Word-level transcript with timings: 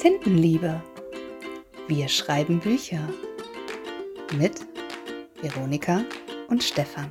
Tintenliebe. 0.00 0.80
Wir 1.88 2.06
schreiben 2.06 2.60
Bücher. 2.60 3.00
Mit 4.36 4.60
Veronika 5.42 6.04
und 6.46 6.62
Stefan. 6.62 7.10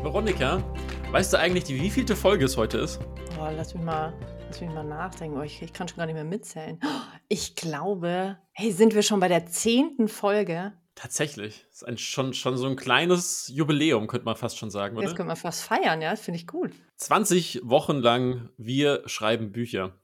Veronika, 0.00 0.64
weißt 1.10 1.34
du 1.34 1.38
eigentlich, 1.38 1.68
wie 1.68 1.82
wievielte 1.82 2.16
Folge 2.16 2.46
es 2.46 2.56
heute 2.56 2.78
ist? 2.78 2.98
Oh, 3.38 3.46
lass 3.54 3.74
mich 3.74 3.82
mal, 3.82 4.14
lass 4.48 4.62
mich 4.62 4.70
mal 4.70 4.84
nachdenken. 4.84 5.36
Oh, 5.36 5.42
ich, 5.42 5.60
ich 5.60 5.74
kann 5.74 5.86
schon 5.86 5.98
gar 5.98 6.06
nicht 6.06 6.14
mehr 6.14 6.24
mitzählen. 6.24 6.80
Ich 7.28 7.56
glaube, 7.56 8.38
hey, 8.52 8.72
sind 8.72 8.94
wir 8.94 9.02
schon 9.02 9.20
bei 9.20 9.28
der 9.28 9.44
zehnten 9.44 10.08
Folge? 10.08 10.72
Tatsächlich. 10.94 11.66
Das 11.68 11.82
ist 11.82 11.88
ein, 11.88 11.98
schon, 11.98 12.32
schon 12.32 12.56
so 12.56 12.66
ein 12.66 12.76
kleines 12.76 13.48
Jubiläum, 13.48 14.06
könnte 14.06 14.24
man 14.24 14.36
fast 14.36 14.56
schon 14.56 14.70
sagen, 14.70 14.96
oder? 14.96 15.04
Das 15.04 15.14
könnte 15.14 15.28
man 15.28 15.36
fast 15.36 15.62
feiern, 15.62 16.00
ja, 16.00 16.10
das 16.10 16.22
finde 16.22 16.38
ich 16.38 16.46
gut. 16.46 16.70
20 16.96 17.60
Wochen 17.64 17.98
lang 17.98 18.48
wir 18.56 19.02
schreiben 19.06 19.52
Bücher. 19.52 19.98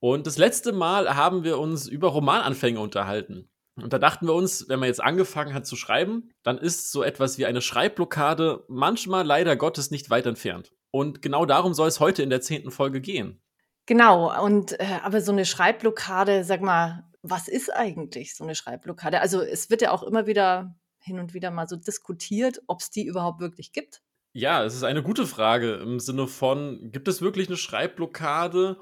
Und 0.00 0.26
das 0.26 0.38
letzte 0.38 0.72
Mal 0.72 1.16
haben 1.16 1.44
wir 1.44 1.58
uns 1.58 1.88
über 1.88 2.08
Romananfänge 2.08 2.80
unterhalten. 2.80 3.48
Und 3.76 3.92
da 3.92 3.98
dachten 3.98 4.26
wir 4.26 4.34
uns, 4.34 4.68
wenn 4.68 4.80
man 4.80 4.88
jetzt 4.88 5.02
angefangen 5.02 5.54
hat 5.54 5.66
zu 5.66 5.76
schreiben, 5.76 6.30
dann 6.42 6.58
ist 6.58 6.90
so 6.90 7.02
etwas 7.02 7.38
wie 7.38 7.46
eine 7.46 7.60
Schreibblockade 7.60 8.64
manchmal 8.68 9.24
leider 9.24 9.56
Gottes 9.56 9.90
nicht 9.90 10.10
weit 10.10 10.26
entfernt. 10.26 10.72
Und 10.90 11.22
genau 11.22 11.46
darum 11.46 11.74
soll 11.74 11.88
es 11.88 12.00
heute 12.00 12.22
in 12.22 12.30
der 12.30 12.40
zehnten 12.40 12.70
Folge 12.70 13.00
gehen. 13.00 13.40
Genau, 13.86 14.44
und 14.44 14.78
äh, 14.80 14.98
aber 15.02 15.20
so 15.20 15.32
eine 15.32 15.46
Schreibblockade, 15.46 16.44
sag 16.44 16.60
mal, 16.60 17.04
was 17.22 17.48
ist 17.48 17.72
eigentlich 17.72 18.36
so 18.36 18.44
eine 18.44 18.54
Schreibblockade? 18.54 19.20
Also 19.20 19.40
es 19.40 19.70
wird 19.70 19.82
ja 19.82 19.92
auch 19.92 20.02
immer 20.02 20.26
wieder 20.26 20.76
hin 21.00 21.18
und 21.18 21.34
wieder 21.34 21.50
mal 21.50 21.68
so 21.68 21.76
diskutiert, 21.76 22.60
ob 22.66 22.80
es 22.80 22.90
die 22.90 23.06
überhaupt 23.06 23.40
wirklich 23.40 23.72
gibt. 23.72 24.02
Ja, 24.34 24.62
es 24.64 24.74
ist 24.74 24.84
eine 24.84 25.02
gute 25.02 25.26
Frage 25.26 25.74
im 25.74 26.00
Sinne 26.00 26.26
von, 26.26 26.90
gibt 26.92 27.08
es 27.08 27.22
wirklich 27.22 27.48
eine 27.48 27.56
Schreibblockade 27.56 28.78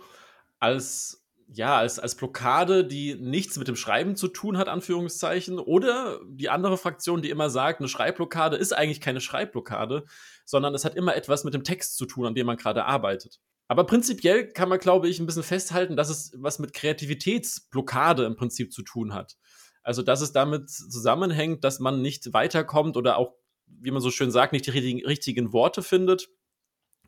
als 0.59 1.27
ja, 1.49 1.79
als, 1.79 1.99
als 1.99 2.17
Blockade, 2.17 2.85
die 2.85 3.15
nichts 3.15 3.57
mit 3.57 3.69
dem 3.69 3.77
Schreiben 3.77 4.17
zu 4.17 4.29
tun 4.29 4.59
hat, 4.59 4.69
Anführungszeichen, 4.69 5.59
oder 5.59 6.21
die 6.27 6.49
andere 6.49 6.77
Fraktion, 6.77 7.23
die 7.23 7.31
immer 7.31 7.51
sagt, 7.51 7.81
eine 7.81 7.89
Schreibblockade 7.89 8.57
ist 8.57 8.73
eigentlich 8.73 9.01
keine 9.01 9.21
Schreibblockade, 9.21 10.05
sondern 10.45 10.75
es 10.75 10.85
hat 10.85 10.97
immer 10.97 11.15
etwas 11.15 11.45
mit 11.45 11.55
dem 11.55 11.63
Text 11.63 11.97
zu 11.97 12.07
tun, 12.07 12.27
an 12.27 12.35
dem 12.35 12.47
man 12.47 12.57
gerade 12.57 12.85
arbeitet. 12.85 13.41
Aber 13.69 13.85
prinzipiell 13.85 14.49
kann 14.49 14.69
man, 14.69 14.79
glaube 14.79 15.09
ich, 15.09 15.19
ein 15.19 15.27
bisschen 15.27 15.43
festhalten, 15.43 15.97
dass 15.97 16.09
es 16.09 16.33
was 16.37 16.59
mit 16.59 16.73
Kreativitätsblockade 16.73 18.25
im 18.25 18.37
Prinzip 18.37 18.73
zu 18.73 18.83
tun 18.83 19.15
hat. 19.15 19.37
Also, 19.83 20.03
dass 20.03 20.21
es 20.21 20.33
damit 20.33 20.69
zusammenhängt, 20.71 21.63
dass 21.63 21.79
man 21.79 22.03
nicht 22.03 22.33
weiterkommt 22.33 22.97
oder 22.97 23.19
auch, 23.19 23.35
wie 23.67 23.91
man 23.91 24.03
so 24.03 24.11
schön 24.11 24.31
sagt, 24.31 24.53
nicht 24.53 24.67
die 24.67 24.71
richtigen, 24.71 25.05
richtigen 25.05 25.53
Worte 25.53 25.83
findet 25.83 26.29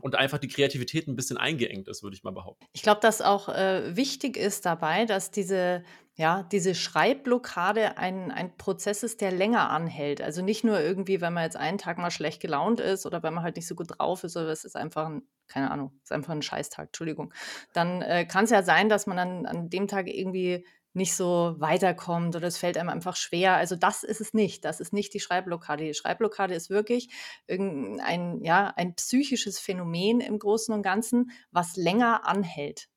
und 0.01 0.15
einfach 0.15 0.39
die 0.39 0.49
Kreativität 0.49 1.09
ein 1.09 1.17
bisschen 1.17 1.37
eingeengt 1.37 1.89
ist, 1.89 2.03
würde 2.03 2.15
ich 2.17 2.25
mal 2.25 2.33
behaupten. 2.33 2.67
Ich 2.73 2.83
glaube, 2.83 3.01
dass 3.01 3.21
auch 3.21 3.49
äh, 3.49 3.97
wichtig 3.97 4.37
ist 4.37 4.67
dabei, 4.67 5.05
dass 5.05 5.31
diese, 5.31 5.83
ja, 6.15 6.45
diese 6.45 6.75
Schreibblockade 6.75 7.99
ein, 7.99 8.31
ein 8.31 8.57
Prozess 8.57 9.03
ist, 9.03 9.21
der 9.21 9.33
länger 9.33 9.71
anhält. 9.71 10.21
Also 10.21 10.43
nicht 10.43 10.65
nur 10.65 10.81
irgendwie, 10.81 11.21
wenn 11.21 11.33
man 11.33 11.45
jetzt 11.45 11.57
einen 11.57 11.79
Tag 11.79 11.99
mal 11.99 12.11
schlecht 12.11 12.41
gelaunt 12.41 12.81
ist 12.81 13.07
oder 13.07 13.23
wenn 13.23 13.35
man 13.35 13.45
halt 13.45 13.57
nicht 13.57 13.67
so 13.67 13.75
gut 13.75 13.99
drauf 13.99 14.25
ist 14.25 14.37
oder 14.37 14.49
es 14.49 14.65
ist 14.65 14.77
einfach 14.77 15.07
ein, 15.07 15.23
keine 15.49 15.71
Ahnung, 15.71 15.93
ist 16.03 16.13
einfach 16.13 16.33
ein 16.33 16.43
Scheißtag, 16.43 16.89
Entschuldigung. 16.89 17.33
Dann 17.73 18.03
äh, 18.03 18.27
kann 18.27 18.45
es 18.45 18.51
ja 18.51 18.63
sein, 18.63 18.89
dass 18.89 19.07
man 19.07 19.17
dann 19.17 19.47
an 19.47 19.71
dem 19.71 19.89
Tag 19.89 20.07
irgendwie 20.09 20.65
nicht 20.99 21.15
so 21.15 21.55
weiterkommt 21.59 22.37
oder 22.37 22.47
es 22.47 22.59
fällt 22.59 22.77
einem 22.77 22.91
einfach 22.91 23.17
schwer. 23.17 23.55
Also 23.55 23.75
das 23.75 24.03
ist 24.03 24.21
es 24.21 24.35
nicht. 24.35 24.65
Das 24.67 24.81
ist 24.81 24.93
nicht 24.93 25.15
die 25.15 25.21
Schreibblockade. 25.21 25.85
Die 25.85 25.95
Schreibblockade 25.95 26.55
ist 26.55 26.69
wirklich 26.69 27.09
ein, 27.49 28.41
ja, 28.43 28.75
ein 28.77 28.95
psychisches 28.95 29.59
Phänomen 29.59 30.21
im 30.21 30.39
Großen 30.39 30.75
und 30.75 30.83
Ganzen, 30.83 31.31
was 31.51 31.77
länger 31.77 32.27
anhält. 32.27 32.91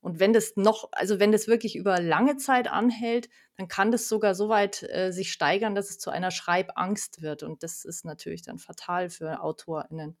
Und 0.00 0.18
wenn 0.18 0.32
das 0.32 0.54
noch, 0.56 0.88
also 0.92 1.20
wenn 1.20 1.30
das 1.30 1.46
wirklich 1.46 1.76
über 1.76 2.00
lange 2.00 2.38
Zeit 2.38 2.68
anhält, 2.68 3.28
dann 3.56 3.68
kann 3.68 3.90
das 3.90 4.08
sogar 4.08 4.34
so 4.34 4.48
weit 4.48 4.82
äh, 4.84 5.12
sich 5.12 5.30
steigern, 5.30 5.74
dass 5.74 5.90
es 5.90 5.98
zu 5.98 6.10
einer 6.10 6.30
Schreibangst 6.30 7.20
wird. 7.20 7.42
Und 7.42 7.62
das 7.62 7.84
ist 7.84 8.06
natürlich 8.06 8.40
dann 8.40 8.58
fatal 8.58 9.10
für 9.10 9.42
AutorInnen. 9.42 10.16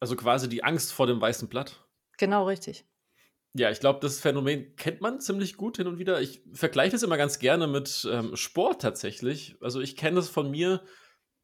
Also 0.00 0.16
quasi 0.16 0.48
die 0.48 0.64
Angst 0.64 0.92
vor 0.92 1.06
dem 1.06 1.20
weißen 1.20 1.48
Blatt. 1.48 1.86
Genau, 2.18 2.46
richtig. 2.46 2.84
Ja, 3.56 3.70
ich 3.70 3.78
glaube, 3.78 4.00
das 4.00 4.18
Phänomen 4.18 4.74
kennt 4.74 5.00
man 5.00 5.20
ziemlich 5.20 5.56
gut 5.56 5.76
hin 5.76 5.86
und 5.86 5.98
wieder. 5.98 6.20
Ich 6.20 6.42
vergleiche 6.52 6.92
das 6.92 7.04
immer 7.04 7.16
ganz 7.16 7.38
gerne 7.38 7.68
mit 7.68 8.06
ähm, 8.10 8.34
Sport 8.34 8.82
tatsächlich. 8.82 9.56
Also 9.60 9.80
ich 9.80 9.96
kenne 9.96 10.16
das 10.16 10.28
von 10.28 10.50
mir, 10.50 10.82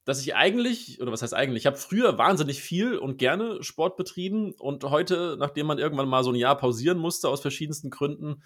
dass 0.05 0.21
ich 0.21 0.35
eigentlich, 0.35 1.01
oder 1.01 1.13
was 1.13 1.23
heißt 1.23 1.35
eigentlich, 1.35 1.63
ich 1.63 1.67
habe 1.67 1.77
früher 1.77 2.19
wahnsinnig 2.19 2.61
viel 2.61 2.99
und 2.99 3.19
gerne 3.19 3.63
Sport 3.63 3.97
betrieben 3.97 4.55
und 4.59 4.83
heute, 4.83 5.37
nachdem 5.39 5.67
man 5.67 5.79
irgendwann 5.79 6.09
mal 6.09 6.25
so 6.25 6.33
ein 6.33 6.37
Jahr 6.37 6.57
pausieren 6.57 6.99
musste 6.99 7.29
aus 7.29 7.43
verschiedensten 7.43 7.91
Gründen, 7.91 8.43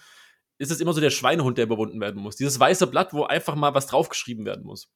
ist 0.58 0.70
es 0.70 0.81
immer 0.81 0.92
so 0.92 1.00
der 1.00 1.10
Schweinehund, 1.10 1.56
der 1.56 1.64
überwunden 1.64 2.00
werden 2.02 2.22
muss. 2.22 2.36
Dieses 2.36 2.60
weiße 2.60 2.86
Blatt, 2.86 3.14
wo 3.14 3.25
einfach 3.25 3.54
mal 3.54 3.75
was 3.75 3.86
draufgeschrieben 3.86 4.44
werden 4.44 4.66
muss. 4.66 4.91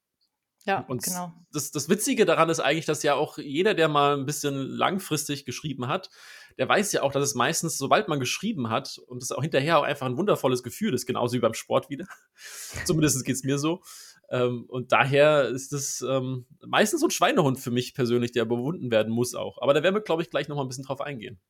Ja, 0.69 0.85
und 0.87 1.03
genau. 1.03 1.33
Das, 1.51 1.71
das 1.71 1.89
Witzige 1.89 2.27
daran 2.27 2.51
ist 2.51 2.61
eigentlich, 2.61 2.85
dass 2.85 3.03
ja 3.03 3.15
auch 3.15 3.39
jeder, 3.39 3.73
der 3.73 3.89
mal 3.89 4.19
ein 4.19 4.27
bisschen 4.27 4.55
langfristig 4.55 5.47
geschrieben 5.47 5.89
hat, 5.89 6.11
der 6.59 6.69
weiß 6.69 6.93
ja 6.93 7.03
auch, 7.03 7.11
dass 7.11 7.23
es 7.23 7.35
meistens, 7.35 7.79
sobald 7.79 8.09
man 8.09 8.21
geschrieben 8.21 8.69
hat, 8.69 8.99
und 9.07 9.23
das 9.23 9.33
auch 9.33 9.41
hinterher 9.41 9.79
auch 9.79 9.85
einfach 9.85 10.05
ein 10.05 10.19
wundervolles 10.19 10.63
Gefühl 10.63 10.93
ist, 10.93 11.07
genauso 11.07 11.37
wie 11.37 11.41
beim 11.41 11.55
Sport 11.55 11.89
wieder. 11.89 12.05
Zumindest 12.85 13.25
geht 13.25 13.37
es 13.37 13.45
mir 13.45 13.59
so. 13.59 13.81
Ähm, 14.29 14.67
und 14.69 14.93
daher 14.93 15.49
ist 15.49 15.73
es 15.73 16.03
ähm, 16.03 16.45
meistens 16.61 17.01
so 17.01 17.07
ein 17.07 17.13
Schweinehund 17.13 17.59
für 17.59 17.71
mich 17.71 17.95
persönlich, 17.95 18.33
der 18.33 18.43
überwunden 18.43 18.91
werden 18.91 19.11
muss 19.11 19.35
auch. 19.35 19.63
Aber 19.63 19.73
da 19.73 19.83
werden 19.83 19.95
wir, 19.95 20.03
glaube 20.03 20.21
ich, 20.21 20.29
gleich 20.29 20.49
noch 20.49 20.57
mal 20.57 20.63
ein 20.63 20.69
bisschen 20.69 20.85
drauf 20.85 21.01
eingehen. 21.01 21.41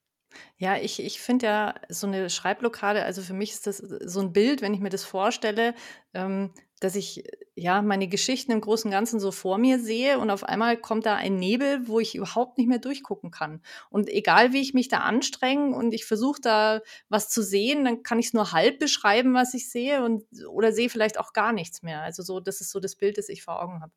Ja, 0.59 0.77
ich, 0.77 1.03
ich 1.03 1.21
finde 1.21 1.47
ja 1.47 1.75
so 1.89 2.07
eine 2.07 2.31
Schreibblockade, 2.31 3.03
also 3.03 3.23
für 3.23 3.33
mich 3.33 3.51
ist 3.51 3.67
das 3.67 3.79
so 3.79 4.21
ein 4.21 4.33
Bild, 4.33 4.63
wenn 4.63 4.75
ich 4.75 4.81
mir 4.81 4.91
das 4.91 5.03
vorstelle, 5.03 5.75
ähm, 6.15 6.53
dass 6.79 6.95
ich 6.95 7.25
ja 7.59 7.83
meine 7.83 8.09
Geschichten 8.09 8.53
im 8.53 8.61
Großen 8.61 8.89
und 8.89 8.93
Ganzen 8.93 9.21
so 9.21 9.31
vor 9.31 9.59
mir 9.59 9.79
sehe 9.79 10.19
und 10.19 10.31
auf 10.31 10.45
einmal 10.45 10.77
kommt 10.77 11.07
da 11.07 11.17
ein 11.17 11.37
Nebel, 11.37 11.87
wo 11.87 12.01
ich 12.01 12.15
überhaupt 12.15 12.59
nicht 12.59 12.69
mehr 12.69 12.79
durchgucken 12.79 13.31
kann. 13.31 13.61
Und 13.91 14.09
egal 14.09 14.53
wie 14.53 14.61
ich 14.61 14.75
mich 14.75 14.89
da 14.89 14.99
anstrenge 14.99 15.75
und 15.75 15.93
ich 15.93 16.05
versuche 16.05 16.41
da 16.41 16.81
was 17.09 17.29
zu 17.29 17.43
sehen, 17.43 17.85
dann 17.85 18.03
kann 18.03 18.19
ich 18.19 18.27
es 18.27 18.33
nur 18.33 18.53
halb 18.53 18.79
beschreiben, 18.79 19.35
was 19.35 19.55
ich 19.55 19.71
sehe 19.71 20.05
und 20.05 20.25
oder 20.49 20.73
sehe 20.73 20.91
vielleicht 20.91 21.19
auch 21.19 21.33
gar 21.33 21.53
nichts 21.53 21.83
mehr. 21.83 22.03
Also 22.03 22.23
so, 22.23 22.41
das 22.41 22.61
ist 22.61 22.71
so 22.71 22.81
das 22.81 22.97
Bild, 22.97 23.19
das 23.19 23.29
ich 23.29 23.43
vor 23.43 23.63
Augen 23.63 23.81
habe. 23.81 23.93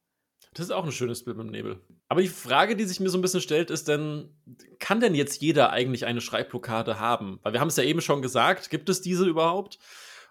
Das 0.53 0.65
ist 0.65 0.71
auch 0.71 0.83
ein 0.83 0.91
schönes 0.91 1.23
Bild 1.23 1.37
mit 1.37 1.45
dem 1.45 1.51
Nebel. 1.51 1.79
Aber 2.09 2.21
die 2.21 2.27
Frage, 2.27 2.75
die 2.75 2.83
sich 2.83 2.99
mir 2.99 3.09
so 3.09 3.17
ein 3.17 3.21
bisschen 3.21 3.39
stellt, 3.39 3.69
ist 3.69 3.87
denn, 3.87 4.35
kann 4.79 4.99
denn 4.99 5.15
jetzt 5.15 5.41
jeder 5.41 5.69
eigentlich 5.71 6.05
eine 6.05 6.19
Schreibblockade 6.19 6.99
haben? 6.99 7.39
Weil 7.41 7.53
wir 7.53 7.61
haben 7.61 7.69
es 7.69 7.77
ja 7.77 7.83
eben 7.83 8.01
schon 8.01 8.21
gesagt, 8.21 8.69
gibt 8.69 8.89
es 8.89 9.01
diese 9.01 9.25
überhaupt? 9.25 9.79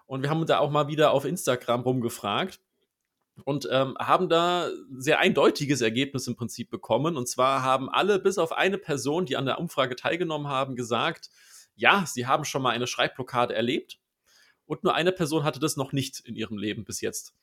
Und 0.05 0.21
wir 0.21 0.29
haben 0.29 0.45
da 0.45 0.59
auch 0.59 0.69
mal 0.69 0.87
wieder 0.87 1.11
auf 1.11 1.25
Instagram 1.25 1.81
rumgefragt 1.81 2.59
und 3.43 3.67
ähm, 3.71 3.95
haben 3.99 4.29
da 4.29 4.69
sehr 4.97 5.19
eindeutiges 5.19 5.81
Ergebnis 5.81 6.27
im 6.27 6.35
Prinzip 6.35 6.69
bekommen. 6.69 7.17
Und 7.17 7.27
zwar 7.27 7.63
haben 7.63 7.89
alle, 7.89 8.19
bis 8.19 8.37
auf 8.37 8.51
eine 8.51 8.77
Person, 8.77 9.25
die 9.25 9.37
an 9.37 9.45
der 9.45 9.59
Umfrage 9.59 9.95
teilgenommen 9.95 10.47
haben, 10.47 10.75
gesagt, 10.75 11.29
ja, 11.75 12.05
sie 12.05 12.27
haben 12.27 12.45
schon 12.45 12.61
mal 12.61 12.71
eine 12.71 12.87
Schreibblockade 12.87 13.55
erlebt. 13.55 13.99
Und 14.65 14.83
nur 14.83 14.93
eine 14.93 15.11
Person 15.11 15.43
hatte 15.43 15.59
das 15.59 15.75
noch 15.75 15.91
nicht 15.91 16.19
in 16.21 16.35
ihrem 16.35 16.57
Leben 16.57 16.83
bis 16.83 17.01
jetzt. 17.01 17.33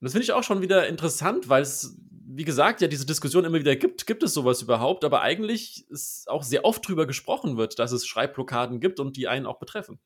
Und 0.00 0.04
das 0.04 0.12
finde 0.12 0.24
ich 0.24 0.32
auch 0.32 0.44
schon 0.44 0.62
wieder 0.62 0.86
interessant, 0.86 1.48
weil 1.48 1.62
es, 1.62 1.96
wie 2.10 2.44
gesagt, 2.44 2.80
ja 2.80 2.86
diese 2.86 3.06
Diskussion 3.06 3.44
immer 3.44 3.58
wieder 3.58 3.74
gibt, 3.74 4.06
gibt 4.06 4.22
es 4.22 4.34
sowas 4.34 4.62
überhaupt, 4.62 5.04
aber 5.04 5.22
eigentlich 5.22 5.88
ist 5.90 6.28
auch 6.28 6.44
sehr 6.44 6.64
oft 6.64 6.86
drüber 6.86 7.06
gesprochen 7.06 7.56
wird, 7.56 7.80
dass 7.80 7.90
es 7.90 8.06
Schreibblockaden 8.06 8.78
gibt 8.78 9.00
und 9.00 9.16
die 9.16 9.26
einen 9.26 9.46
auch 9.46 9.58
betreffen. 9.58 9.98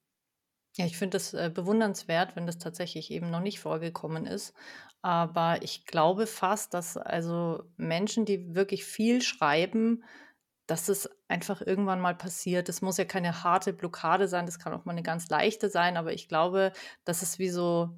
Ja, 0.77 0.87
ich 0.87 0.97
finde 0.97 1.17
das 1.17 1.35
äh, 1.35 1.51
bewundernswert, 1.53 2.35
wenn 2.35 2.47
das 2.47 2.59
tatsächlich 2.59 3.11
eben 3.11 3.31
noch 3.31 3.41
nicht 3.41 3.61
vorgekommen 3.61 4.27
ist. 4.27 4.55
Aber 5.03 5.59
ich 5.63 5.85
glaube 5.85 6.27
fast, 6.27 6.75
dass 6.75 6.97
also 6.97 7.65
Menschen, 7.77 8.25
die 8.25 8.55
wirklich 8.55 8.85
viel 8.85 9.21
schreiben, 9.21 10.05
dass 10.67 10.89
es 10.89 11.11
einfach 11.29 11.61
irgendwann 11.61 12.01
mal 12.01 12.15
passiert. 12.15 12.69
Das 12.69 12.83
muss 12.83 12.97
ja 12.97 13.05
keine 13.05 13.43
harte 13.43 13.73
Blockade 13.73 14.29
sein, 14.29 14.47
das 14.47 14.59
kann 14.59 14.73
auch 14.73 14.85
mal 14.85 14.93
eine 14.93 15.03
ganz 15.03 15.29
leichte 15.29 15.69
sein, 15.69 15.97
aber 15.97 16.13
ich 16.13 16.29
glaube, 16.29 16.73
dass 17.05 17.23
es 17.23 17.39
wie 17.39 17.51
so, 17.51 17.91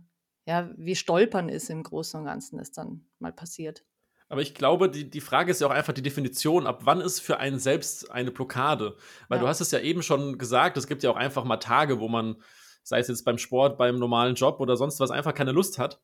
ja, 0.46 0.70
wie 0.76 0.96
Stolpern 0.96 1.48
ist 1.48 1.70
im 1.70 1.82
Großen 1.82 2.18
und 2.18 2.26
Ganzen, 2.26 2.58
das 2.58 2.72
dann 2.72 3.06
mal 3.18 3.32
passiert. 3.32 3.84
Aber 4.28 4.40
ich 4.40 4.54
glaube, 4.54 4.90
die, 4.90 5.08
die 5.08 5.20
Frage 5.20 5.50
ist 5.50 5.60
ja 5.60 5.66
auch 5.66 5.72
einfach 5.72 5.92
die 5.92 6.02
Definition, 6.02 6.66
ab 6.66 6.80
wann 6.84 7.00
ist 7.00 7.20
für 7.20 7.38
einen 7.38 7.58
selbst 7.58 8.10
eine 8.10 8.30
Blockade? 8.30 8.96
Weil 9.28 9.38
ja. 9.38 9.42
du 9.42 9.48
hast 9.48 9.60
es 9.60 9.70
ja 9.70 9.78
eben 9.78 10.02
schon 10.02 10.38
gesagt, 10.38 10.76
es 10.76 10.86
gibt 10.86 11.02
ja 11.02 11.10
auch 11.10 11.16
einfach 11.16 11.44
mal 11.44 11.58
Tage, 11.58 12.00
wo 12.00 12.08
man 12.08 12.42
sei 12.84 13.00
es 13.00 13.08
jetzt 13.08 13.24
beim 13.24 13.38
Sport, 13.38 13.76
beim 13.76 13.98
normalen 13.98 14.36
Job 14.36 14.60
oder 14.60 14.76
sonst 14.76 15.00
was, 15.00 15.10
einfach 15.10 15.34
keine 15.34 15.52
Lust 15.52 15.78
hat. 15.78 16.00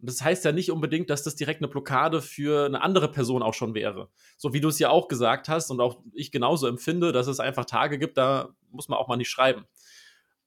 Und 0.00 0.10
das 0.10 0.22
heißt 0.22 0.44
ja 0.44 0.52
nicht 0.52 0.70
unbedingt, 0.70 1.08
dass 1.08 1.22
das 1.22 1.36
direkt 1.36 1.60
eine 1.60 1.68
Blockade 1.68 2.20
für 2.20 2.66
eine 2.66 2.82
andere 2.82 3.10
Person 3.10 3.42
auch 3.42 3.54
schon 3.54 3.74
wäre. 3.74 4.10
So 4.36 4.52
wie 4.52 4.60
du 4.60 4.68
es 4.68 4.78
ja 4.78 4.90
auch 4.90 5.08
gesagt 5.08 5.48
hast 5.48 5.70
und 5.70 5.80
auch 5.80 6.02
ich 6.12 6.32
genauso 6.32 6.66
empfinde, 6.66 7.12
dass 7.12 7.26
es 7.26 7.40
einfach 7.40 7.64
Tage 7.64 7.98
gibt, 7.98 8.18
da 8.18 8.50
muss 8.70 8.88
man 8.88 8.98
auch 8.98 9.08
mal 9.08 9.16
nicht 9.16 9.30
schreiben. 9.30 9.64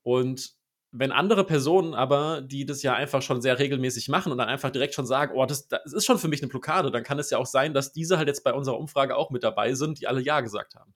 Und 0.03 0.57
wenn 0.91 1.11
andere 1.11 1.43
Personen 1.43 1.93
aber, 1.93 2.41
die 2.41 2.65
das 2.65 2.81
ja 2.81 2.93
einfach 2.93 3.21
schon 3.21 3.41
sehr 3.41 3.59
regelmäßig 3.59 4.09
machen 4.09 4.31
und 4.31 4.37
dann 4.37 4.47
einfach 4.47 4.69
direkt 4.69 4.93
schon 4.93 5.05
sagen, 5.05 5.33
oh, 5.35 5.45
das, 5.45 5.67
das 5.67 5.93
ist 5.93 6.05
schon 6.05 6.17
für 6.17 6.27
mich 6.27 6.41
eine 6.41 6.49
Blockade, 6.49 6.91
dann 6.91 7.03
kann 7.03 7.19
es 7.19 7.29
ja 7.29 7.37
auch 7.37 7.45
sein, 7.45 7.73
dass 7.73 7.91
diese 7.91 8.17
halt 8.17 8.27
jetzt 8.27 8.43
bei 8.43 8.53
unserer 8.53 8.77
Umfrage 8.77 9.15
auch 9.15 9.29
mit 9.29 9.43
dabei 9.43 9.73
sind, 9.73 9.99
die 9.99 10.07
alle 10.07 10.21
Ja 10.21 10.41
gesagt 10.41 10.75
haben. 10.75 10.93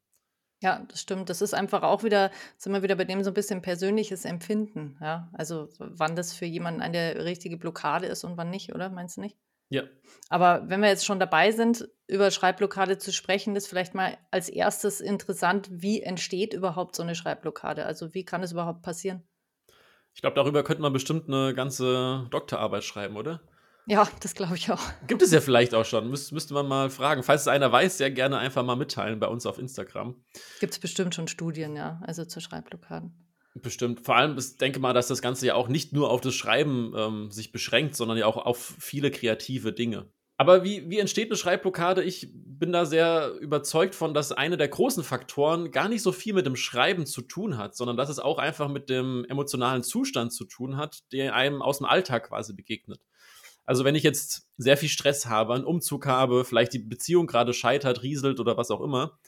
Ja, 0.62 0.86
das 0.88 1.02
stimmt. 1.02 1.30
Das 1.30 1.42
ist 1.42 1.56
einfach 1.56 1.82
auch 1.82 2.04
wieder 2.04 2.30
sind 2.58 2.72
wir 2.72 2.84
wieder 2.84 2.96
bei 2.96 3.06
dem 3.06 3.24
so 3.24 3.32
ein 3.32 3.34
bisschen 3.34 3.64
persönliches 3.64 4.26
Empfinden, 4.26 4.98
ja? 5.02 5.30
Also, 5.34 5.70
wann 5.80 6.16
das 6.16 6.34
für 6.34 6.46
jemanden 6.46 6.82
eine 6.82 7.26
richtige 7.26 7.58
Blockade 7.58 8.06
ist 8.06 8.24
und 8.24 8.38
wann 8.38 8.52
nicht, 8.52 8.74
oder? 8.74 8.90
Meinst 8.90 9.18
du 9.18 9.22
nicht? 9.22 9.38
Ja. 9.70 9.84
Aber 10.30 10.70
wenn 10.70 10.82
wir 10.82 10.90
jetzt 10.90 11.06
schon 11.06 11.20
dabei 11.20 11.52
sind, 11.52 11.90
über 12.08 12.30
Schreibblockade 12.30 13.00
zu 13.00 13.12
sprechen, 13.12 13.56
ist 13.56 13.68
vielleicht 13.68 13.96
mal 13.96 14.18
als 14.30 14.50
erstes 14.50 15.02
interessant, 15.02 15.68
wie 15.72 16.04
entsteht 16.04 16.54
überhaupt 16.54 16.96
so 16.96 17.02
eine 17.02 17.16
Schreibblockade? 17.16 17.86
Also, 17.86 18.14
wie 18.14 18.26
kann 18.26 18.44
es 18.44 18.52
überhaupt 18.52 18.84
passieren? 18.84 19.24
Ich 20.14 20.22
glaube, 20.22 20.36
darüber 20.36 20.64
könnte 20.64 20.82
man 20.84 20.94
bestimmt 20.94 21.28
eine 21.28 21.56
ganze 21.56 22.28
Doktorarbeit 22.30 22.84
schreiben, 22.84 23.16
oder? 23.16 23.42
Ja, 23.88 24.08
das 24.20 24.36
glaube 24.36 24.56
ich 24.56 24.72
auch. 24.72 24.82
Gibt 25.08 25.22
es 25.22 25.32
ja 25.32 25.42
vielleicht 25.42 25.74
auch 25.74 25.86
schon. 25.86 26.10
Müs 26.10 26.32
müsste 26.32 26.54
man 26.54 26.68
mal 26.68 26.90
fragen. 26.90 27.24
Falls 27.24 27.42
es 27.42 27.48
einer 27.48 27.72
weiß, 27.72 27.98
sehr 27.98 28.12
gerne 28.12 28.38
einfach 28.38 28.64
mal 28.64 28.76
mitteilen 28.76 29.20
bei 29.20 29.28
uns 29.28 29.46
auf 29.46 29.58
Instagram. 29.58 30.16
Gibt 30.60 30.74
es 30.74 30.80
bestimmt 30.80 31.16
schon 31.16 31.28
Studien, 31.28 31.76
ja, 31.76 32.00
also 32.06 32.26
zu 32.26 32.40
Schreibblockaden. 32.40 33.14
Bestimmt. 33.56 34.06
Vor 34.06 34.16
allem, 34.16 34.38
ich 34.38 34.58
denke 34.58 34.80
mal, 34.80 34.94
dass 34.94 35.08
das 35.08 35.22
Ganze 35.22 35.48
ja 35.48 35.56
auch 35.56 35.68
nicht 35.68 35.94
nur 35.94 36.10
auf 36.10 36.22
das 36.22 36.36
Schreiben 36.36 36.94
ähm, 36.96 37.32
sich 37.32 37.52
beschränkt, 37.52 37.96
sondern 37.96 38.18
ja 38.18 38.26
auch 38.26 38.38
auf 38.38 38.76
viele 38.80 39.12
kreative 39.12 39.74
Dinge. 39.74 40.10
Aber 40.38 40.64
wie, 40.64 40.90
wie 40.90 40.98
entsteht 40.98 41.28
eine 41.28 41.36
Schreibblockade? 41.36 42.02
Ich 42.02 42.30
bin 42.34 42.72
da 42.72 42.86
sehr 42.86 43.34
überzeugt 43.42 43.94
von, 43.94 44.16
dass 44.16 44.32
eine 44.32 44.58
der 44.58 44.70
großen 44.70 45.04
Faktoren 45.04 45.70
gar 45.70 45.88
nicht 45.88 46.02
so 46.02 46.12
viel 46.12 46.34
mit 46.34 46.48
dem 46.48 46.56
Schreiben 46.56 47.06
zu 47.06 47.22
tun 47.22 47.58
hat, 47.58 47.76
sondern 47.76 47.96
dass 47.96 48.10
es 48.10 48.18
auch 48.18 48.40
einfach 48.40 48.68
mit 48.68 48.90
dem 48.90 49.24
emotionalen 49.30 49.84
Zustand 49.84 50.34
zu 50.34 50.46
tun 50.46 50.78
hat, 50.78 51.02
der 51.12 51.36
einem 51.36 51.62
aus 51.62 51.78
dem 51.78 51.86
Alltag 51.86 52.30
quasi 52.30 52.56
begegnet. 52.56 53.02
Also 53.66 53.86
wenn 53.86 53.96
ich 53.96 54.04
jetzt 54.04 54.48
sehr 54.58 54.78
viel 54.78 54.90
Stress 54.90 55.28
habe, 55.28 55.54
einen 55.54 55.66
Umzug 55.66 56.06
habe, 56.06 56.46
vielleicht 56.46 56.74
die 56.74 56.80
Beziehung 56.80 57.28
gerade 57.28 57.54
scheitert, 57.54 58.04
rieselt 58.04 58.40
oder 58.40 58.58
was 58.58 58.72
auch 58.72 58.82
immer, 58.82 59.20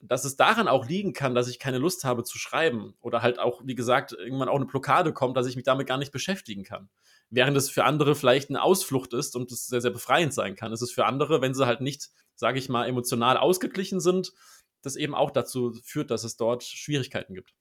dass 0.00 0.24
es 0.24 0.36
daran 0.36 0.68
auch 0.68 0.86
liegen 0.86 1.12
kann, 1.12 1.34
dass 1.34 1.48
ich 1.48 1.58
keine 1.58 1.78
Lust 1.78 2.04
habe 2.04 2.22
zu 2.22 2.38
schreiben 2.38 2.94
oder 3.00 3.22
halt 3.22 3.38
auch, 3.38 3.62
wie 3.64 3.74
gesagt, 3.74 4.12
irgendwann 4.12 4.48
auch 4.48 4.56
eine 4.56 4.66
Blockade 4.66 5.12
kommt, 5.12 5.36
dass 5.36 5.46
ich 5.46 5.56
mich 5.56 5.64
damit 5.64 5.86
gar 5.86 5.98
nicht 5.98 6.12
beschäftigen 6.12 6.62
kann. 6.62 6.88
Während 7.30 7.56
es 7.56 7.68
für 7.68 7.84
andere 7.84 8.14
vielleicht 8.14 8.48
eine 8.48 8.62
Ausflucht 8.62 9.12
ist 9.12 9.36
und 9.36 9.50
es 9.50 9.66
sehr, 9.66 9.80
sehr 9.80 9.90
befreiend 9.90 10.32
sein 10.32 10.54
kann. 10.54 10.72
Es 10.72 10.82
ist 10.82 10.92
für 10.92 11.04
andere, 11.04 11.42
wenn 11.42 11.54
sie 11.54 11.66
halt 11.66 11.80
nicht, 11.80 12.10
sage 12.36 12.58
ich 12.58 12.68
mal, 12.68 12.86
emotional 12.86 13.36
ausgeglichen 13.36 14.00
sind, 14.00 14.32
das 14.82 14.96
eben 14.96 15.14
auch 15.14 15.30
dazu 15.30 15.72
führt, 15.84 16.10
dass 16.10 16.24
es 16.24 16.36
dort 16.36 16.62
Schwierigkeiten 16.62 17.34
gibt. 17.34 17.52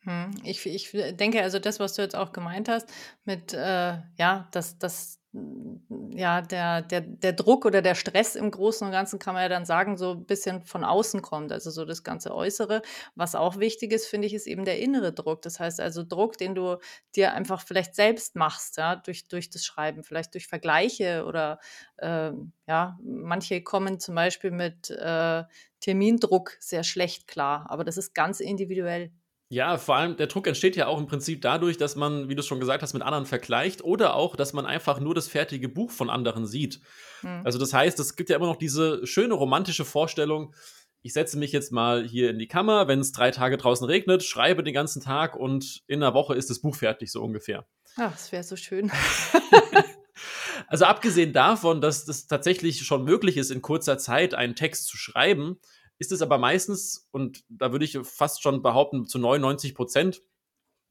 Hm, 0.00 0.30
ich, 0.44 0.64
ich 0.66 0.90
denke, 1.16 1.42
also 1.42 1.58
das, 1.58 1.80
was 1.80 1.94
du 1.94 2.02
jetzt 2.02 2.16
auch 2.16 2.32
gemeint 2.32 2.68
hast, 2.68 2.88
mit, 3.24 3.52
äh, 3.54 3.98
ja, 4.16 4.48
dass, 4.52 4.78
dass 4.78 5.17
ja, 5.32 6.40
der, 6.40 6.82
der, 6.82 7.02
der 7.02 7.32
Druck 7.34 7.66
oder 7.66 7.82
der 7.82 7.94
Stress 7.94 8.34
im 8.34 8.50
Großen 8.50 8.86
und 8.86 8.92
Ganzen 8.92 9.18
kann 9.18 9.34
man 9.34 9.42
ja 9.42 9.48
dann 9.48 9.66
sagen, 9.66 9.96
so 9.98 10.12
ein 10.12 10.24
bisschen 10.24 10.62
von 10.62 10.84
außen 10.84 11.20
kommt, 11.22 11.52
also 11.52 11.70
so 11.70 11.84
das 11.84 12.02
ganze 12.02 12.34
Äußere. 12.34 12.82
Was 13.14 13.34
auch 13.34 13.58
wichtig 13.58 13.92
ist, 13.92 14.06
finde 14.06 14.26
ich, 14.26 14.34
ist 14.34 14.46
eben 14.46 14.64
der 14.64 14.78
innere 14.80 15.12
Druck. 15.12 15.42
Das 15.42 15.60
heißt 15.60 15.80
also 15.80 16.02
Druck, 16.02 16.38
den 16.38 16.54
du 16.54 16.78
dir 17.14 17.34
einfach 17.34 17.60
vielleicht 17.62 17.94
selbst 17.94 18.36
machst, 18.36 18.78
ja, 18.78 18.96
durch, 18.96 19.28
durch 19.28 19.50
das 19.50 19.64
Schreiben, 19.64 20.02
vielleicht 20.02 20.32
durch 20.34 20.46
Vergleiche 20.48 21.24
oder 21.26 21.58
äh, 21.98 22.30
ja, 22.66 22.98
manche 23.02 23.62
kommen 23.62 24.00
zum 24.00 24.14
Beispiel 24.14 24.50
mit 24.50 24.90
äh, 24.90 25.44
Termindruck 25.80 26.56
sehr 26.60 26.84
schlecht 26.84 27.26
klar, 27.28 27.66
aber 27.68 27.84
das 27.84 27.96
ist 27.96 28.14
ganz 28.14 28.40
individuell. 28.40 29.12
Ja, 29.50 29.78
vor 29.78 29.96
allem 29.96 30.16
der 30.16 30.26
Druck 30.26 30.46
entsteht 30.46 30.76
ja 30.76 30.88
auch 30.88 30.98
im 30.98 31.06
Prinzip 31.06 31.40
dadurch, 31.40 31.78
dass 31.78 31.96
man, 31.96 32.28
wie 32.28 32.34
du 32.34 32.42
schon 32.42 32.60
gesagt 32.60 32.82
hast, 32.82 32.92
mit 32.92 33.02
anderen 33.02 33.24
vergleicht 33.24 33.82
oder 33.82 34.14
auch, 34.14 34.36
dass 34.36 34.52
man 34.52 34.66
einfach 34.66 35.00
nur 35.00 35.14
das 35.14 35.26
fertige 35.26 35.70
Buch 35.70 35.90
von 35.90 36.10
anderen 36.10 36.46
sieht. 36.46 36.80
Mhm. 37.22 37.40
Also 37.44 37.58
das 37.58 37.72
heißt, 37.72 37.98
es 37.98 38.14
gibt 38.14 38.28
ja 38.28 38.36
immer 38.36 38.46
noch 38.46 38.56
diese 38.56 39.06
schöne 39.06 39.34
romantische 39.34 39.86
Vorstellung, 39.86 40.54
ich 41.02 41.12
setze 41.12 41.38
mich 41.38 41.52
jetzt 41.52 41.72
mal 41.72 42.06
hier 42.06 42.30
in 42.30 42.38
die 42.38 42.48
Kammer, 42.48 42.88
wenn 42.88 43.00
es 43.00 43.12
drei 43.12 43.30
Tage 43.30 43.56
draußen 43.56 43.86
regnet, 43.86 44.24
schreibe 44.24 44.64
den 44.64 44.74
ganzen 44.74 45.00
Tag 45.00 45.36
und 45.36 45.82
in 45.86 46.02
einer 46.02 46.14
Woche 46.14 46.34
ist 46.34 46.50
das 46.50 46.60
Buch 46.60 46.74
fertig, 46.74 47.12
so 47.12 47.22
ungefähr. 47.22 47.66
Ach, 47.96 48.12
das 48.12 48.32
wäre 48.32 48.42
so 48.42 48.56
schön. 48.56 48.90
also 50.66 50.84
abgesehen 50.84 51.32
davon, 51.32 51.80
dass 51.80 52.04
das 52.04 52.26
tatsächlich 52.26 52.84
schon 52.84 53.04
möglich 53.04 53.36
ist, 53.36 53.50
in 53.50 53.62
kurzer 53.62 53.98
Zeit 53.98 54.34
einen 54.34 54.56
Text 54.56 54.86
zu 54.86 54.96
schreiben, 54.96 55.58
ist 55.98 56.12
es 56.12 56.22
aber 56.22 56.38
meistens, 56.38 57.08
und 57.10 57.44
da 57.48 57.72
würde 57.72 57.84
ich 57.84 57.98
fast 58.02 58.42
schon 58.42 58.62
behaupten, 58.62 59.06
zu 59.06 59.18
99 59.18 59.74
Prozent, 59.74 60.22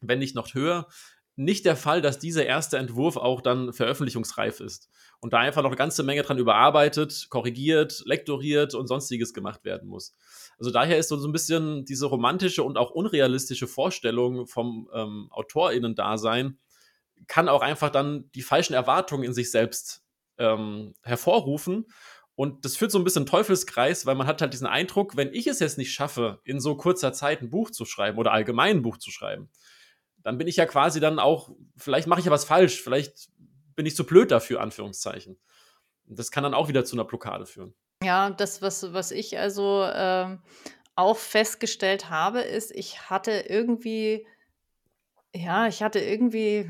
wenn 0.01 0.19
nicht 0.19 0.35
noch 0.35 0.53
höher, 0.53 0.87
nicht 1.39 1.65
der 1.65 1.75
Fall, 1.75 2.01
dass 2.01 2.17
dieser 2.17 2.47
erste 2.47 2.77
Entwurf 2.77 3.15
auch 3.15 3.41
dann 3.41 3.71
veröffentlichungsreif 3.71 4.59
ist 4.59 4.89
und 5.19 5.33
da 5.33 5.37
einfach 5.37 5.61
noch 5.61 5.69
eine 5.69 5.77
ganze 5.77 6.01
Menge 6.01 6.23
dran 6.23 6.39
überarbeitet, 6.39 7.27
korrigiert, 7.29 8.01
lektoriert 8.05 8.73
und 8.73 8.87
sonstiges 8.87 9.35
gemacht 9.35 9.63
werden 9.63 9.87
muss. 9.87 10.15
Also 10.57 10.71
daher 10.71 10.97
ist 10.97 11.09
so 11.09 11.23
ein 11.23 11.31
bisschen 11.31 11.85
diese 11.85 12.07
romantische 12.07 12.63
und 12.63 12.75
auch 12.77 12.89
unrealistische 12.89 13.67
Vorstellung 13.67 14.47
vom 14.47 14.89
ähm, 14.93 15.27
AutorInnen-Dasein 15.29 16.57
kann 17.27 17.49
auch 17.49 17.61
einfach 17.61 17.91
dann 17.91 18.31
die 18.33 18.41
falschen 18.41 18.73
Erwartungen 18.73 19.23
in 19.23 19.33
sich 19.33 19.51
selbst 19.51 20.03
ähm, 20.39 20.95
hervorrufen 21.03 21.85
und 22.37 22.65
das 22.65 22.77
führt 22.77 22.91
so 22.91 22.99
ein 22.99 23.03
bisschen 23.03 23.25
Teufelskreis, 23.25 24.05
weil 24.05 24.13
man 24.13 24.27
hat 24.27 24.41
halt 24.41 24.53
diesen 24.53 24.67
Eindruck, 24.67 25.17
wenn 25.17 25.33
ich 25.33 25.47
es 25.47 25.59
jetzt 25.59 25.79
nicht 25.79 25.91
schaffe, 25.91 26.39
in 26.43 26.59
so 26.59 26.77
kurzer 26.77 27.11
Zeit 27.11 27.41
ein 27.41 27.49
Buch 27.49 27.71
zu 27.71 27.83
schreiben 27.83 28.19
oder 28.19 28.31
allgemein 28.31 28.77
ein 28.77 28.81
Buch 28.83 28.97
zu 28.97 29.09
schreiben, 29.09 29.49
dann 30.21 30.37
bin 30.37 30.47
ich 30.47 30.57
ja 30.57 30.67
quasi 30.67 30.99
dann 30.99 31.17
auch, 31.17 31.49
vielleicht 31.77 32.07
mache 32.07 32.19
ich 32.19 32.27
ja 32.27 32.31
was 32.31 32.45
falsch, 32.45 32.79
vielleicht 32.79 33.29
bin 33.75 33.87
ich 33.87 33.95
zu 33.95 34.05
blöd 34.05 34.29
dafür, 34.29 34.61
Anführungszeichen. 34.61 35.39
Das 36.05 36.29
kann 36.29 36.43
dann 36.43 36.53
auch 36.53 36.67
wieder 36.67 36.85
zu 36.85 36.95
einer 36.95 37.05
Blockade 37.05 37.47
führen. 37.47 37.73
Ja, 38.03 38.29
das, 38.29 38.61
was, 38.61 38.93
was 38.93 39.09
ich 39.09 39.39
also 39.39 39.81
äh, 39.81 40.37
auch 40.95 41.17
festgestellt 41.17 42.11
habe, 42.11 42.41
ist, 42.41 42.69
ich 42.69 43.09
hatte 43.09 43.31
irgendwie 43.49 44.27
ja, 45.35 45.67
ich 45.67 45.83
hatte 45.83 45.99
irgendwie 45.99 46.69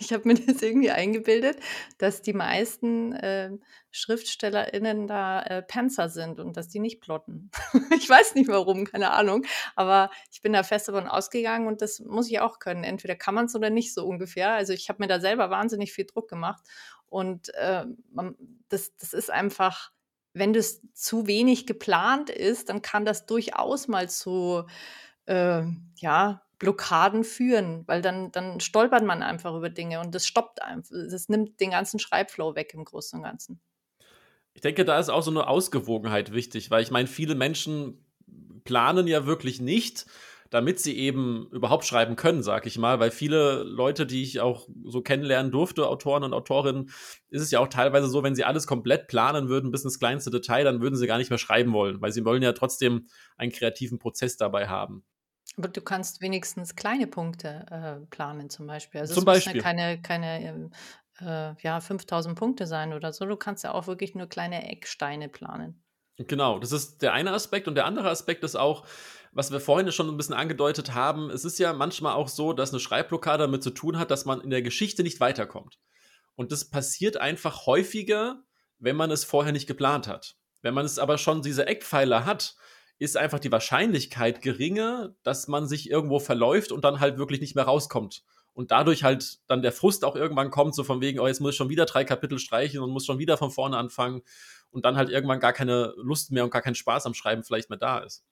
ich 0.00 0.12
habe 0.12 0.28
mir 0.28 0.34
das 0.46 0.62
irgendwie 0.62 0.90
eingebildet, 0.90 1.58
dass 1.98 2.22
die 2.22 2.32
meisten, 2.32 3.12
äh, 3.12 3.50
SchriftstellerInnen 3.90 5.06
da, 5.06 5.42
äh, 5.42 5.62
Panzer 5.62 6.08
sind 6.08 6.40
und 6.40 6.56
dass 6.56 6.68
die 6.68 6.80
nicht 6.80 7.00
plotten. 7.00 7.50
Ich 7.96 8.08
weiß 8.08 8.34
nicht 8.34 8.48
warum, 8.48 8.84
keine 8.84 9.12
Ahnung, 9.12 9.44
aber 9.76 10.10
ich 10.32 10.42
bin 10.42 10.52
da 10.52 10.62
fest 10.62 10.88
davon 10.88 11.06
ausgegangen 11.06 11.68
und 11.68 11.80
das 11.80 12.00
muss 12.00 12.28
ich 12.28 12.40
auch 12.40 12.58
können. 12.58 12.84
Entweder 12.84 13.14
kann 13.14 13.34
man 13.34 13.46
es 13.46 13.54
oder 13.54 13.70
nicht, 13.70 13.94
so 13.94 14.04
ungefähr. 14.06 14.52
Also, 14.52 14.72
ich 14.72 14.88
habe 14.88 15.02
mir 15.02 15.06
da 15.08 15.20
selber 15.20 15.50
wahnsinnig 15.50 15.92
viel 15.92 16.06
Druck 16.06 16.28
gemacht 16.28 16.62
und, 17.06 17.54
äh, 17.54 17.84
man 18.10 18.34
das 18.68 18.96
das 18.96 19.12
ist 19.12 19.30
einfach 19.30 19.92
wenn 20.34 20.52
das 20.52 20.82
zu 20.94 21.28
wenig 21.28 21.64
geplant 21.66 22.28
ist, 22.28 22.68
dann 22.68 22.82
kann 22.82 23.04
das 23.04 23.24
durchaus 23.24 23.86
mal 23.86 24.10
zu, 24.10 24.64
äh, 25.26 25.62
ja 25.96 26.43
Blockaden 26.58 27.24
führen, 27.24 27.84
weil 27.86 28.02
dann, 28.02 28.32
dann 28.32 28.60
stolpert 28.60 29.04
man 29.04 29.22
einfach 29.22 29.54
über 29.54 29.70
Dinge 29.70 30.00
und 30.00 30.14
das 30.14 30.26
stoppt 30.26 30.62
einfach. 30.62 30.90
Das 31.10 31.28
nimmt 31.28 31.60
den 31.60 31.70
ganzen 31.70 31.98
Schreibflow 31.98 32.54
weg 32.54 32.72
im 32.74 32.84
Großen 32.84 33.18
und 33.18 33.24
Ganzen. 33.24 33.60
Ich 34.54 34.60
denke, 34.60 34.84
da 34.84 34.98
ist 34.98 35.08
auch 35.08 35.22
so 35.22 35.30
eine 35.30 35.48
Ausgewogenheit 35.48 36.32
wichtig, 36.32 36.70
weil 36.70 36.82
ich 36.82 36.90
meine, 36.90 37.08
viele 37.08 37.34
Menschen 37.34 38.04
planen 38.62 39.06
ja 39.06 39.26
wirklich 39.26 39.60
nicht, 39.60 40.06
damit 40.50 40.78
sie 40.78 40.96
eben 40.96 41.48
überhaupt 41.50 41.84
schreiben 41.84 42.14
können, 42.14 42.44
sag 42.44 42.66
ich 42.66 42.78
mal, 42.78 43.00
weil 43.00 43.10
viele 43.10 43.64
Leute, 43.64 44.06
die 44.06 44.22
ich 44.22 44.40
auch 44.40 44.68
so 44.84 45.02
kennenlernen 45.02 45.50
durfte, 45.50 45.88
Autoren 45.88 46.22
und 46.22 46.32
Autorinnen, 46.32 46.90
ist 47.30 47.42
es 47.42 47.50
ja 47.50 47.58
auch 47.58 47.66
teilweise 47.66 48.06
so, 48.06 48.22
wenn 48.22 48.36
sie 48.36 48.44
alles 48.44 48.68
komplett 48.68 49.08
planen 49.08 49.48
würden, 49.48 49.72
bis 49.72 49.82
ins 49.82 49.98
kleinste 49.98 50.30
Detail, 50.30 50.62
dann 50.62 50.80
würden 50.80 50.94
sie 50.94 51.08
gar 51.08 51.18
nicht 51.18 51.30
mehr 51.30 51.38
schreiben 51.38 51.72
wollen, 51.72 52.00
weil 52.00 52.12
sie 52.12 52.24
wollen 52.24 52.42
ja 52.42 52.52
trotzdem 52.52 53.08
einen 53.36 53.50
kreativen 53.50 53.98
Prozess 53.98 54.36
dabei 54.36 54.68
haben. 54.68 55.04
Aber 55.56 55.68
du 55.68 55.80
kannst 55.80 56.20
wenigstens 56.20 56.74
kleine 56.74 57.06
Punkte 57.06 57.66
äh, 57.70 58.06
planen, 58.06 58.50
zum 58.50 58.66
Beispiel. 58.66 59.00
Also 59.00 59.14
Zum 59.14 59.28
es 59.28 59.46
müssen 59.46 59.56
ja 59.56 59.62
Beispiel. 59.62 59.62
keine, 59.62 60.02
keine 60.02 60.42
ähm, 60.42 60.70
äh, 61.20 61.54
ja, 61.62 61.80
5000 61.80 62.36
Punkte 62.36 62.66
sein 62.66 62.92
oder 62.92 63.12
so. 63.12 63.24
Du 63.26 63.36
kannst 63.36 63.64
ja 63.64 63.72
auch 63.72 63.86
wirklich 63.86 64.14
nur 64.14 64.26
kleine 64.26 64.68
Ecksteine 64.70 65.28
planen. 65.28 65.82
Genau, 66.16 66.58
das 66.58 66.72
ist 66.72 67.02
der 67.02 67.12
eine 67.12 67.32
Aspekt. 67.32 67.68
Und 67.68 67.74
der 67.74 67.86
andere 67.86 68.10
Aspekt 68.10 68.44
ist 68.44 68.56
auch, 68.56 68.86
was 69.32 69.50
wir 69.50 69.60
vorhin 69.60 69.90
schon 69.90 70.08
ein 70.08 70.16
bisschen 70.16 70.34
angedeutet 70.34 70.94
haben, 70.94 71.30
es 71.30 71.44
ist 71.44 71.58
ja 71.58 71.72
manchmal 71.72 72.14
auch 72.14 72.28
so, 72.28 72.52
dass 72.52 72.70
eine 72.70 72.80
Schreibblockade 72.80 73.44
damit 73.44 73.62
zu 73.62 73.70
tun 73.70 73.98
hat, 73.98 74.10
dass 74.10 74.24
man 74.24 74.40
in 74.40 74.50
der 74.50 74.62
Geschichte 74.62 75.02
nicht 75.02 75.20
weiterkommt. 75.20 75.78
Und 76.36 76.52
das 76.52 76.70
passiert 76.70 77.16
einfach 77.16 77.66
häufiger, 77.66 78.42
wenn 78.78 78.96
man 78.96 79.10
es 79.10 79.24
vorher 79.24 79.52
nicht 79.52 79.66
geplant 79.66 80.06
hat. 80.08 80.36
Wenn 80.62 80.74
man 80.74 80.86
es 80.86 80.98
aber 80.98 81.18
schon 81.18 81.42
diese 81.42 81.66
Eckpfeiler 81.66 82.24
hat, 82.24 82.56
ist 82.98 83.16
einfach 83.16 83.38
die 83.38 83.52
Wahrscheinlichkeit 83.52 84.40
geringer, 84.40 85.14
dass 85.22 85.48
man 85.48 85.66
sich 85.66 85.90
irgendwo 85.90 86.18
verläuft 86.18 86.72
und 86.72 86.84
dann 86.84 87.00
halt 87.00 87.18
wirklich 87.18 87.40
nicht 87.40 87.54
mehr 87.54 87.64
rauskommt. 87.64 88.24
Und 88.52 88.70
dadurch 88.70 89.02
halt 89.02 89.40
dann 89.48 89.62
der 89.62 89.72
Frust 89.72 90.04
auch 90.04 90.14
irgendwann 90.14 90.50
kommt, 90.50 90.74
so 90.76 90.84
von 90.84 91.00
wegen, 91.00 91.18
oh, 91.18 91.26
jetzt 91.26 91.40
muss 91.40 91.52
ich 91.52 91.56
schon 91.56 91.68
wieder 91.68 91.86
drei 91.86 92.04
Kapitel 92.04 92.38
streichen 92.38 92.80
und 92.80 92.90
muss 92.90 93.04
schon 93.04 93.18
wieder 93.18 93.36
von 93.36 93.50
vorne 93.50 93.76
anfangen 93.76 94.22
und 94.70 94.84
dann 94.84 94.96
halt 94.96 95.10
irgendwann 95.10 95.40
gar 95.40 95.52
keine 95.52 95.92
Lust 95.96 96.30
mehr 96.30 96.44
und 96.44 96.50
gar 96.50 96.62
kein 96.62 96.76
Spaß 96.76 97.06
am 97.06 97.14
Schreiben 97.14 97.42
vielleicht 97.42 97.68
mehr 97.68 97.78
da 97.78 97.98
ist. 97.98 98.24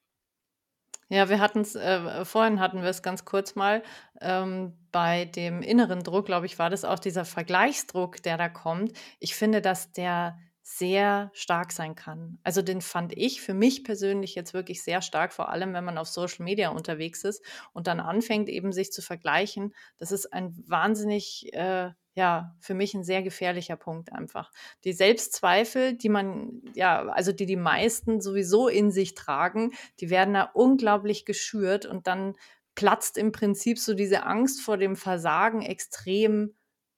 Ja, 1.09 1.29
wir 1.29 1.39
hatten 1.39 1.59
es, 1.59 1.75
äh, 1.75 2.23
vorhin 2.25 2.59
hatten 2.59 2.81
wir 2.81 2.89
es 2.89 3.03
ganz 3.03 3.25
kurz 3.25 3.55
mal, 3.55 3.83
ähm, 4.21 4.77
bei 4.91 5.25
dem 5.25 5.61
inneren 5.61 6.03
Druck, 6.03 6.25
glaube 6.25 6.45
ich, 6.45 6.57
war 6.57 6.69
das 6.69 6.85
auch 6.85 6.99
dieser 6.99 7.25
Vergleichsdruck, 7.25 8.23
der 8.23 8.37
da 8.37 8.49
kommt. 8.49 8.93
Ich 9.19 9.35
finde, 9.35 9.61
dass 9.61 9.91
der 9.91 10.39
sehr 10.63 11.29
stark 11.33 11.73
sein 11.73 11.93
kann. 11.93 12.39
Also 12.43 12.61
den 12.61 12.79
fand 12.79 13.15
ich 13.17 13.41
für 13.41 13.53
mich 13.53 13.83
persönlich 13.83 14.33
jetzt 14.33 14.53
wirklich 14.53 14.81
sehr 14.81 15.01
stark, 15.01 15.33
vor 15.33 15.49
allem 15.49 15.73
wenn 15.73 15.83
man 15.83 15.97
auf 15.97 16.07
Social 16.07 16.45
Media 16.45 16.69
unterwegs 16.69 17.25
ist 17.25 17.43
und 17.73 17.85
dann 17.87 17.99
anfängt 17.99 18.47
eben 18.47 18.71
sich 18.71 18.91
zu 18.93 19.01
vergleichen. 19.01 19.75
Das 19.97 20.13
ist 20.13 20.31
ein 20.31 20.55
wahnsinnig, 20.65 21.53
äh, 21.53 21.91
ja, 22.15 22.55
für 22.61 22.75
mich 22.75 22.93
ein 22.93 23.03
sehr 23.03 23.23
gefährlicher 23.23 23.75
Punkt 23.75 24.13
einfach. 24.13 24.51
Die 24.85 24.93
Selbstzweifel, 24.93 25.97
die 25.97 26.09
man, 26.09 26.61
ja, 26.75 27.07
also 27.09 27.33
die 27.33 27.45
die 27.45 27.57
meisten 27.57 28.21
sowieso 28.21 28.69
in 28.69 28.89
sich 28.89 29.15
tragen, 29.15 29.71
die 29.99 30.09
werden 30.09 30.33
da 30.33 30.43
unglaublich 30.53 31.25
geschürt 31.25 31.85
und 31.85 32.07
dann 32.07 32.35
platzt 32.75 33.17
im 33.17 33.33
Prinzip 33.33 33.79
so 33.79 33.93
diese 33.93 34.23
Angst 34.23 34.61
vor 34.61 34.77
dem 34.77 34.95
Versagen 34.95 35.61
extrem 35.61 36.55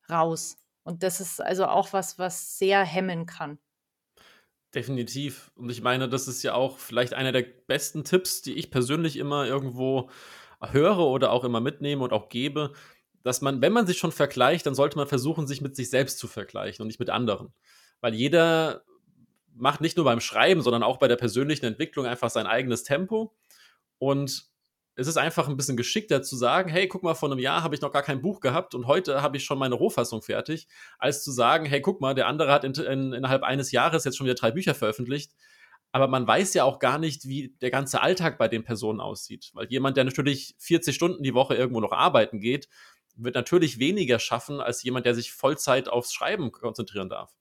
raus. 0.10 0.58
Und 0.86 1.02
das 1.02 1.20
ist 1.20 1.42
also 1.42 1.66
auch 1.66 1.94
was, 1.94 2.20
was 2.20 2.58
sehr 2.58 2.86
hemmen 2.86 3.26
kann. 3.26 3.58
Definitiv. 4.74 5.52
Und 5.56 5.70
ich 5.72 5.82
meine, 5.82 6.08
das 6.08 6.28
ist 6.28 6.44
ja 6.44 6.54
auch 6.54 6.78
vielleicht 6.78 7.14
einer 7.14 7.32
der 7.32 7.42
besten 7.42 8.04
Tipps, 8.04 8.44
die 8.44 8.54
ich 8.54 8.70
persönlich 8.70 9.18
immer 9.18 9.46
irgendwo 9.46 10.10
höre 10.62 11.00
oder 11.00 11.32
auch 11.32 11.44
immer 11.44 11.60
mitnehme 11.60 12.04
und 12.04 12.14
auch 12.14 12.30
gebe, 12.30 12.74
dass 13.24 13.42
man, 13.42 13.62
wenn 13.62 13.74
man 13.74 13.88
sich 13.88 13.98
schon 13.98 14.12
vergleicht, 14.12 14.66
dann 14.68 14.76
sollte 14.76 14.98
man 14.98 15.08
versuchen, 15.08 15.48
sich 15.48 15.60
mit 15.60 15.76
sich 15.76 15.90
selbst 15.90 16.20
zu 16.20 16.28
vergleichen 16.28 16.84
und 16.84 16.88
nicht 16.88 17.00
mit 17.00 17.10
anderen. 17.10 17.52
Weil 18.00 18.14
jeder 18.14 18.84
macht 19.56 19.82
nicht 19.82 19.98
nur 19.98 20.06
beim 20.06 20.20
Schreiben, 20.20 20.62
sondern 20.62 20.84
auch 20.84 20.98
bei 20.98 21.08
der 21.08 21.16
persönlichen 21.16 21.66
Entwicklung 21.66 22.06
einfach 22.06 22.30
sein 22.30 22.46
eigenes 22.46 22.84
Tempo. 22.84 23.34
Und 23.98 24.46
es 24.96 25.08
ist 25.08 25.18
einfach 25.18 25.48
ein 25.48 25.58
bisschen 25.58 25.78
geschickter 25.78 26.24
zu 26.24 26.38
sagen, 26.38 26.70
hey, 26.70 26.88
guck 26.88 27.04
mal, 27.04 27.16
vor 27.16 27.30
einem 27.30 27.40
Jahr 27.40 27.64
habe 27.64 27.76
ich 27.76 27.82
noch 27.82 27.92
gar 27.92 28.02
kein 28.02 28.22
Buch 28.22 28.40
gehabt 28.40 28.74
und 28.76 28.88
heute 28.88 29.22
habe 29.22 29.38
ich 29.38 29.44
schon 29.44 29.60
meine 29.60 29.76
Rohfassung 29.76 30.22
fertig, 30.22 30.68
als 30.98 31.24
zu 31.24 31.32
sagen, 31.32 31.66
hey, 31.66 31.82
guck 31.82 32.00
mal, 32.00 32.16
der 32.16 32.28
andere 32.28 32.52
hat 32.52 32.64
in, 32.64 32.74
in, 32.74 33.14
innerhalb 33.14 33.44
eines 33.44 33.72
Jahres 33.72 34.06
jetzt 34.06 34.18
schon 34.18 34.26
wieder 34.26 34.36
drei 34.36 34.52
Bücher 34.52 34.74
veröffentlicht. 34.74 35.34
Aber 35.92 36.08
man 36.08 36.28
weiß 36.28 36.54
ja 36.56 36.64
auch 36.66 36.80
gar 36.80 36.98
nicht, 36.98 37.28
wie 37.28 37.56
der 37.62 37.72
ganze 37.72 38.02
Alltag 38.02 38.38
bei 38.38 38.48
den 38.48 38.64
Personen 38.64 39.00
aussieht. 39.00 39.52
Weil 39.54 39.68
jemand, 39.68 39.96
der 39.96 40.04
natürlich 40.04 40.56
40 40.60 40.94
Stunden 40.94 41.24
die 41.24 41.34
Woche 41.34 41.56
irgendwo 41.56 41.80
noch 41.80 41.94
arbeiten 41.94 42.40
geht, 42.40 42.68
wird 43.16 43.36
natürlich 43.36 43.80
weniger 43.80 44.20
schaffen 44.20 44.60
als 44.60 44.84
jemand, 44.84 45.06
der 45.06 45.16
sich 45.16 45.32
Vollzeit 45.32 45.88
aufs 45.88 46.14
Schreiben 46.14 46.52
konzentrieren 46.52 47.10
darf. 47.10 47.34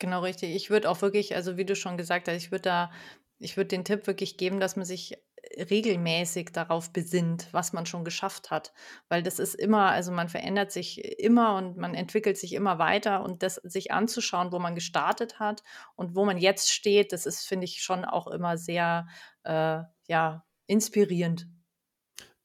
Genau 0.00 0.22
richtig. 0.22 0.56
Ich 0.56 0.70
würde 0.70 0.90
auch 0.90 1.02
wirklich, 1.02 1.36
also 1.36 1.56
wie 1.56 1.64
du 1.64 1.76
schon 1.76 1.96
gesagt 1.96 2.26
hast, 2.26 2.36
ich 2.36 2.50
würde 2.50 2.62
da, 2.62 2.92
ich 3.38 3.56
würde 3.56 3.68
den 3.68 3.84
Tipp 3.84 4.08
wirklich 4.08 4.36
geben, 4.36 4.58
dass 4.58 4.74
man 4.74 4.84
sich 4.84 5.16
regelmäßig 5.56 6.50
darauf 6.52 6.92
besinnt, 6.92 7.48
was 7.52 7.72
man 7.72 7.86
schon 7.86 8.04
geschafft 8.04 8.50
hat. 8.50 8.72
Weil 9.08 9.22
das 9.22 9.38
ist 9.38 9.54
immer, 9.54 9.90
also 9.90 10.12
man 10.12 10.28
verändert 10.28 10.72
sich 10.72 11.20
immer 11.20 11.56
und 11.56 11.76
man 11.76 11.94
entwickelt 11.94 12.38
sich 12.38 12.54
immer 12.54 12.78
weiter 12.78 13.22
und 13.22 13.42
das 13.42 13.56
sich 13.56 13.92
anzuschauen, 13.92 14.52
wo 14.52 14.58
man 14.58 14.74
gestartet 14.74 15.38
hat 15.40 15.62
und 15.96 16.14
wo 16.14 16.24
man 16.24 16.38
jetzt 16.38 16.70
steht, 16.72 17.12
das 17.12 17.26
ist, 17.26 17.46
finde 17.46 17.64
ich, 17.64 17.82
schon 17.82 18.04
auch 18.04 18.28
immer 18.28 18.56
sehr, 18.56 19.06
äh, 19.44 19.80
ja, 20.08 20.44
inspirierend. 20.66 21.48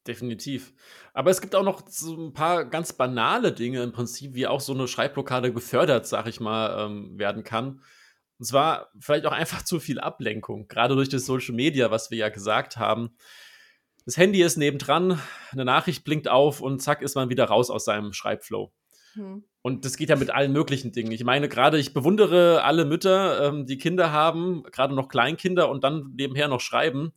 Definitiv. 0.06 0.72
Aber 1.12 1.30
es 1.30 1.40
gibt 1.40 1.54
auch 1.54 1.62
noch 1.62 1.82
so 1.86 2.16
ein 2.16 2.32
paar 2.32 2.64
ganz 2.64 2.94
banale 2.94 3.52
Dinge 3.52 3.82
im 3.82 3.92
Prinzip, 3.92 4.34
wie 4.34 4.46
auch 4.46 4.60
so 4.60 4.72
eine 4.72 4.88
Schreibblockade 4.88 5.52
gefördert, 5.52 6.06
sag 6.06 6.26
ich 6.26 6.40
mal, 6.40 6.86
ähm, 6.86 7.18
werden 7.18 7.44
kann. 7.44 7.82
Und 8.38 8.44
zwar 8.44 8.90
vielleicht 9.00 9.26
auch 9.26 9.32
einfach 9.32 9.62
zu 9.62 9.80
viel 9.80 9.98
Ablenkung, 10.00 10.68
gerade 10.68 10.94
durch 10.94 11.08
das 11.08 11.26
Social 11.26 11.54
Media, 11.54 11.90
was 11.90 12.10
wir 12.10 12.18
ja 12.18 12.28
gesagt 12.28 12.76
haben. 12.76 13.16
Das 14.04 14.16
Handy 14.16 14.42
ist 14.42 14.56
nebendran, 14.56 15.20
eine 15.50 15.64
Nachricht 15.64 16.04
blinkt 16.04 16.28
auf 16.28 16.60
und 16.60 16.80
zack 16.80 17.02
ist 17.02 17.14
man 17.14 17.28
wieder 17.28 17.44
raus 17.44 17.68
aus 17.68 17.84
seinem 17.84 18.12
Schreibflow. 18.12 18.72
Hm. 19.14 19.44
Und 19.60 19.84
das 19.84 19.96
geht 19.96 20.08
ja 20.08 20.16
mit 20.16 20.30
allen 20.30 20.52
möglichen 20.52 20.92
Dingen. 20.92 21.12
Ich 21.12 21.24
meine, 21.24 21.48
gerade 21.48 21.78
ich 21.78 21.92
bewundere 21.92 22.62
alle 22.62 22.84
Mütter, 22.84 23.48
ähm, 23.48 23.66
die 23.66 23.76
Kinder 23.76 24.12
haben, 24.12 24.62
gerade 24.62 24.94
noch 24.94 25.08
Kleinkinder 25.08 25.68
und 25.68 25.84
dann 25.84 26.14
nebenher 26.16 26.48
noch 26.48 26.60
schreiben, 26.60 27.12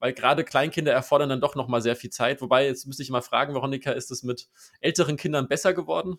weil 0.00 0.12
gerade 0.12 0.44
Kleinkinder 0.44 0.92
erfordern 0.92 1.30
dann 1.30 1.40
doch 1.40 1.54
noch 1.54 1.68
mal 1.68 1.80
sehr 1.80 1.96
viel 1.96 2.10
Zeit. 2.10 2.42
Wobei, 2.42 2.66
jetzt 2.66 2.86
müsste 2.86 3.02
ich 3.02 3.10
mal 3.10 3.22
fragen, 3.22 3.54
Veronika, 3.54 3.92
ist 3.92 4.10
es 4.10 4.22
mit 4.22 4.48
älteren 4.80 5.16
Kindern 5.16 5.48
besser 5.48 5.72
geworden? 5.72 6.18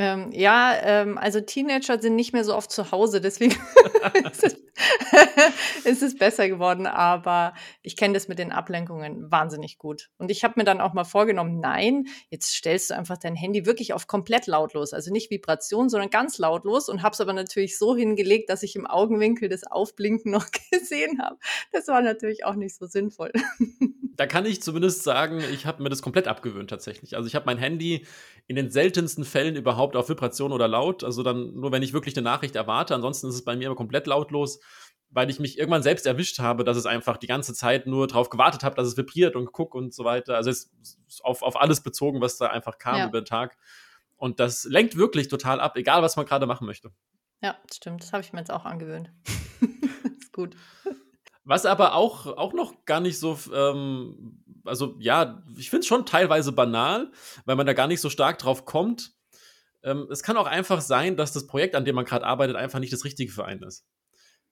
Ähm, 0.00 0.30
ja, 0.30 0.76
ähm, 0.80 1.18
also 1.18 1.40
Teenager 1.40 2.00
sind 2.00 2.14
nicht 2.14 2.32
mehr 2.32 2.44
so 2.44 2.54
oft 2.54 2.70
zu 2.70 2.92
Hause, 2.92 3.20
deswegen 3.20 3.56
ist, 4.30 4.44
es, 4.44 4.56
ist 5.84 6.02
es 6.04 6.16
besser 6.16 6.48
geworden. 6.48 6.86
Aber 6.86 7.52
ich 7.82 7.96
kenne 7.96 8.14
das 8.14 8.28
mit 8.28 8.38
den 8.38 8.52
Ablenkungen 8.52 9.28
wahnsinnig 9.28 9.76
gut. 9.76 10.08
Und 10.16 10.30
ich 10.30 10.44
habe 10.44 10.54
mir 10.56 10.62
dann 10.62 10.80
auch 10.80 10.92
mal 10.92 11.02
vorgenommen, 11.02 11.58
nein, 11.58 12.06
jetzt 12.30 12.54
stellst 12.54 12.90
du 12.90 12.94
einfach 12.96 13.18
dein 13.18 13.34
Handy 13.34 13.66
wirklich 13.66 13.92
auf 13.92 14.06
komplett 14.06 14.46
lautlos. 14.46 14.92
Also 14.92 15.12
nicht 15.12 15.32
Vibration, 15.32 15.88
sondern 15.88 16.10
ganz 16.10 16.38
lautlos. 16.38 16.88
Und 16.88 17.02
habe 17.02 17.14
es 17.14 17.20
aber 17.20 17.32
natürlich 17.32 17.76
so 17.76 17.96
hingelegt, 17.96 18.50
dass 18.50 18.62
ich 18.62 18.76
im 18.76 18.86
Augenwinkel 18.86 19.48
das 19.48 19.64
Aufblinken 19.64 20.30
noch 20.30 20.46
gesehen 20.70 21.20
habe. 21.20 21.38
Das 21.72 21.88
war 21.88 22.02
natürlich 22.02 22.44
auch 22.44 22.54
nicht 22.54 22.76
so 22.76 22.86
sinnvoll. 22.86 23.32
Da 24.18 24.26
kann 24.26 24.44
ich 24.46 24.60
zumindest 24.60 25.04
sagen, 25.04 25.38
ich 25.52 25.64
habe 25.64 25.80
mir 25.80 25.90
das 25.90 26.02
komplett 26.02 26.26
abgewöhnt 26.26 26.68
tatsächlich. 26.68 27.16
Also 27.16 27.28
ich 27.28 27.36
habe 27.36 27.46
mein 27.46 27.56
Handy 27.56 28.04
in 28.48 28.56
den 28.56 28.68
seltensten 28.68 29.24
Fällen 29.24 29.54
überhaupt 29.54 29.94
auf 29.94 30.08
Vibration 30.08 30.50
oder 30.50 30.66
laut. 30.66 31.04
Also 31.04 31.22
dann 31.22 31.54
nur, 31.54 31.70
wenn 31.70 31.84
ich 31.84 31.92
wirklich 31.92 32.16
eine 32.16 32.24
Nachricht 32.24 32.56
erwarte. 32.56 32.96
Ansonsten 32.96 33.28
ist 33.28 33.36
es 33.36 33.44
bei 33.44 33.54
mir 33.54 33.68
aber 33.68 33.76
komplett 33.76 34.08
lautlos, 34.08 34.58
weil 35.08 35.30
ich 35.30 35.38
mich 35.38 35.56
irgendwann 35.56 35.84
selbst 35.84 36.04
erwischt 36.04 36.40
habe, 36.40 36.64
dass 36.64 36.76
es 36.76 36.84
einfach 36.84 37.16
die 37.16 37.28
ganze 37.28 37.54
Zeit 37.54 37.86
nur 37.86 38.08
darauf 38.08 38.28
gewartet 38.28 38.64
habe, 38.64 38.74
dass 38.74 38.88
es 38.88 38.96
vibriert 38.96 39.36
und 39.36 39.52
guck 39.52 39.76
und 39.76 39.94
so 39.94 40.04
weiter. 40.04 40.34
Also 40.34 40.50
es 40.50 40.72
ist 41.06 41.24
auf, 41.24 41.42
auf 41.42 41.54
alles 41.60 41.80
bezogen, 41.84 42.20
was 42.20 42.38
da 42.38 42.48
einfach 42.48 42.78
kam 42.78 42.96
ja. 42.96 43.06
über 43.06 43.20
den 43.20 43.24
Tag. 43.24 43.56
Und 44.16 44.40
das 44.40 44.64
lenkt 44.64 44.96
wirklich 44.96 45.28
total 45.28 45.60
ab, 45.60 45.76
egal 45.76 46.02
was 46.02 46.16
man 46.16 46.26
gerade 46.26 46.46
machen 46.46 46.66
möchte. 46.66 46.90
Ja, 47.40 47.56
stimmt. 47.72 48.02
Das 48.02 48.12
habe 48.12 48.24
ich 48.24 48.32
mir 48.32 48.40
jetzt 48.40 48.50
auch 48.50 48.64
angewöhnt. 48.64 49.12
ist 50.18 50.32
gut. 50.32 50.56
Was 51.48 51.64
aber 51.64 51.94
auch, 51.94 52.26
auch 52.26 52.52
noch 52.52 52.84
gar 52.84 53.00
nicht 53.00 53.18
so 53.18 53.38
ähm, 53.54 54.42
also 54.68 54.96
ja, 54.98 55.42
ich 55.56 55.70
finde 55.70 55.80
es 55.80 55.86
schon 55.86 56.06
teilweise 56.06 56.52
banal, 56.52 57.10
weil 57.44 57.56
man 57.56 57.66
da 57.66 57.72
gar 57.72 57.86
nicht 57.86 58.00
so 58.00 58.10
stark 58.10 58.38
drauf 58.38 58.64
kommt. 58.64 59.14
Ähm, 59.82 60.06
es 60.10 60.22
kann 60.22 60.36
auch 60.36 60.46
einfach 60.46 60.80
sein, 60.80 61.16
dass 61.16 61.32
das 61.32 61.46
Projekt, 61.46 61.74
an 61.74 61.84
dem 61.84 61.94
man 61.94 62.04
gerade 62.04 62.26
arbeitet, 62.26 62.56
einfach 62.56 62.78
nicht 62.78 62.92
das 62.92 63.04
Richtige 63.04 63.32
für 63.32 63.44
einen 63.44 63.62
ist. 63.62 63.86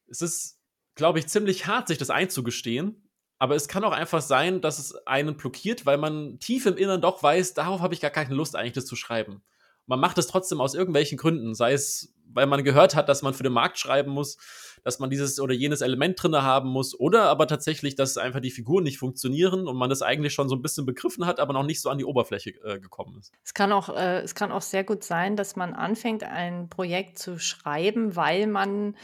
Es 0.09 0.23
ist, 0.23 0.59
glaube 0.95 1.19
ich, 1.19 1.29
ziemlich 1.29 1.67
hart, 1.67 1.89
sich 1.89 1.99
das 1.99 2.11
einzugestehen. 2.11 3.03
Aber 3.39 3.55
es 3.55 3.69
kann 3.69 3.85
auch 3.85 3.93
einfach 3.93 4.23
sein, 4.23 4.63
dass 4.63 4.79
es 4.79 4.95
einen 5.07 5.37
blockiert, 5.37 5.85
weil 5.85 5.99
man 5.99 6.39
tief 6.41 6.65
im 6.65 6.79
Inneren 6.79 7.03
doch 7.03 7.23
weiß, 7.23 7.53
darauf 7.53 7.83
habe 7.83 7.93
ich 7.93 8.01
gar 8.01 8.11
keine 8.11 8.35
Lust, 8.35 8.57
eigentlich 8.57 8.73
das 8.73 8.87
zu 8.87 8.97
schreiben. 8.97 9.43
Man 9.87 10.01
macht 10.01 10.19
es 10.19 10.27
trotzdem 10.27 10.61
aus 10.61 10.75
irgendwelchen 10.75 11.17
Gründen, 11.17 11.55
sei 11.55 11.73
es, 11.73 12.15
weil 12.33 12.47
man 12.47 12.65
gehört 12.65 12.95
hat, 12.95 13.09
dass 13.09 13.23
man 13.23 13.35
für 13.35 13.43
den 13.43 13.53
Markt 13.53 13.79
schreiben 13.79 14.11
muss, 14.11 14.37
dass 14.85 14.99
man 14.99 15.11
dieses 15.11 15.41
oder 15.41 15.53
jenes 15.53 15.81
Element 15.81 16.23
drin 16.23 16.37
haben 16.37 16.69
muss 16.69 16.99
oder 16.99 17.25
aber 17.25 17.49
tatsächlich, 17.49 17.97
dass 17.97 18.17
einfach 18.17 18.41
die 18.41 18.51
Figuren 18.51 18.85
nicht 18.85 18.99
funktionieren 18.99 19.67
und 19.67 19.77
man 19.77 19.91
das 19.91 20.03
eigentlich 20.03 20.33
schon 20.33 20.49
so 20.49 20.55
ein 20.55 20.63
bisschen 20.63 20.87
begriffen 20.87 21.27
hat, 21.27 21.41
aber 21.41 21.53
noch 21.53 21.65
nicht 21.65 21.81
so 21.81 21.91
an 21.91 21.99
die 21.99 22.05
Oberfläche 22.05 22.51
äh, 22.63 22.79
gekommen 22.79 23.17
ist. 23.19 23.33
Es 23.45 23.53
kann, 23.53 23.73
auch, 23.73 23.89
äh, 23.89 24.21
es 24.21 24.35
kann 24.35 24.53
auch 24.53 24.63
sehr 24.63 24.85
gut 24.85 25.03
sein, 25.03 25.35
dass 25.35 25.57
man 25.57 25.75
anfängt, 25.75 26.23
ein 26.23 26.69
Projekt 26.69 27.19
zu 27.19 27.39
schreiben, 27.39 28.15
weil 28.15 28.47
man 28.47 28.97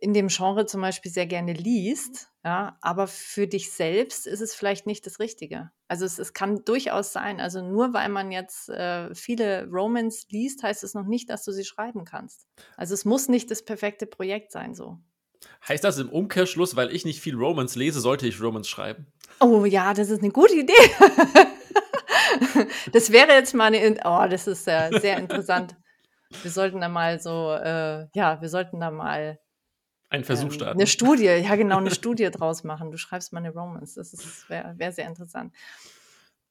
in 0.00 0.14
dem 0.14 0.28
Genre 0.28 0.66
zum 0.66 0.80
Beispiel 0.80 1.10
sehr 1.10 1.26
gerne 1.26 1.52
liest, 1.52 2.28
ja, 2.44 2.78
aber 2.80 3.08
für 3.08 3.48
dich 3.48 3.72
selbst 3.72 4.26
ist 4.26 4.40
es 4.40 4.54
vielleicht 4.54 4.86
nicht 4.86 5.04
das 5.04 5.18
Richtige. 5.18 5.70
Also 5.88 6.04
es, 6.04 6.18
es 6.18 6.32
kann 6.32 6.64
durchaus 6.64 7.12
sein, 7.12 7.40
also 7.40 7.60
nur 7.60 7.92
weil 7.92 8.08
man 8.08 8.30
jetzt 8.30 8.68
äh, 8.68 9.12
viele 9.14 9.66
Romans 9.66 10.26
liest, 10.30 10.62
heißt 10.62 10.84
es 10.84 10.94
noch 10.94 11.06
nicht, 11.06 11.28
dass 11.28 11.44
du 11.44 11.52
sie 11.52 11.64
schreiben 11.64 12.04
kannst. 12.04 12.46
Also 12.76 12.94
es 12.94 13.04
muss 13.04 13.28
nicht 13.28 13.50
das 13.50 13.64
perfekte 13.64 14.06
Projekt 14.06 14.52
sein 14.52 14.74
so. 14.74 14.98
Heißt 15.68 15.82
das 15.82 15.98
im 15.98 16.08
Umkehrschluss, 16.08 16.76
weil 16.76 16.94
ich 16.94 17.04
nicht 17.04 17.20
viel 17.20 17.34
Romans 17.34 17.74
lese, 17.74 18.00
sollte 18.00 18.26
ich 18.26 18.40
Romans 18.40 18.68
schreiben? 18.68 19.12
Oh 19.40 19.64
ja, 19.64 19.92
das 19.92 20.08
ist 20.08 20.22
eine 20.22 20.30
gute 20.30 20.54
Idee. 20.54 20.72
das 22.92 23.10
wäre 23.10 23.32
jetzt 23.32 23.54
mal 23.54 23.74
eine, 23.74 23.98
oh, 24.04 24.26
das 24.30 24.46
ist 24.46 24.68
äh, 24.68 24.90
sehr 25.00 25.18
interessant. 25.18 25.76
Wir 26.42 26.50
sollten 26.50 26.80
da 26.80 26.88
mal 26.88 27.20
so, 27.20 27.52
äh, 27.52 28.06
ja, 28.14 28.40
wir 28.40 28.48
sollten 28.48 28.80
da 28.80 28.90
mal 28.90 29.38
ein 30.14 30.24
Versuch 30.24 30.46
ähm, 30.46 30.52
starten. 30.52 30.78
Eine 30.78 30.86
Studie, 30.86 31.24
ja 31.24 31.56
genau, 31.56 31.78
eine 31.78 31.90
Studie 31.90 32.30
draus 32.30 32.64
machen. 32.64 32.90
Du 32.90 32.96
schreibst 32.98 33.32
mal 33.32 33.40
eine 33.40 33.52
Romance. 33.52 33.94
Das 33.94 34.48
wäre 34.48 34.74
wär 34.78 34.92
sehr 34.92 35.06
interessant. 35.06 35.54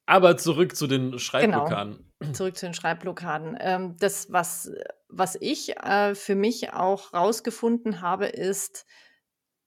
Aber 0.06 0.36
zurück 0.36 0.76
zu 0.76 0.88
den 0.88 1.18
Schreibblockaden. 1.18 2.12
Genau, 2.20 2.34
zurück 2.34 2.58
zu 2.58 2.66
den 2.66 2.74
Schreibblockaden. 2.74 3.58
Ähm, 3.60 3.96
das, 4.00 4.32
was, 4.32 4.72
was 5.08 5.38
ich 5.40 5.78
äh, 5.78 6.14
für 6.14 6.36
mich 6.36 6.74
auch 6.74 7.14
rausgefunden 7.14 8.02
habe, 8.02 8.28
ist, 8.28 8.86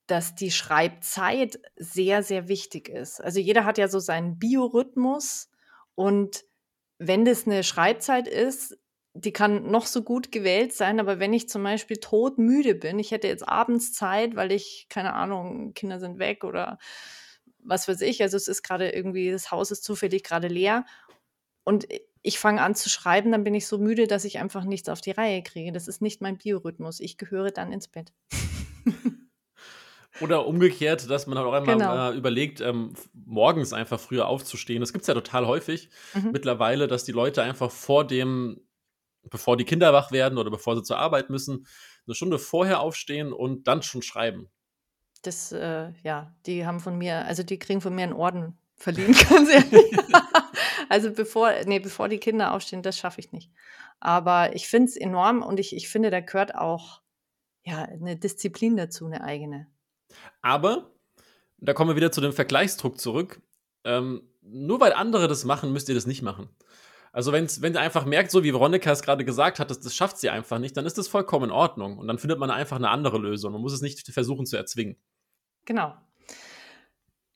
dass 0.07 0.35
die 0.35 0.51
Schreibzeit 0.51 1.59
sehr, 1.77 2.23
sehr 2.23 2.49
wichtig 2.49 2.89
ist. 2.89 3.21
Also 3.23 3.41
jeder 3.41 3.65
hat 3.65 3.79
ja 3.79 3.89
so 3.89 3.99
seinen 3.99 4.39
Biorhythmus 4.39 5.49
und 5.95 6.45
wenn 6.99 7.25
das 7.25 7.47
eine 7.47 7.65
Schreibzeit 7.65 8.29
ist, 8.29 8.79
die 9.19 9.33
kann 9.33 9.71
noch 9.71 9.87
so 9.87 10.03
gut 10.03 10.31
gewählt 10.33 10.73
sein, 10.73 11.01
aber 11.01 11.19
wenn 11.19 11.33
ich 11.33 11.49
zum 11.49 11.63
Beispiel 11.63 11.97
todmüde 11.99 12.75
bin, 12.75 12.99
ich 12.99 13.11
hätte 13.11 13.29
jetzt 13.29 13.49
abends 13.49 13.93
Zeit, 13.93 14.37
weil 14.37 14.53
ich, 14.53 14.87
keine 14.89 15.15
Ahnung, 15.15 15.75
Kinder 15.75 15.99
sind 16.01 16.19
weg 16.19 16.45
oder 16.45 16.79
was 17.59 17.89
weiß 17.89 18.01
ich, 18.03 18.23
also 18.23 18.37
es 18.37 18.49
ist 18.49 18.63
gerade 18.63 18.91
irgendwie, 18.91 19.31
das 19.31 19.51
Haus 19.51 19.71
ist 19.71 19.85
zufällig 19.85 20.23
gerade 20.23 20.49
leer 20.49 20.85
und 21.65 21.87
ich 22.23 22.39
fange 22.39 22.61
an 22.63 22.75
zu 22.75 22.89
schreiben, 22.91 23.31
dann 23.33 23.45
bin 23.45 23.55
ich 23.55 23.67
so 23.67 23.79
müde, 23.79 24.07
dass 24.07 24.25
ich 24.25 24.39
einfach 24.39 24.65
nichts 24.65 24.89
auf 24.89 25.01
die 25.01 25.13
Reihe 25.13 25.43
kriege. 25.43 25.71
Das 25.73 25.87
ist 25.87 26.03
nicht 26.03 26.21
mein 26.21 26.39
Biorhythmus. 26.39 26.99
Ich 26.99 27.19
gehöre 27.19 27.53
dann 27.53 27.71
ins 27.73 27.87
Bett. 27.87 28.13
Oder 30.21 30.47
umgekehrt, 30.47 31.11
dass 31.11 31.27
man 31.27 31.37
auch 31.39 31.53
einmal 31.53 31.77
Genau. 31.77 32.11
äh, 32.11 32.17
überlegt, 32.17 32.61
ähm, 32.61 32.95
morgens 33.13 33.73
einfach 33.73 34.01
früher 34.01 34.27
aufzustehen. 34.27 34.81
Das 34.81 34.93
gibt 34.93 35.03
es 35.03 35.09
ja 35.09 35.15
total 35.15 35.47
häufig 35.47 35.91
Mhm. 36.15 36.31
mittlerweile, 36.33 36.89
dass 36.89 37.05
die 37.05 37.13
Leute 37.13 37.43
einfach 37.43 37.71
vor 37.71 38.07
dem, 38.07 38.66
bevor 39.31 39.57
die 39.57 39.65
Kinder 39.65 39.93
wach 39.93 40.13
werden 40.13 40.39
oder 40.39 40.51
bevor 40.51 40.77
sie 40.77 40.83
zur 40.83 40.99
Arbeit 40.99 41.31
müssen, 41.31 41.67
eine 42.07 42.15
Stunde 42.15 42.39
vorher 42.39 42.81
aufstehen 42.81 43.33
und 43.33 43.67
dann 43.69 43.83
schon 43.83 44.03
schreiben. 44.03 44.51
Das, 45.23 45.53
äh, 45.53 45.93
ja, 46.03 46.35
die 46.47 46.67
haben 46.67 46.81
von 46.81 46.97
mir, 46.97 47.25
also 47.25 47.43
die 47.43 47.59
kriegen 47.59 47.81
von 47.81 47.95
mir 47.95 48.05
einen 48.05 48.13
Orden 48.13 48.59
verliehen, 48.77 49.13
ganz 49.29 49.49
ehrlich. 49.49 49.97
also 50.89 51.13
bevor, 51.13 51.53
nee, 51.65 51.81
bevor 51.81 52.09
die 52.09 52.19
Kinder 52.19 52.53
aufstehen, 52.53 52.83
das 52.83 52.99
schaffe 52.99 53.21
ich 53.21 53.33
nicht. 53.33 53.51
Aber 53.99 54.55
ich 54.55 54.69
finde 54.69 54.89
es 54.89 54.97
enorm 54.97 55.43
und 55.43 55.59
ich, 55.59 55.75
ich 55.75 55.89
finde, 55.89 56.11
da 56.11 56.21
gehört 56.21 56.55
auch 56.55 57.01
ja, 57.65 57.83
eine 57.83 58.17
Disziplin 58.17 58.77
dazu, 58.77 59.07
eine 59.07 59.23
eigene. 59.23 59.67
Aber, 60.43 60.91
da 61.59 61.73
kommen 61.73 61.91
wir 61.91 61.97
wieder 61.97 62.13
zu 62.13 62.21
dem 62.21 62.33
Vergleichsdruck 62.33 63.01
zurück. 63.01 63.41
Ähm, 63.85 64.29
nur 64.43 64.81
weil 64.81 64.93
andere 64.93 65.27
das 65.27 65.45
machen, 65.45 65.73
müsst 65.73 65.89
ihr 65.89 65.95
das 65.95 66.07
nicht 66.07 66.23
machen. 66.23 66.49
Also 67.17 67.33
wenn's, 67.33 67.63
wenn 67.63 67.73
ihr 67.73 67.81
einfach 67.81 68.05
merkt, 68.05 68.31
so 68.31 68.45
wie 68.45 68.53
Veronika 68.53 68.93
es 68.93 69.01
gerade 69.01 69.25
gesagt 69.25 69.59
hat, 69.59 69.71
das, 69.71 69.81
das 69.81 69.95
schafft 69.95 70.19
sie 70.19 70.29
einfach 70.29 70.59
nicht, 70.59 70.77
dann 70.77 70.85
ist 70.85 70.99
das 70.99 71.09
vollkommen 71.09 71.47
in 71.47 71.51
Ordnung. 71.51 71.97
Und 71.97 72.09
dann 72.09 72.19
findet 72.19 72.39
man 72.39 72.51
einfach 72.51 72.77
eine 72.77 72.91
andere 72.91 73.17
Lösung. 73.17 73.55
Man 73.55 73.63
muss 73.63 73.73
es 73.73 73.81
nicht 73.81 74.07
versuchen 74.13 74.45
zu 74.45 74.59
erzwingen. 74.59 74.97
Genau. 75.65 75.95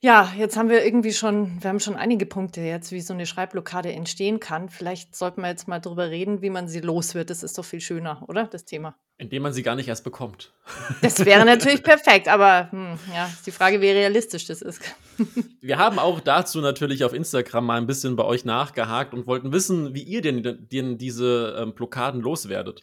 Ja, 0.02 0.32
jetzt 0.34 0.56
haben 0.56 0.70
wir 0.70 0.82
irgendwie 0.82 1.12
schon, 1.12 1.62
wir 1.62 1.68
haben 1.68 1.78
schon 1.78 1.94
einige 1.94 2.24
Punkte 2.24 2.62
jetzt, 2.62 2.90
wie 2.90 3.02
so 3.02 3.12
eine 3.12 3.26
Schreibblockade 3.26 3.92
entstehen 3.92 4.40
kann. 4.40 4.70
Vielleicht 4.70 5.14
sollten 5.14 5.42
wir 5.42 5.48
jetzt 5.48 5.68
mal 5.68 5.78
drüber 5.78 6.08
reden, 6.08 6.40
wie 6.40 6.48
man 6.48 6.68
sie 6.68 6.80
los 6.80 7.14
wird. 7.14 7.28
Das 7.28 7.42
ist 7.42 7.58
doch 7.58 7.66
viel 7.66 7.82
schöner, 7.82 8.24
oder? 8.26 8.46
Das 8.46 8.64
Thema. 8.64 8.96
Indem 9.18 9.42
man 9.42 9.52
sie 9.52 9.62
gar 9.62 9.74
nicht 9.74 9.88
erst 9.88 10.02
bekommt. 10.02 10.54
Das 11.02 11.22
wäre 11.26 11.44
natürlich 11.44 11.82
perfekt, 11.82 12.28
aber 12.28 12.72
hm, 12.72 12.98
ja, 13.14 13.26
ist 13.26 13.46
die 13.46 13.50
Frage, 13.50 13.82
wie 13.82 13.90
realistisch 13.90 14.46
das 14.46 14.62
ist. 14.62 14.80
Wir 15.60 15.76
haben 15.76 15.98
auch 15.98 16.20
dazu 16.20 16.62
natürlich 16.62 17.04
auf 17.04 17.12
Instagram 17.12 17.66
mal 17.66 17.76
ein 17.76 17.86
bisschen 17.86 18.16
bei 18.16 18.24
euch 18.24 18.46
nachgehakt 18.46 19.12
und 19.12 19.26
wollten 19.26 19.52
wissen, 19.52 19.94
wie 19.94 20.02
ihr 20.02 20.22
denn, 20.22 20.66
denn 20.72 20.96
diese 20.96 21.56
ähm, 21.58 21.74
Blockaden 21.74 22.22
loswerdet. 22.22 22.80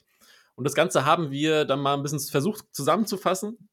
Und 0.53 0.65
das 0.65 0.75
Ganze 0.75 1.03
haben 1.03 1.31
wir 1.31 1.65
dann 1.65 1.79
mal 1.79 1.95
ein 1.95 2.03
bisschen 2.03 2.19
versucht 2.19 2.65
zusammenzufassen 2.73 3.69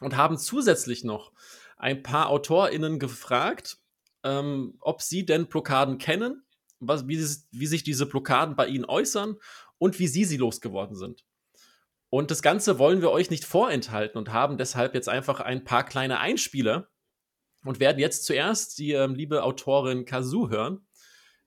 und 0.00 0.16
haben 0.16 0.36
zusätzlich 0.36 1.04
noch 1.04 1.30
ein 1.82 2.04
paar 2.04 2.30
AutorInnen 2.30 3.00
gefragt, 3.00 3.78
ähm, 4.22 4.76
ob 4.80 5.02
sie 5.02 5.26
denn 5.26 5.48
Blockaden 5.48 5.98
kennen, 5.98 6.44
was, 6.78 7.08
wie, 7.08 7.18
wie 7.50 7.66
sich 7.66 7.82
diese 7.82 8.06
Blockaden 8.06 8.54
bei 8.54 8.68
ihnen 8.68 8.84
äußern 8.84 9.36
und 9.78 9.98
wie 9.98 10.06
sie 10.06 10.24
sie 10.24 10.36
losgeworden 10.36 10.96
sind. 10.96 11.24
Und 12.08 12.30
das 12.30 12.40
Ganze 12.40 12.78
wollen 12.78 13.00
wir 13.00 13.10
euch 13.10 13.30
nicht 13.30 13.44
vorenthalten 13.44 14.16
und 14.16 14.32
haben 14.32 14.58
deshalb 14.58 14.94
jetzt 14.94 15.08
einfach 15.08 15.40
ein 15.40 15.64
paar 15.64 15.84
kleine 15.84 16.20
Einspieler 16.20 16.88
und 17.64 17.80
werden 17.80 17.98
jetzt 17.98 18.26
zuerst 18.26 18.78
die 18.78 18.92
ähm, 18.92 19.16
liebe 19.16 19.42
Autorin 19.42 20.04
Kazu 20.04 20.50
hören, 20.50 20.86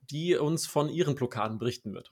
die 0.01 0.35
uns 0.35 0.67
von 0.67 0.89
ihren 0.89 1.15
Blockaden 1.15 1.59
berichten 1.59 1.93
wird. 1.93 2.11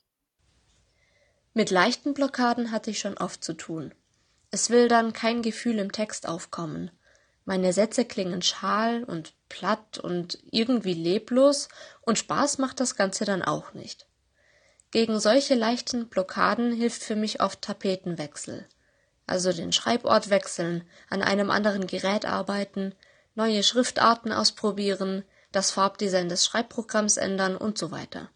Mit 1.53 1.71
leichten 1.71 2.13
Blockaden 2.13 2.71
hatte 2.71 2.89
ich 2.89 2.99
schon 2.99 3.17
oft 3.17 3.43
zu 3.43 3.53
tun. 3.53 3.93
Es 4.49 4.69
will 4.69 4.87
dann 4.87 5.11
kein 5.11 5.41
Gefühl 5.41 5.77
im 5.79 5.91
Text 5.91 6.27
aufkommen. 6.27 6.89
Meine 7.45 7.73
Sätze 7.73 8.05
klingen 8.05 8.41
schal 8.41 9.03
und 9.03 9.33
platt 9.49 9.97
und 9.97 10.39
irgendwie 10.51 10.93
leblos 10.93 11.67
und 12.01 12.17
Spaß 12.17 12.57
macht 12.57 12.79
das 12.79 12.95
Ganze 12.95 13.25
dann 13.25 13.41
auch 13.41 13.73
nicht. 13.73 14.07
Gegen 14.91 15.19
solche 15.19 15.55
leichten 15.55 16.07
Blockaden 16.07 16.71
hilft 16.71 17.03
für 17.03 17.15
mich 17.15 17.41
oft 17.41 17.61
Tapetenwechsel. 17.61 18.67
Also 19.25 19.51
den 19.51 19.71
Schreibort 19.71 20.29
wechseln, 20.29 20.87
an 21.09 21.21
einem 21.21 21.49
anderen 21.49 21.87
Gerät 21.87 22.25
arbeiten, 22.25 22.93
neue 23.35 23.63
Schriftarten 23.63 24.31
ausprobieren, 24.31 25.23
das 25.51 25.71
Farbdesign 25.71 26.29
des 26.29 26.45
Schreibprogramms 26.45 27.17
ändern 27.17 27.57
und 27.57 27.77
so 27.77 27.91
weiter. 27.91 28.29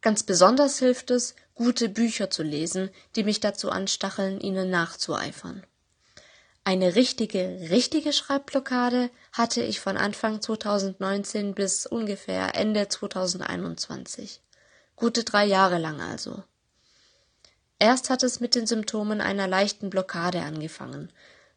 Ganz 0.00 0.24
besonders 0.24 0.78
hilft 0.78 1.10
es, 1.10 1.36
gute 1.54 1.88
Bücher 1.88 2.30
zu 2.30 2.42
lesen, 2.42 2.90
die 3.14 3.24
mich 3.24 3.40
dazu 3.40 3.70
anstacheln, 3.70 4.40
ihnen 4.40 4.70
nachzueifern. 4.70 5.64
Eine 6.64 6.94
richtige, 6.94 7.70
richtige 7.70 8.12
Schreibblockade 8.12 9.10
hatte 9.32 9.62
ich 9.62 9.80
von 9.80 9.96
Anfang 9.96 10.40
2019 10.40 11.54
bis 11.54 11.86
ungefähr 11.86 12.54
Ende 12.54 12.88
2021. 12.88 14.40
Gute 14.94 15.24
drei 15.24 15.44
Jahre 15.44 15.78
lang 15.78 16.00
also. 16.00 16.44
Erst 17.80 18.10
hat 18.10 18.22
es 18.22 18.38
mit 18.38 18.54
den 18.54 18.68
Symptomen 18.68 19.20
einer 19.20 19.48
leichten 19.48 19.90
Blockade 19.90 20.42
angefangen. 20.42 21.12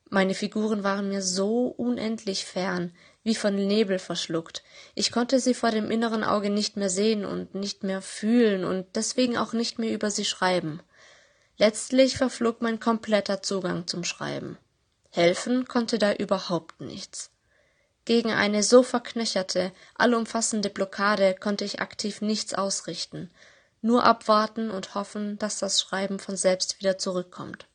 Meine 0.10 0.34
Figuren 0.34 0.84
waren 0.84 1.10
mir 1.10 1.22
so 1.22 1.68
unendlich 1.68 2.44
fern, 2.46 2.92
wie 3.22 3.36
von 3.36 3.56
Nebel 3.56 4.00
verschluckt. 4.00 4.64
Ich 4.96 5.12
konnte 5.12 5.40
sie 5.40 5.54
vor 5.54 5.70
dem 5.70 5.92
inneren 5.92 6.24
Auge 6.24 6.50
nicht 6.50 6.78
mehr 6.78 6.90
sehen 6.90 7.26
und 7.26 7.54
nicht 7.54 7.84
mehr 7.84 8.02
fühlen 8.02 8.66
und 8.66 8.88
deswegen 8.96 9.38
auch 9.38 9.54
nicht 9.54 9.78
mehr 9.78 9.94
über 9.94 10.10
sie 10.10 10.26
schreiben. 10.26 10.82
Letztlich 11.58 12.18
verflog 12.18 12.64
mein 12.64 12.80
kompletter 12.80 13.44
Zugang 13.44 13.86
zum 13.86 14.04
Schreiben. 14.04 14.58
Helfen 15.16 15.68
konnte 15.68 15.98
da 15.98 16.14
überhaupt 16.14 16.82
nichts. 16.82 17.32
Gegen 18.06 18.32
eine 18.32 18.62
so 18.64 18.84
verknöcherte, 18.84 19.72
allumfassende 19.96 20.70
Blockade 20.70 21.36
konnte 21.40 21.66
ich 21.66 21.82
aktiv 21.82 22.22
nichts 22.22 22.54
ausrichten, 22.54 23.32
nur 23.82 24.04
abwarten 24.04 24.70
und 24.70 24.94
hoffen, 24.94 25.40
dass 25.40 25.60
das 25.60 25.82
Schreiben 25.82 26.20
von 26.20 26.38
selbst 26.38 26.80
wieder 26.80 26.98
zurückkommt. 26.98 27.68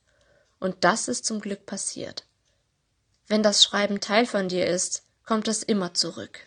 Und 0.58 0.84
das 0.84 1.08
ist 1.08 1.24
zum 1.24 1.40
Glück 1.40 1.66
passiert. 1.66 2.26
Wenn 3.26 3.42
das 3.42 3.64
Schreiben 3.64 4.00
Teil 4.00 4.26
von 4.26 4.48
dir 4.48 4.66
ist, 4.66 5.04
kommt 5.24 5.48
es 5.48 5.62
immer 5.62 5.94
zurück. 5.94 6.46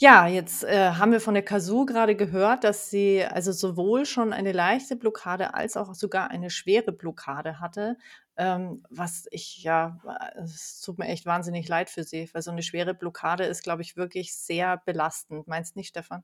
Ja, 0.00 0.28
jetzt 0.28 0.62
äh, 0.62 0.92
haben 0.92 1.10
wir 1.10 1.20
von 1.20 1.34
der 1.34 1.42
Kasu 1.42 1.84
gerade 1.84 2.14
gehört, 2.14 2.62
dass 2.62 2.88
sie 2.88 3.24
also 3.24 3.50
sowohl 3.50 4.06
schon 4.06 4.32
eine 4.32 4.52
leichte 4.52 4.94
Blockade 4.94 5.54
als 5.54 5.76
auch 5.76 5.92
sogar 5.94 6.30
eine 6.30 6.50
schwere 6.50 6.92
Blockade 6.92 7.58
hatte. 7.58 7.96
Ähm, 8.40 8.84
was 8.88 9.26
ich 9.32 9.64
ja, 9.64 9.98
es 10.36 10.80
tut 10.80 10.98
mir 10.98 11.08
echt 11.08 11.26
wahnsinnig 11.26 11.66
leid 11.66 11.90
für 11.90 12.04
sie, 12.04 12.30
weil 12.32 12.42
so 12.42 12.52
eine 12.52 12.62
schwere 12.62 12.94
Blockade 12.94 13.44
ist, 13.44 13.64
glaube 13.64 13.82
ich, 13.82 13.96
wirklich 13.96 14.32
sehr 14.34 14.76
belastend. 14.86 15.48
Meinst 15.48 15.74
nicht, 15.74 15.88
Stefan? 15.88 16.22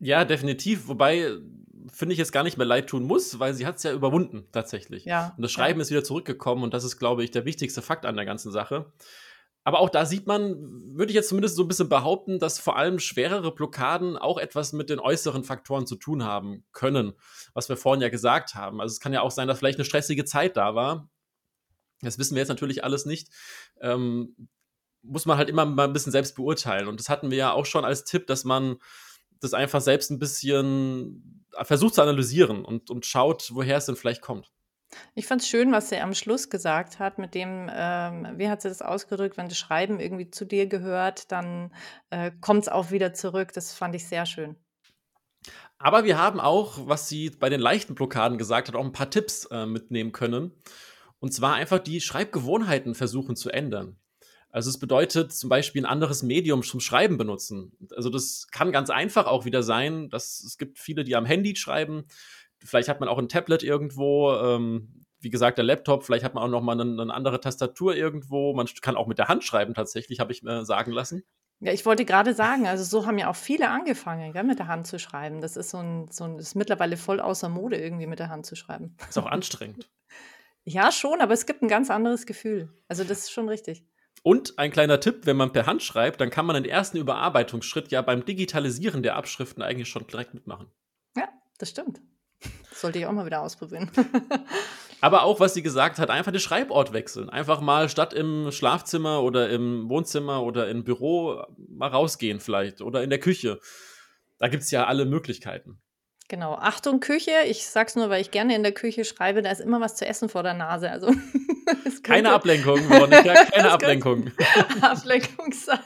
Ja, 0.00 0.24
definitiv. 0.24 0.88
Wobei, 0.88 1.30
finde 1.92 2.12
ich, 2.12 2.18
es 2.18 2.32
gar 2.32 2.42
nicht 2.42 2.56
mehr 2.56 2.66
leid 2.66 2.88
tun 2.88 3.04
muss, 3.04 3.38
weil 3.38 3.54
sie 3.54 3.66
hat 3.66 3.76
es 3.76 3.84
ja 3.84 3.92
überwunden, 3.92 4.48
tatsächlich. 4.50 5.04
Ja. 5.04 5.32
Und 5.36 5.42
das 5.42 5.52
Schreiben 5.52 5.80
ist 5.80 5.90
wieder 5.90 6.04
zurückgekommen 6.04 6.64
und 6.64 6.74
das 6.74 6.84
ist, 6.84 6.98
glaube 6.98 7.22
ich, 7.22 7.30
der 7.30 7.44
wichtigste 7.44 7.82
Fakt 7.82 8.04
an 8.04 8.16
der 8.16 8.24
ganzen 8.24 8.50
Sache. 8.50 8.92
Aber 9.64 9.80
auch 9.80 9.90
da 9.90 10.06
sieht 10.06 10.26
man, 10.26 10.56
würde 10.96 11.10
ich 11.10 11.14
jetzt 11.14 11.28
zumindest 11.28 11.56
so 11.56 11.62
ein 11.62 11.68
bisschen 11.68 11.88
behaupten, 11.88 12.38
dass 12.38 12.58
vor 12.58 12.76
allem 12.76 12.98
schwerere 12.98 13.54
Blockaden 13.54 14.16
auch 14.16 14.38
etwas 14.38 14.72
mit 14.72 14.88
den 14.88 14.98
äußeren 14.98 15.44
Faktoren 15.44 15.86
zu 15.86 15.96
tun 15.96 16.24
haben 16.24 16.64
können, 16.72 17.12
was 17.52 17.68
wir 17.68 17.76
vorhin 17.76 18.00
ja 18.00 18.08
gesagt 18.08 18.54
haben. 18.54 18.80
Also 18.80 18.92
es 18.92 19.00
kann 19.00 19.12
ja 19.12 19.20
auch 19.20 19.30
sein, 19.30 19.46
dass 19.46 19.58
vielleicht 19.58 19.78
eine 19.78 19.84
stressige 19.84 20.24
Zeit 20.24 20.56
da 20.56 20.74
war. 20.74 21.10
Das 22.02 22.18
wissen 22.18 22.34
wir 22.34 22.40
jetzt 22.40 22.48
natürlich 22.48 22.84
alles 22.84 23.06
nicht. 23.06 23.28
Ähm, 23.80 24.48
muss 25.02 25.26
man 25.26 25.38
halt 25.38 25.48
immer 25.48 25.64
mal 25.64 25.84
ein 25.84 25.92
bisschen 25.92 26.12
selbst 26.12 26.36
beurteilen. 26.36 26.88
Und 26.88 27.00
das 27.00 27.08
hatten 27.08 27.30
wir 27.30 27.38
ja 27.38 27.52
auch 27.52 27.66
schon 27.66 27.84
als 27.84 28.04
Tipp, 28.04 28.26
dass 28.26 28.44
man 28.44 28.76
das 29.40 29.54
einfach 29.54 29.80
selbst 29.80 30.10
ein 30.10 30.18
bisschen 30.18 31.44
versucht 31.62 31.94
zu 31.94 32.02
analysieren 32.02 32.64
und, 32.64 32.90
und 32.90 33.06
schaut, 33.06 33.50
woher 33.52 33.76
es 33.76 33.86
denn 33.86 33.96
vielleicht 33.96 34.22
kommt. 34.22 34.50
Ich 35.14 35.26
fand 35.26 35.42
es 35.42 35.48
schön, 35.48 35.70
was 35.70 35.90
sie 35.90 35.98
am 35.98 36.14
Schluss 36.14 36.48
gesagt 36.48 36.98
hat, 36.98 37.18
mit 37.18 37.34
dem, 37.34 37.70
ähm, 37.70 38.26
wie 38.36 38.48
hat 38.48 38.62
sie 38.62 38.68
das 38.68 38.80
ausgedrückt, 38.80 39.36
wenn 39.36 39.48
das 39.48 39.58
Schreiben 39.58 40.00
irgendwie 40.00 40.30
zu 40.30 40.46
dir 40.46 40.66
gehört, 40.66 41.30
dann 41.30 41.72
äh, 42.10 42.30
kommt 42.40 42.62
es 42.62 42.68
auch 42.68 42.90
wieder 42.90 43.12
zurück. 43.12 43.52
Das 43.52 43.74
fand 43.74 43.94
ich 43.94 44.08
sehr 44.08 44.24
schön. 44.24 44.56
Aber 45.78 46.04
wir 46.04 46.18
haben 46.18 46.40
auch, 46.40 46.88
was 46.88 47.08
sie 47.08 47.30
bei 47.30 47.48
den 47.50 47.60
leichten 47.60 47.94
Blockaden 47.94 48.38
gesagt 48.38 48.68
hat, 48.68 48.74
auch 48.74 48.84
ein 48.84 48.92
paar 48.92 49.10
Tipps 49.10 49.44
äh, 49.46 49.66
mitnehmen 49.66 50.12
können. 50.12 50.52
Und 51.20 51.32
zwar 51.32 51.54
einfach 51.54 51.78
die 51.78 52.00
Schreibgewohnheiten 52.00 52.94
versuchen 52.94 53.36
zu 53.36 53.50
ändern. 53.50 53.96
Also 54.50 54.70
es 54.70 54.78
bedeutet 54.78 55.32
zum 55.32 55.50
Beispiel 55.50 55.82
ein 55.82 55.90
anderes 55.90 56.22
Medium 56.22 56.62
zum 56.62 56.80
Schreiben 56.80 57.18
benutzen. 57.18 57.72
Also 57.94 58.08
das 58.08 58.46
kann 58.50 58.72
ganz 58.72 58.88
einfach 58.88 59.26
auch 59.26 59.44
wieder 59.44 59.62
sein, 59.62 60.08
dass 60.08 60.42
es 60.42 60.56
gibt 60.56 60.78
viele, 60.78 61.04
die 61.04 61.16
am 61.16 61.26
Handy 61.26 61.54
schreiben. 61.54 62.04
Vielleicht 62.64 62.88
hat 62.88 63.00
man 63.00 63.08
auch 63.08 63.18
ein 63.18 63.28
Tablet 63.28 63.62
irgendwo, 63.62 64.32
ähm, 64.32 65.04
wie 65.20 65.30
gesagt, 65.30 65.58
der 65.58 65.64
Laptop, 65.64 66.04
vielleicht 66.04 66.24
hat 66.24 66.34
man 66.34 66.44
auch 66.44 66.48
noch 66.48 66.62
mal 66.62 66.80
eine, 66.80 67.02
eine, 67.02 67.12
andere 67.12 67.40
Tastatur 67.40 67.94
irgendwo. 67.94 68.54
Man 68.54 68.66
kann 68.80 68.96
auch 68.96 69.06
mit 69.06 69.18
der 69.18 69.28
Hand 69.28 69.44
schreiben 69.44 69.74
tatsächlich, 69.74 70.18
habe 70.18 70.32
ich 70.32 70.42
mir 70.42 70.64
sagen 70.64 70.92
lassen. 70.92 71.24
Ja, 71.60 71.72
ich 71.72 71.84
wollte 71.84 72.04
gerade 72.04 72.34
sagen, 72.34 72.68
also 72.68 72.84
so 72.84 73.04
haben 73.04 73.18
ja 73.18 73.28
auch 73.28 73.36
viele 73.36 73.68
angefangen, 73.68 74.32
gell, 74.32 74.44
mit 74.44 74.60
der 74.60 74.68
Hand 74.68 74.86
zu 74.86 74.98
schreiben. 74.98 75.40
Das 75.40 75.56
ist 75.56 75.70
so 75.70 75.78
ein, 75.78 76.08
so 76.10 76.24
ein, 76.24 76.38
ist 76.38 76.54
mittlerweile 76.54 76.96
voll 76.96 77.20
außer 77.20 77.48
Mode, 77.48 77.76
irgendwie 77.76 78.06
mit 78.06 78.20
der 78.20 78.28
Hand 78.28 78.46
zu 78.46 78.54
schreiben. 78.54 78.96
Ist 79.08 79.18
auch 79.18 79.26
anstrengend. 79.30 79.90
Ja, 80.68 80.92
schon, 80.92 81.22
aber 81.22 81.32
es 81.32 81.46
gibt 81.46 81.62
ein 81.62 81.68
ganz 81.68 81.88
anderes 81.88 82.26
Gefühl. 82.26 82.68
Also 82.88 83.02
das 83.02 83.20
ist 83.20 83.32
schon 83.32 83.48
richtig. 83.48 83.86
Und 84.22 84.58
ein 84.58 84.70
kleiner 84.70 85.00
Tipp, 85.00 85.24
wenn 85.24 85.36
man 85.36 85.50
per 85.50 85.64
Hand 85.64 85.82
schreibt, 85.82 86.20
dann 86.20 86.28
kann 86.28 86.44
man 86.44 86.62
den 86.62 86.70
ersten 86.70 86.98
Überarbeitungsschritt 86.98 87.90
ja 87.90 88.02
beim 88.02 88.26
Digitalisieren 88.26 89.02
der 89.02 89.16
Abschriften 89.16 89.62
eigentlich 89.62 89.88
schon 89.88 90.06
direkt 90.06 90.34
mitmachen. 90.34 90.66
Ja, 91.16 91.28
das 91.56 91.70
stimmt. 91.70 92.02
sollte 92.70 92.98
ich 92.98 93.06
auch 93.06 93.12
mal 93.12 93.24
wieder 93.24 93.40
ausprobieren. 93.40 93.90
Aber 95.00 95.22
auch, 95.22 95.40
was 95.40 95.54
sie 95.54 95.62
gesagt 95.62 95.98
hat, 95.98 96.10
einfach 96.10 96.32
den 96.32 96.40
Schreibort 96.40 96.92
wechseln. 96.92 97.30
Einfach 97.30 97.62
mal 97.62 97.88
statt 97.88 98.12
im 98.12 98.52
Schlafzimmer 98.52 99.22
oder 99.22 99.48
im 99.48 99.88
Wohnzimmer 99.88 100.42
oder 100.42 100.68
im 100.68 100.84
Büro 100.84 101.44
mal 101.56 101.88
rausgehen 101.88 102.40
vielleicht 102.40 102.82
oder 102.82 103.02
in 103.02 103.08
der 103.08 103.20
Küche. 103.20 103.58
Da 104.38 104.48
gibt 104.48 104.64
es 104.64 104.70
ja 104.70 104.86
alle 104.86 105.06
Möglichkeiten. 105.06 105.80
Genau. 106.28 106.54
Achtung, 106.54 107.00
Küche. 107.00 107.32
Ich 107.46 107.66
sag's 107.66 107.96
nur, 107.96 108.10
weil 108.10 108.20
ich 108.20 108.30
gerne 108.30 108.54
in 108.54 108.62
der 108.62 108.72
Küche 108.72 109.06
schreibe, 109.06 109.40
da 109.40 109.50
ist 109.50 109.60
immer 109.60 109.80
was 109.80 109.96
zu 109.96 110.06
essen 110.06 110.28
vor 110.28 110.42
der 110.42 110.52
Nase. 110.52 110.90
Also 110.90 111.10
keine 112.02 112.32
Ablenkung, 112.32 112.78
Veronika, 112.90 113.44
keine 113.46 113.70
Ablenkung. 113.70 114.30
Ablenkung 114.82 115.52
sein. 115.52 115.80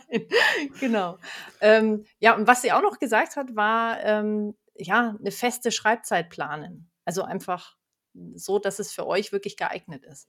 Genau. 0.80 1.18
Ähm, 1.60 2.04
ja, 2.18 2.34
und 2.34 2.48
was 2.48 2.62
sie 2.62 2.72
auch 2.72 2.82
noch 2.82 2.98
gesagt 2.98 3.36
hat, 3.36 3.54
war 3.54 4.02
ähm, 4.02 4.56
ja 4.74 5.16
eine 5.18 5.30
feste 5.30 5.70
Schreibzeit 5.70 6.28
planen. 6.28 6.90
Also 7.04 7.22
einfach 7.22 7.76
so, 8.34 8.58
dass 8.58 8.80
es 8.80 8.92
für 8.92 9.06
euch 9.06 9.30
wirklich 9.30 9.56
geeignet 9.56 10.04
ist. 10.04 10.28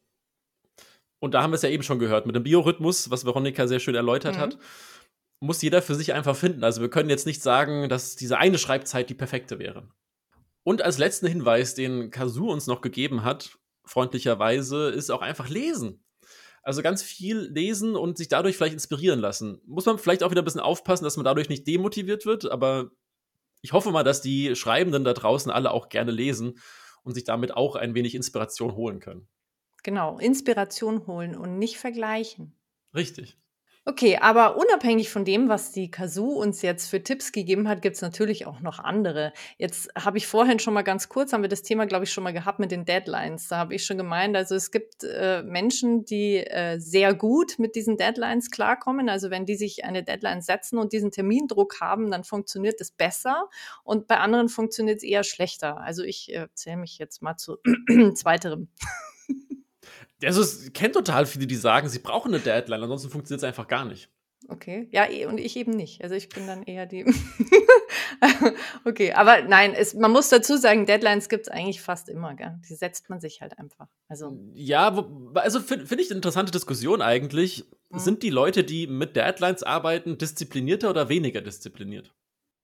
Und 1.20 1.34
da 1.34 1.42
haben 1.42 1.52
wir 1.52 1.56
es 1.56 1.62
ja 1.64 1.70
eben 1.70 1.84
schon 1.84 2.00
gehört, 2.00 2.28
mit 2.28 2.36
dem 2.36 2.44
Biorhythmus, 2.44 3.10
was 3.10 3.26
Veronika 3.26 3.66
sehr 3.66 3.80
schön 3.80 3.96
erläutert 3.96 4.36
mhm. 4.36 4.42
hat, 4.42 4.58
muss 5.40 5.62
jeder 5.62 5.82
für 5.82 5.96
sich 5.96 6.14
einfach 6.14 6.36
finden. 6.36 6.64
Also 6.64 6.82
wir 6.82 6.90
können 6.90 7.10
jetzt 7.10 7.26
nicht 7.26 7.42
sagen, 7.42 7.90
dass 7.90 8.16
diese 8.16 8.38
eine 8.38 8.58
Schreibzeit 8.58 9.10
die 9.10 9.14
perfekte 9.14 9.60
wäre. 9.60 9.90
Und 10.64 10.82
als 10.82 10.98
letzten 10.98 11.28
Hinweis, 11.28 11.76
den 11.76 12.10
Kazu 12.10 12.48
uns 12.48 12.68
noch 12.68 12.82
gegeben 12.82 13.24
hat, 13.24 13.58
freundlicherweise, 13.86 14.90
ist 14.90 15.10
auch 15.10 15.22
einfach 15.22 15.50
lesen. 15.50 16.04
Also 16.64 16.82
ganz 16.82 17.04
viel 17.04 17.40
lesen 17.40 17.98
und 17.98 18.18
sich 18.18 18.30
dadurch 18.30 18.56
vielleicht 18.56 18.74
inspirieren 18.74 19.20
lassen. 19.20 19.62
Muss 19.66 19.86
man 19.86 19.98
vielleicht 19.98 20.24
auch 20.24 20.32
wieder 20.32 20.42
ein 20.42 20.46
bisschen 20.46 20.62
aufpassen, 20.62 21.04
dass 21.04 21.18
man 21.18 21.26
dadurch 21.26 21.50
nicht 21.50 21.68
demotiviert 21.68 22.26
wird, 22.26 22.50
aber 22.50 22.92
ich 23.62 23.74
hoffe 23.74 23.92
mal, 23.92 24.04
dass 24.04 24.22
die 24.22 24.56
Schreibenden 24.56 25.04
da 25.04 25.14
draußen 25.14 25.52
alle 25.52 25.72
auch 25.72 25.90
gerne 25.90 26.12
lesen 26.12 26.60
und 27.04 27.16
sich 27.16 27.26
damit 27.26 27.54
auch 27.54 27.76
ein 27.76 27.96
wenig 27.96 28.16
Inspiration 28.16 28.76
holen 28.76 29.02
können. 29.02 29.28
Genau, 29.84 30.18
Inspiration 30.18 31.06
holen 31.08 31.36
und 31.36 31.60
nicht 31.60 31.78
vergleichen. 31.78 32.56
Richtig. 32.96 33.38
Okay, 33.86 34.18
aber 34.18 34.56
unabhängig 34.56 35.10
von 35.10 35.26
dem, 35.26 35.50
was 35.50 35.74
die 35.74 35.92
Kazoo 35.92 36.42
uns 36.42 36.62
jetzt 36.62 36.90
für 36.90 37.04
Tipps 37.04 37.34
gegeben 37.34 37.68
hat, 37.68 37.82
gibt 37.82 37.98
es 37.98 38.02
natürlich 38.02 38.46
auch 38.48 38.62
noch 38.62 38.80
andere. 38.80 39.34
Jetzt 39.58 39.90
habe 39.94 40.18
ich 40.18 40.26
vorhin 40.26 40.60
schon 40.60 40.74
mal 40.74 40.84
ganz 40.84 41.10
kurz, 41.10 41.34
haben 41.34 41.42
wir 41.42 41.50
das 41.50 41.64
Thema, 41.64 41.86
glaube 41.86 42.06
ich, 42.06 42.14
schon 42.14 42.24
mal 42.24 42.32
gehabt 42.32 42.60
mit 42.60 42.72
den 42.72 42.86
Deadlines. 42.86 43.50
Da 43.50 43.58
habe 43.58 43.76
ich 43.76 43.86
schon 43.86 43.98
gemeint, 43.98 44.38
also 44.38 44.56
es 44.56 44.72
gibt 44.72 45.04
äh, 45.04 45.44
Menschen, 45.44 46.06
die 46.06 46.38
äh, 46.38 46.80
sehr 46.80 47.14
gut 47.14 47.60
mit 47.60 47.76
diesen 47.76 47.98
Deadlines 47.98 48.52
klarkommen. 48.52 49.10
Also 49.10 49.30
wenn 49.30 49.46
die 49.46 49.56
sich 49.56 49.84
eine 49.84 50.02
Deadline 50.02 50.42
setzen 50.42 50.78
und 50.78 50.94
diesen 50.94 51.12
Termindruck 51.12 51.82
haben, 51.82 52.10
dann 52.10 52.24
funktioniert 52.24 52.80
es 52.80 52.90
besser 52.90 53.50
und 53.84 54.08
bei 54.08 54.18
anderen 54.18 54.48
funktioniert 54.48 55.00
es 55.00 55.04
eher 55.04 55.26
schlechter. 55.26 55.82
Also 55.82 56.04
ich 56.04 56.34
äh, 56.34 56.48
zähle 56.54 56.78
mich 56.78 57.00
jetzt 57.00 57.22
mal 57.22 57.36
zu 57.36 57.58
zweiterem. 58.16 58.70
Also 60.26 60.42
es 60.42 60.72
kennt 60.74 60.94
total 60.94 61.26
viele, 61.26 61.48
die 61.48 61.56
sagen, 61.56 61.90
sie 61.90 62.00
brauchen 62.00 62.34
eine 62.34 62.44
Deadline, 62.44 62.84
ansonsten 62.84 63.10
funktioniert 63.10 63.42
es 63.42 63.48
einfach 63.48 63.68
gar 63.68 63.86
nicht. 63.86 64.10
Okay, 64.50 64.90
ja, 64.92 65.10
eh, 65.10 65.26
und 65.26 65.38
ich 65.38 65.56
eben 65.56 65.72
nicht. 65.72 66.04
Also 66.04 66.16
ich 66.16 66.28
bin 66.28 66.46
dann 66.48 66.64
eher 66.64 66.86
die. 66.86 67.06
okay, 68.86 69.14
aber 69.14 69.42
nein, 69.44 69.74
es, 69.74 69.94
man 69.94 70.12
muss 70.12 70.30
dazu 70.30 70.58
sagen, 70.58 70.86
Deadlines 70.86 71.30
gibt 71.30 71.48
es 71.48 71.50
eigentlich 71.50 71.82
fast 71.82 72.10
immer, 72.10 72.36
gell? 72.36 72.60
Die 72.68 72.76
setzt 72.76 73.10
man 73.10 73.22
sich 73.22 73.42
halt 73.42 73.58
einfach. 73.58 73.88
Also. 74.10 74.38
Ja, 74.54 74.98
wo, 74.98 75.32
also 75.36 75.62
finde 75.62 75.86
find 75.86 76.02
ich 76.02 76.10
eine 76.10 76.18
interessante 76.18 76.52
Diskussion 76.52 77.02
eigentlich. 77.02 77.66
Mhm. 77.90 78.00
Sind 78.00 78.24
die 78.24 78.30
Leute, 78.30 78.64
die 78.66 78.88
mit 78.88 79.16
Deadlines 79.16 79.64
arbeiten, 79.64 80.18
disziplinierter 80.18 80.90
oder 80.90 81.08
weniger 81.08 81.42
diszipliniert? 81.42 82.14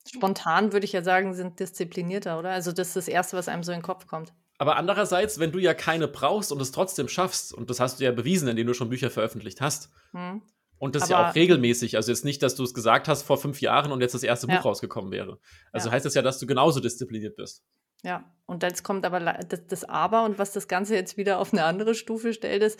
Spontan 0.06 0.74
würde 0.74 0.86
ich 0.86 0.94
ja 0.94 1.04
sagen, 1.04 1.34
sind 1.34 1.60
disziplinierter, 1.60 2.40
oder? 2.40 2.50
Also 2.50 2.72
das 2.72 2.90
ist 2.90 2.96
das 2.98 3.08
Erste, 3.08 3.38
was 3.38 3.48
einem 3.48 3.64
so 3.64 3.72
in 3.72 3.80
den 3.80 3.84
Kopf 3.84 4.08
kommt. 4.08 4.34
Aber 4.60 4.76
andererseits, 4.76 5.40
wenn 5.40 5.54
du 5.54 5.58
ja 5.58 5.74
keine 5.74 6.10
brauchst 6.10 6.52
und 6.52 6.62
es 6.62 6.72
trotzdem 6.72 7.08
schaffst, 7.08 7.54
und 7.54 7.70
das 7.70 7.80
hast 7.80 8.00
du 8.00 8.04
ja 8.04 8.12
bewiesen, 8.12 8.48
indem 8.50 8.68
du 8.68 8.74
schon 8.74 8.90
Bücher 8.90 9.10
veröffentlicht 9.10 9.62
hast, 9.62 9.90
hm. 10.12 10.42
und 10.78 10.96
das 10.96 11.04
Aber 11.04 11.12
ja 11.12 11.30
auch 11.30 11.36
regelmäßig, 11.36 11.96
also 11.96 12.12
jetzt 12.12 12.26
nicht, 12.26 12.44
dass 12.44 12.56
du 12.56 12.64
es 12.64 12.74
gesagt 12.74 13.08
hast 13.08 13.24
vor 13.24 13.38
fünf 13.38 13.62
Jahren 13.62 13.94
und 13.94 14.02
jetzt 14.02 14.14
das 14.14 14.24
erste 14.24 14.48
ja. 14.48 14.58
Buch 14.58 14.66
rausgekommen 14.66 15.12
wäre. 15.12 15.40
Also 15.72 15.88
ja. 15.88 15.94
heißt 15.94 16.06
das 16.06 16.14
ja, 16.14 16.22
dass 16.22 16.40
du 16.40 16.46
genauso 16.46 16.82
diszipliniert 16.82 17.38
bist. 17.38 17.64
Ja, 18.04 18.26
und 18.46 18.64
jetzt 18.64 18.84
kommt 18.84 19.06
aber 19.06 19.20
das, 19.20 19.66
das 19.68 19.84
Aber 19.86 20.26
und 20.26 20.38
was 20.38 20.52
das 20.52 20.68
Ganze 20.68 20.94
jetzt 20.94 21.16
wieder 21.16 21.40
auf 21.40 21.54
eine 21.54 21.64
andere 21.64 21.96
Stufe 21.96 22.34
stellt, 22.34 22.62
ist, 22.62 22.80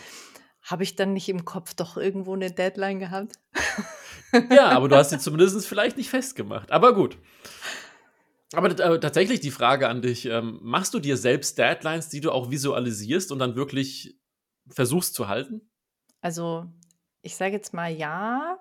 habe 0.62 0.84
ich 0.84 0.98
dann 0.98 1.14
nicht 1.14 1.30
im 1.30 1.46
Kopf 1.46 1.74
doch 1.74 1.96
irgendwo 1.96 2.34
eine 2.34 2.52
Deadline 2.52 3.00
gehabt? 3.00 3.36
ja, 4.52 4.70
aber 4.70 4.90
du 4.90 4.98
hast 4.98 5.12
sie 5.12 5.20
zumindest 5.20 5.66
vielleicht 5.66 5.96
nicht 5.96 6.10
festgemacht. 6.10 6.72
Aber 6.72 6.94
gut. 6.94 7.18
Aber 8.54 8.70
äh, 8.80 9.00
tatsächlich 9.00 9.40
die 9.40 9.52
Frage 9.52 9.88
an 9.88 10.02
dich: 10.02 10.26
ähm, 10.26 10.60
Machst 10.62 10.94
du 10.94 11.00
dir 11.00 11.18
selbst 11.18 11.58
Deadlines, 11.58 12.10
die 12.10 12.22
du 12.22 12.32
auch 12.32 12.50
visualisierst 12.50 13.32
und 13.32 13.40
dann 13.40 13.56
wirklich 13.56 14.20
versuchst 14.70 15.14
zu 15.14 15.28
halten? 15.28 15.70
Also, 16.22 16.66
ich 17.22 17.36
sage 17.36 17.54
jetzt 17.54 17.74
mal 17.74 17.92
ja. 17.92 18.60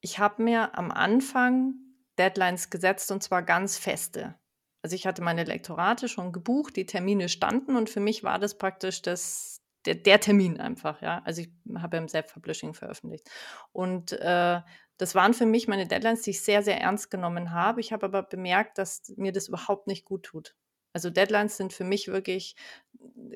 Ich 0.00 0.18
habe 0.18 0.42
mir 0.42 0.76
am 0.76 0.90
Anfang 0.90 1.74
Deadlines 2.18 2.70
gesetzt 2.70 3.10
und 3.10 3.22
zwar 3.22 3.42
ganz 3.42 3.78
feste. 3.78 4.34
Also 4.82 4.96
ich 4.96 5.06
hatte 5.06 5.22
meine 5.22 5.44
Lektorate 5.44 6.08
schon 6.08 6.32
gebucht, 6.32 6.76
die 6.76 6.84
Termine 6.84 7.30
standen 7.30 7.76
und 7.76 7.88
für 7.88 8.00
mich 8.00 8.22
war 8.22 8.38
das 8.38 8.58
praktisch 8.58 9.00
das, 9.00 9.62
der, 9.86 9.94
der 9.94 10.20
Termin 10.20 10.60
einfach, 10.60 11.00
ja. 11.00 11.22
Also 11.24 11.40
ich 11.40 11.48
habe 11.76 11.96
ja 11.96 12.02
im 12.02 12.08
Self-Publishing 12.08 12.74
veröffentlicht. 12.74 13.30
Und 13.72 14.12
äh, 14.12 14.60
das 14.96 15.14
waren 15.14 15.34
für 15.34 15.46
mich 15.46 15.68
meine 15.68 15.86
Deadlines, 15.86 16.22
die 16.22 16.30
ich 16.30 16.42
sehr, 16.42 16.62
sehr 16.62 16.80
ernst 16.80 17.10
genommen 17.10 17.52
habe. 17.52 17.80
Ich 17.80 17.92
habe 17.92 18.06
aber 18.06 18.22
bemerkt, 18.22 18.78
dass 18.78 19.12
mir 19.16 19.32
das 19.32 19.48
überhaupt 19.48 19.86
nicht 19.86 20.04
gut 20.04 20.24
tut. 20.24 20.54
Also 20.92 21.10
Deadlines 21.10 21.56
sind 21.56 21.72
für 21.72 21.84
mich 21.84 22.08
wirklich 22.08 22.54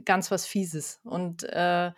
ganz 0.05 0.31
was 0.31 0.47
Fieses. 0.47 1.01
Und 1.03 1.43
äh, 1.43 1.93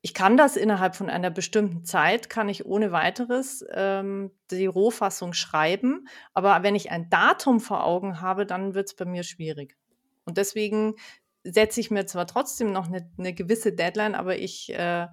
ich 0.00 0.14
kann 0.14 0.36
das 0.36 0.56
innerhalb 0.56 0.94
von 0.94 1.10
einer 1.10 1.30
bestimmten 1.30 1.84
Zeit, 1.84 2.30
kann 2.30 2.48
ich 2.48 2.64
ohne 2.64 2.92
weiteres 2.92 3.64
ähm, 3.72 4.30
die 4.50 4.66
Rohfassung 4.66 5.32
schreiben. 5.32 6.06
Aber 6.32 6.62
wenn 6.62 6.76
ich 6.76 6.92
ein 6.92 7.10
Datum 7.10 7.58
vor 7.58 7.84
Augen 7.84 8.20
habe, 8.20 8.46
dann 8.46 8.74
wird 8.74 8.86
es 8.86 8.94
bei 8.94 9.04
mir 9.04 9.24
schwierig. 9.24 9.76
Und 10.24 10.38
deswegen 10.38 10.94
setze 11.42 11.80
ich 11.80 11.90
mir 11.90 12.06
zwar 12.06 12.26
trotzdem 12.26 12.72
noch 12.72 12.86
eine, 12.86 13.10
eine 13.18 13.34
gewisse 13.34 13.72
Deadline, 13.72 14.14
aber 14.14 14.38
ich, 14.38 14.72
äh, 14.72 15.08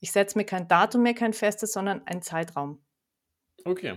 ich 0.00 0.10
setze 0.10 0.36
mir 0.36 0.44
kein 0.44 0.66
Datum 0.66 1.02
mehr, 1.02 1.14
kein 1.14 1.32
festes, 1.32 1.72
sondern 1.72 2.04
einen 2.06 2.22
Zeitraum. 2.22 2.83
Okay. 3.64 3.96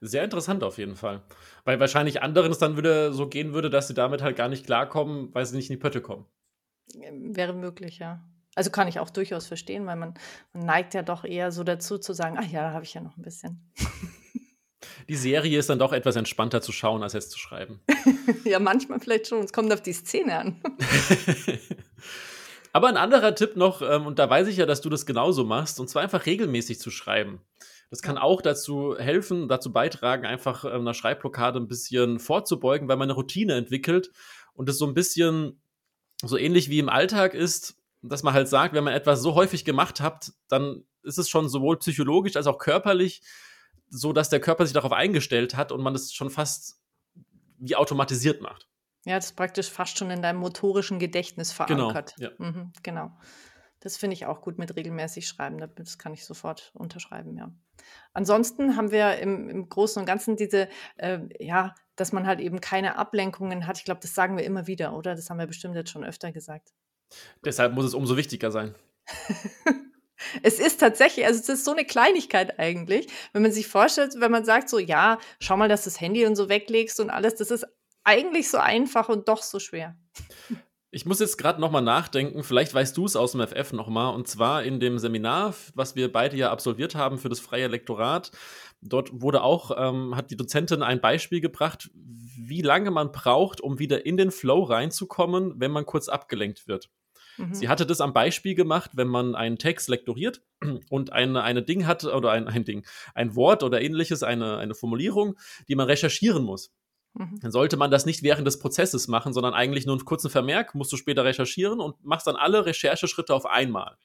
Sehr 0.00 0.24
interessant 0.24 0.62
auf 0.62 0.78
jeden 0.78 0.96
Fall. 0.96 1.22
Weil 1.64 1.80
wahrscheinlich 1.80 2.22
anderen 2.22 2.52
es 2.52 2.58
dann 2.58 2.76
wieder 2.76 3.12
so 3.12 3.26
gehen 3.26 3.54
würde, 3.54 3.70
dass 3.70 3.88
sie 3.88 3.94
damit 3.94 4.22
halt 4.22 4.36
gar 4.36 4.48
nicht 4.48 4.66
klarkommen, 4.66 5.34
weil 5.34 5.46
sie 5.46 5.56
nicht 5.56 5.70
in 5.70 5.76
die 5.76 5.80
Pötte 5.80 6.00
kommen. 6.00 6.26
Ähm, 7.00 7.36
wäre 7.36 7.54
möglich, 7.54 7.98
ja. 7.98 8.22
Also 8.54 8.70
kann 8.70 8.88
ich 8.88 8.98
auch 8.98 9.10
durchaus 9.10 9.46
verstehen, 9.46 9.86
weil 9.86 9.96
man, 9.96 10.14
man 10.52 10.66
neigt 10.66 10.94
ja 10.94 11.02
doch 11.02 11.24
eher 11.24 11.52
so 11.52 11.64
dazu 11.64 11.98
zu 11.98 12.12
sagen, 12.12 12.36
ach 12.38 12.50
ja, 12.50 12.62
da 12.62 12.72
habe 12.72 12.84
ich 12.84 12.94
ja 12.94 13.00
noch 13.00 13.16
ein 13.16 13.22
bisschen. 13.22 13.72
Die 15.08 15.16
Serie 15.16 15.58
ist 15.58 15.70
dann 15.70 15.78
doch 15.78 15.92
etwas 15.92 16.16
entspannter 16.16 16.60
zu 16.60 16.72
schauen, 16.72 17.02
als 17.02 17.14
jetzt 17.14 17.30
zu 17.30 17.38
schreiben. 17.38 17.80
ja, 18.44 18.58
manchmal 18.58 19.00
vielleicht 19.00 19.28
schon. 19.28 19.42
Es 19.42 19.52
kommt 19.52 19.72
auf 19.72 19.82
die 19.82 19.92
Szene 19.92 20.38
an. 20.38 20.60
Aber 22.72 22.88
ein 22.88 22.96
anderer 22.96 23.34
Tipp 23.34 23.56
noch, 23.56 23.80
ähm, 23.80 24.06
und 24.06 24.18
da 24.18 24.28
weiß 24.28 24.48
ich 24.48 24.58
ja, 24.58 24.66
dass 24.66 24.82
du 24.82 24.90
das 24.90 25.06
genauso 25.06 25.44
machst, 25.44 25.80
und 25.80 25.88
zwar 25.88 26.02
einfach 26.02 26.26
regelmäßig 26.26 26.78
zu 26.78 26.90
schreiben. 26.90 27.40
Das 27.90 28.02
kann 28.02 28.18
auch 28.18 28.42
dazu 28.42 28.96
helfen, 28.98 29.48
dazu 29.48 29.72
beitragen, 29.72 30.26
einfach 30.26 30.64
ähm, 30.64 30.82
einer 30.82 30.94
Schreibblockade 30.94 31.58
ein 31.58 31.68
bisschen 31.68 32.18
vorzubeugen, 32.18 32.88
weil 32.88 32.96
man 32.96 33.06
eine 33.06 33.14
Routine 33.14 33.54
entwickelt 33.54 34.10
und 34.52 34.68
es 34.68 34.78
so 34.78 34.86
ein 34.86 34.94
bisschen 34.94 35.60
so 36.22 36.36
ähnlich 36.36 36.68
wie 36.68 36.80
im 36.80 36.88
Alltag 36.88 37.34
ist, 37.34 37.76
dass 38.02 38.22
man 38.22 38.34
halt 38.34 38.48
sagt, 38.48 38.74
wenn 38.74 38.84
man 38.84 38.94
etwas 38.94 39.22
so 39.22 39.34
häufig 39.34 39.64
gemacht 39.64 40.00
hat, 40.00 40.32
dann 40.48 40.84
ist 41.02 41.18
es 41.18 41.28
schon 41.28 41.48
sowohl 41.48 41.78
psychologisch 41.78 42.36
als 42.36 42.46
auch 42.46 42.58
körperlich 42.58 43.22
so, 43.88 44.12
dass 44.12 44.28
der 44.28 44.40
Körper 44.40 44.66
sich 44.66 44.74
darauf 44.74 44.92
eingestellt 44.92 45.56
hat 45.56 45.72
und 45.72 45.82
man 45.82 45.94
es 45.94 46.12
schon 46.12 46.30
fast 46.30 46.80
wie 47.58 47.74
automatisiert 47.74 48.42
macht. 48.42 48.68
Ja, 49.04 49.16
das 49.16 49.26
ist 49.26 49.36
praktisch 49.36 49.70
fast 49.70 49.98
schon 49.98 50.10
in 50.10 50.22
deinem 50.22 50.38
motorischen 50.38 50.98
Gedächtnis 50.98 51.56
genau, 51.56 51.90
verankert. 51.90 52.14
Genau. 52.16 52.30
Ja. 52.30 52.50
Mhm, 52.50 52.72
genau. 52.82 53.10
Das 53.80 53.96
finde 53.96 54.14
ich 54.14 54.26
auch 54.26 54.42
gut 54.42 54.58
mit 54.58 54.74
regelmäßig 54.76 55.26
schreiben. 55.26 55.58
Das 55.76 55.98
kann 55.98 56.12
ich 56.12 56.24
sofort 56.24 56.72
unterschreiben, 56.74 57.36
ja. 57.36 57.50
Ansonsten 58.12 58.76
haben 58.76 58.90
wir 58.90 59.18
im, 59.18 59.48
im 59.48 59.68
Großen 59.68 60.00
und 60.00 60.06
Ganzen 60.06 60.36
diese, 60.36 60.68
äh, 60.96 61.20
ja, 61.38 61.74
dass 61.96 62.12
man 62.12 62.26
halt 62.26 62.40
eben 62.40 62.60
keine 62.60 62.96
Ablenkungen 62.96 63.66
hat. 63.66 63.78
Ich 63.78 63.84
glaube, 63.84 64.00
das 64.00 64.14
sagen 64.14 64.36
wir 64.36 64.44
immer 64.44 64.66
wieder, 64.66 64.94
oder? 64.94 65.14
Das 65.14 65.30
haben 65.30 65.38
wir 65.38 65.46
bestimmt 65.46 65.74
jetzt 65.74 65.90
schon 65.90 66.04
öfter 66.04 66.32
gesagt. 66.32 66.72
Deshalb 67.44 67.74
muss 67.74 67.86
es 67.86 67.94
umso 67.94 68.16
wichtiger 68.16 68.50
sein. 68.50 68.74
es 70.42 70.60
ist 70.60 70.78
tatsächlich, 70.80 71.26
also 71.26 71.40
es 71.40 71.48
ist 71.48 71.64
so 71.64 71.72
eine 71.72 71.84
Kleinigkeit 71.84 72.58
eigentlich, 72.58 73.08
wenn 73.32 73.42
man 73.42 73.52
sich 73.52 73.66
vorstellt, 73.66 74.14
wenn 74.18 74.30
man 74.30 74.44
sagt 74.44 74.68
so, 74.68 74.78
ja, 74.78 75.18
schau 75.40 75.56
mal, 75.56 75.68
dass 75.68 75.84
du 75.84 75.90
das 75.90 76.00
Handy 76.00 76.26
und 76.26 76.36
so 76.36 76.48
weglegst 76.48 77.00
und 77.00 77.10
alles, 77.10 77.36
das 77.36 77.50
ist 77.50 77.66
eigentlich 78.04 78.48
so 78.48 78.58
einfach 78.58 79.08
und 79.08 79.28
doch 79.28 79.42
so 79.42 79.58
schwer. 79.58 79.96
Ich 80.90 81.04
muss 81.04 81.20
jetzt 81.20 81.36
gerade 81.36 81.60
nochmal 81.60 81.82
nachdenken, 81.82 82.42
vielleicht 82.42 82.72
weißt 82.72 82.96
du 82.96 83.04
es 83.04 83.14
aus 83.14 83.32
dem 83.32 83.46
FF 83.46 83.74
nochmal, 83.74 84.14
und 84.14 84.26
zwar 84.26 84.62
in 84.62 84.80
dem 84.80 84.98
Seminar, 84.98 85.54
was 85.74 85.96
wir 85.96 86.10
beide 86.10 86.36
ja 86.36 86.50
absolviert 86.50 86.94
haben 86.94 87.18
für 87.18 87.28
das 87.28 87.40
freie 87.40 87.66
Lektorat. 87.66 88.30
Dort 88.80 89.20
wurde 89.20 89.42
auch, 89.42 89.70
ähm, 89.76 90.16
hat 90.16 90.30
die 90.30 90.36
Dozentin 90.36 90.82
ein 90.82 91.02
Beispiel 91.02 91.40
gebracht, 91.40 91.90
wie 91.94 92.62
lange 92.62 92.90
man 92.90 93.12
braucht, 93.12 93.60
um 93.60 93.78
wieder 93.78 94.06
in 94.06 94.16
den 94.16 94.30
Flow 94.30 94.62
reinzukommen, 94.62 95.60
wenn 95.60 95.72
man 95.72 95.84
kurz 95.84 96.08
abgelenkt 96.08 96.66
wird. 96.66 96.88
Mhm. 97.36 97.54
Sie 97.54 97.68
hatte 97.68 97.84
das 97.84 98.00
am 98.00 98.14
Beispiel 98.14 98.54
gemacht, 98.54 98.92
wenn 98.94 99.08
man 99.08 99.34
einen 99.34 99.58
Text 99.58 99.88
lektoriert 99.88 100.42
und 100.90 101.12
eine, 101.12 101.42
eine 101.42 101.62
Ding 101.62 101.86
hat 101.86 102.04
oder 102.04 102.32
ein, 102.32 102.48
ein 102.48 102.64
Ding, 102.64 102.86
ein 103.14 103.36
Wort 103.36 103.62
oder 103.62 103.80
ähnliches, 103.80 104.22
eine, 104.22 104.56
eine 104.56 104.74
Formulierung, 104.74 105.36
die 105.68 105.74
man 105.74 105.86
recherchieren 105.86 106.44
muss. 106.44 106.72
Mhm. 107.14 107.38
Dann 107.40 107.50
sollte 107.50 107.76
man 107.76 107.90
das 107.90 108.06
nicht 108.06 108.22
während 108.22 108.46
des 108.46 108.58
Prozesses 108.58 109.08
machen, 109.08 109.32
sondern 109.32 109.54
eigentlich 109.54 109.86
nur 109.86 109.96
einen 109.96 110.04
kurzen 110.04 110.30
Vermerk, 110.30 110.74
musst 110.74 110.92
du 110.92 110.96
später 110.96 111.24
recherchieren 111.24 111.80
und 111.80 112.04
machst 112.04 112.26
dann 112.26 112.36
alle 112.36 112.66
Rechercheschritte 112.66 113.34
auf 113.34 113.46
einmal. 113.46 113.96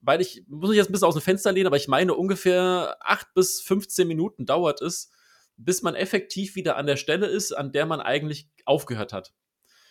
Weil 0.00 0.20
ich, 0.20 0.44
muss 0.48 0.70
ich 0.70 0.76
jetzt 0.76 0.88
ein 0.88 0.92
bisschen 0.92 1.08
aus 1.08 1.14
dem 1.14 1.22
Fenster 1.22 1.52
lehnen, 1.52 1.68
aber 1.68 1.76
ich 1.76 1.88
meine, 1.88 2.14
ungefähr 2.14 2.96
8 3.00 3.34
bis 3.34 3.60
15 3.60 4.08
Minuten 4.08 4.46
dauert 4.46 4.82
es, 4.82 5.10
bis 5.56 5.82
man 5.82 5.94
effektiv 5.94 6.56
wieder 6.56 6.76
an 6.76 6.86
der 6.86 6.96
Stelle 6.96 7.26
ist, 7.26 7.52
an 7.52 7.72
der 7.72 7.86
man 7.86 8.00
eigentlich 8.00 8.48
aufgehört 8.64 9.12
hat. 9.12 9.32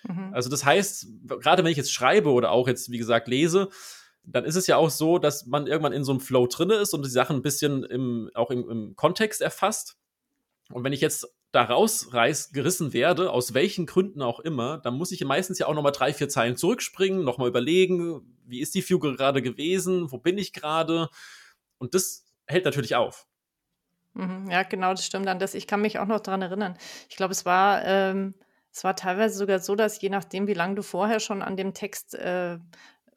Mhm. 0.04 0.34
Also 0.34 0.50
das 0.50 0.66
heißt, 0.66 1.08
gerade 1.40 1.64
wenn 1.64 1.72
ich 1.72 1.78
jetzt 1.78 1.94
schreibe 1.94 2.32
oder 2.32 2.52
auch 2.52 2.68
jetzt, 2.68 2.92
wie 2.92 2.98
gesagt, 2.98 3.28
lese, 3.28 3.70
dann 4.24 4.46
ist 4.46 4.56
es 4.56 4.68
ja 4.68 4.78
auch 4.78 4.90
so, 4.90 5.18
dass 5.18 5.46
man 5.46 5.68
irgendwann 5.68 5.94
in 5.94 6.04
so 6.04 6.12
einem 6.12 6.20
Flow 6.20 6.48
drinne 6.48 6.76
ist 6.76 6.94
und 6.94 7.06
die 7.06 7.10
Sachen 7.10 7.38
ein 7.38 7.42
bisschen 7.42 7.84
im, 7.84 8.30
auch 8.34 8.52
im, 8.52 8.70
im 8.70 8.96
Kontext 8.96 9.42
erfasst. 9.42 9.98
Und 10.72 10.84
wenn 10.84 10.94
ich 10.94 11.02
jetzt 11.02 11.28
da 11.52 11.64
rausreiß, 11.64 12.54
gerissen 12.54 12.94
werde, 12.94 13.32
aus 13.32 13.54
welchen 13.54 13.86
Gründen 13.86 14.22
auch 14.22 14.40
immer, 14.40 14.78
dann 14.78 14.96
muss 14.96 15.12
ich 15.12 15.24
meistens 15.26 15.60
ja 15.60 15.68
auch 15.68 15.74
nochmal 15.74 15.92
drei, 15.92 16.14
vier 16.14 16.30
Zeilen 16.30 16.56
zurückspringen, 16.56 17.24
nochmal 17.24 17.50
überlegen, 17.50 18.22
wie 18.46 18.62
ist 18.62 18.74
die 18.74 18.82
Figur 18.82 19.16
gerade 19.16 19.42
gewesen, 19.42 20.12
wo 20.12 20.18
bin 20.18 20.38
ich 20.38 20.54
gerade? 20.54 21.10
Und 21.78 21.94
das 21.94 22.26
hält 22.48 22.66
natürlich 22.66 22.96
auf. 22.96 23.28
Mhm, 24.14 24.50
ja, 24.50 24.64
genau, 24.64 24.92
das 24.92 25.06
stimmt. 25.06 25.28
An 25.28 25.40
das, 25.40 25.54
ich 25.54 25.68
kann 25.68 25.82
mich 25.82 26.00
auch 26.00 26.06
noch 26.06 26.20
daran 26.20 26.42
erinnern. 26.42 26.78
Ich 27.10 27.16
glaube, 27.16 27.32
es 27.32 27.46
war, 27.46 27.84
ähm, 27.86 28.36
es 28.72 28.84
war 28.84 28.96
teilweise 28.96 29.38
sogar 29.38 29.60
so, 29.60 29.76
dass 29.76 30.02
je 30.02 30.10
nachdem, 30.10 30.48
wie 30.48 30.54
lange 30.54 30.76
du 30.76 30.84
vorher 30.84 31.20
schon 31.20 31.42
an 31.42 31.58
dem 31.58 31.74
Text 31.74 32.16
äh, 32.16 32.58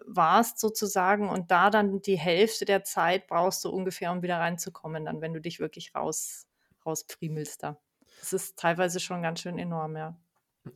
warst, 0.07 0.59
sozusagen, 0.61 1.29
und 1.29 1.51
da 1.51 1.71
dann 1.71 2.03
die 2.03 2.19
Hälfte 2.19 2.65
der 2.65 2.85
Zeit 2.85 3.27
brauchst 3.27 3.65
du 3.65 3.71
ungefähr, 3.71 4.13
um 4.13 4.23
wieder 4.23 4.39
reinzukommen, 4.39 5.05
dann, 5.05 5.21
wenn 5.21 5.33
du 5.35 5.41
dich 5.41 5.61
wirklich 5.61 5.95
raus, 5.95 6.47
rauspfriemelst 6.85 7.63
da. 7.63 7.81
Das 8.25 8.33
ist 8.33 8.59
teilweise 8.59 9.01
schon 9.01 9.21
ganz 9.21 9.41
schön 9.41 9.59
enorm, 9.59 9.99
ja. 9.99 10.17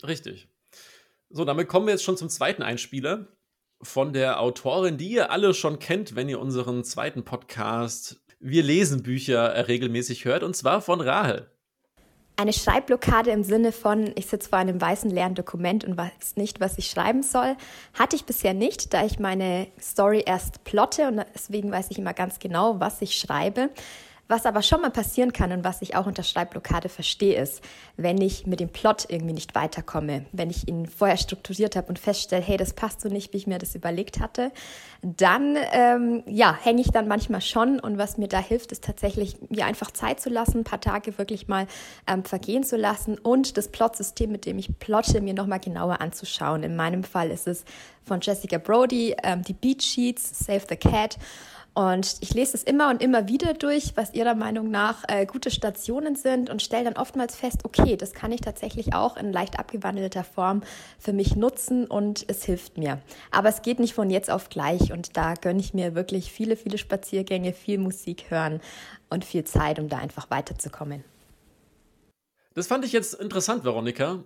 Richtig. 0.07 0.51
So, 1.31 1.47
damit 1.47 1.67
kommen 1.67 1.87
wir 1.87 1.95
jetzt 1.95 2.05
schon 2.05 2.19
zum 2.19 2.29
zweiten 2.29 2.63
Einspieler 2.63 3.27
von 3.81 4.13
der 4.13 4.43
Autorin, 4.43 4.99
die 4.99 5.09
ihr 5.09 5.31
alle 5.31 5.55
schon 5.55 5.79
kennt, 5.79 6.15
wenn 6.15 6.29
ihr 6.29 6.41
unseren 6.41 6.85
zweiten 6.85 7.25
Podcast 7.25 8.21
Wir 8.39 8.63
lesen 8.63 9.03
Bücher 9.03 9.67
regelmäßig 9.67 10.27
hört, 10.27 10.43
und 10.43 10.57
zwar 10.57 10.83
von 10.83 11.01
Rahel. 11.01 11.51
Eine 12.37 12.53
Schreibblockade 12.53 13.31
im 13.31 13.43
Sinne 13.43 13.73
von, 13.73 14.13
ich 14.15 14.27
sitze 14.27 14.51
vor 14.51 14.59
einem 14.59 14.79
weißen 14.79 15.11
leeren 15.11 15.35
Dokument 15.35 15.85
und 15.85 15.97
weiß 15.97 16.37
nicht, 16.37 16.61
was 16.61 16.77
ich 16.77 16.91
schreiben 16.91 17.23
soll, 17.23 17.57
hatte 17.95 18.15
ich 18.15 18.27
bisher 18.27 18.53
nicht, 18.53 18.93
da 18.93 19.07
ich 19.07 19.19
meine 19.19 19.69
Story 19.81 20.23
erst 20.27 20.65
plotte 20.65 21.09
und 21.09 21.25
deswegen 21.35 21.73
weiß 21.73 21.87
ich 21.93 21.99
immer 21.99 22.13
ganz 22.13 22.41
genau, 22.41 22.79
was 22.79 23.01
ich 23.01 23.19
schreibe. 23.19 23.71
Was 24.31 24.45
aber 24.45 24.61
schon 24.61 24.83
mal 24.83 24.91
passieren 24.91 25.33
kann 25.33 25.53
und 25.53 25.65
was 25.65 25.81
ich 25.81 25.97
auch 25.97 26.05
unter 26.05 26.23
Schreibblockade 26.23 26.91
verstehe, 26.91 27.41
ist, 27.41 27.63
wenn 27.97 28.21
ich 28.21 28.47
mit 28.47 28.61
dem 28.61 28.69
Plot 28.69 29.07
irgendwie 29.09 29.33
nicht 29.33 29.55
weiterkomme, 29.55 30.27
wenn 30.33 30.51
ich 30.51 30.69
ihn 30.69 30.87
vorher 30.87 31.17
strukturiert 31.17 31.77
habe 31.77 31.89
und 31.89 31.99
feststelle, 31.99 32.43
hey, 32.43 32.59
das 32.59 32.75
passt 32.75 33.01
so 33.01 33.09
nicht, 33.09 33.33
wie 33.33 33.39
ich 33.39 33.47
mir 33.47 33.57
das 33.57 33.75
überlegt 33.75 34.21
hatte, 34.21 34.53
dann 35.01 35.57
ähm, 35.73 36.23
ja, 36.27 36.55
hänge 36.55 36.83
ich 36.83 36.91
dann 36.91 37.09
manchmal 37.09 37.41
schon 37.41 37.81
und 37.81 37.97
was 37.97 38.19
mir 38.19 38.29
da 38.29 38.39
hilft, 38.39 38.71
ist 38.71 38.85
tatsächlich 38.85 39.37
mir 39.49 39.65
einfach 39.65 39.93
Zeit 39.93 40.21
zu 40.21 40.29
lassen, 40.29 40.59
ein 40.59 40.65
paar 40.65 40.83
Tage 40.83 41.17
wirklich 41.17 41.49
mal 41.49 41.67
ähm, 42.07 42.23
vergehen 42.23 42.65
zu 42.65 42.77
lassen 42.77 43.17
und 43.17 43.57
das 43.57 43.69
Plotsystem, 43.69 44.31
mit 44.31 44.45
dem 44.45 44.59
ich 44.59 44.79
plotte, 44.79 45.23
mir 45.23 45.33
nochmal 45.33 45.61
genauer 45.61 46.03
anzuschauen. 46.03 46.65
In 46.65 46.77
meinem 46.77 47.03
Fall 47.03 47.31
ist 47.31 47.49
es 47.49 47.65
von 48.05 48.21
Jessica 48.21 48.59
Brody, 48.59 49.17
ähm, 49.23 49.43
die 49.43 49.55
Beat 49.55 49.83
Sheets, 49.83 50.45
Save 50.45 50.65
the 50.69 50.77
Cat 50.77 51.17
und 51.79 52.17
ich 52.19 52.35
lese 52.35 52.57
es 52.57 52.65
immer 52.65 52.91
und 52.91 53.01
immer 53.01 53.29
wieder 53.29 53.55
durch, 53.55 53.93
was 53.95 54.13
Ihrer 54.13 54.35
Meinung 54.35 54.69
nach 54.69 55.05
äh, 55.07 55.27
gute 55.27 55.53
Stationen 55.53 56.17
sind 56.17 56.51
und 56.51 56.61
stelle 56.61 56.83
dann 56.83 56.97
oftmals 56.97 57.37
fest, 57.37 57.61
okay, 57.63 57.97
das 57.97 58.15
kann 58.15 58.33
ich 58.33 58.41
tatsächlich 58.41 58.95
auch 58.95 59.17
in 59.17 59.33
leicht 59.33 59.61
abgewandelter 59.61 60.25
Form 60.25 60.65
für 60.99 61.13
mich 61.13 61.37
nutzen 61.37 61.87
und 61.87 62.25
es 62.27 62.43
hilft 62.43 62.79
mir. 62.79 63.01
Aber 63.31 63.49
es 63.49 63.63
geht 63.63 63.79
nicht 63.79 63.95
von 63.95 64.11
jetzt 64.11 64.29
auf 64.29 64.49
gleich 64.49 64.91
und 64.91 65.17
da 65.17 65.35
gönne 65.35 65.61
ich 65.61 65.73
mir 65.73 65.95
wirklich 65.95 66.33
viele, 66.33 66.57
viele 66.57 66.79
Spaziergänge, 66.79 67.53
viel 67.53 67.79
Musik 67.79 68.29
hören 68.29 68.61
und 69.09 69.25
viel 69.25 69.45
Zeit, 69.45 69.79
um 69.79 69.89
da 69.89 69.99
einfach 69.99 70.33
weiterzukommen. 70.33 71.05
Das 72.55 72.67
fand 72.67 72.87
ich 72.87 72.91
jetzt 72.91 73.15
interessant, 73.15 73.63
Veronika. 73.63 74.25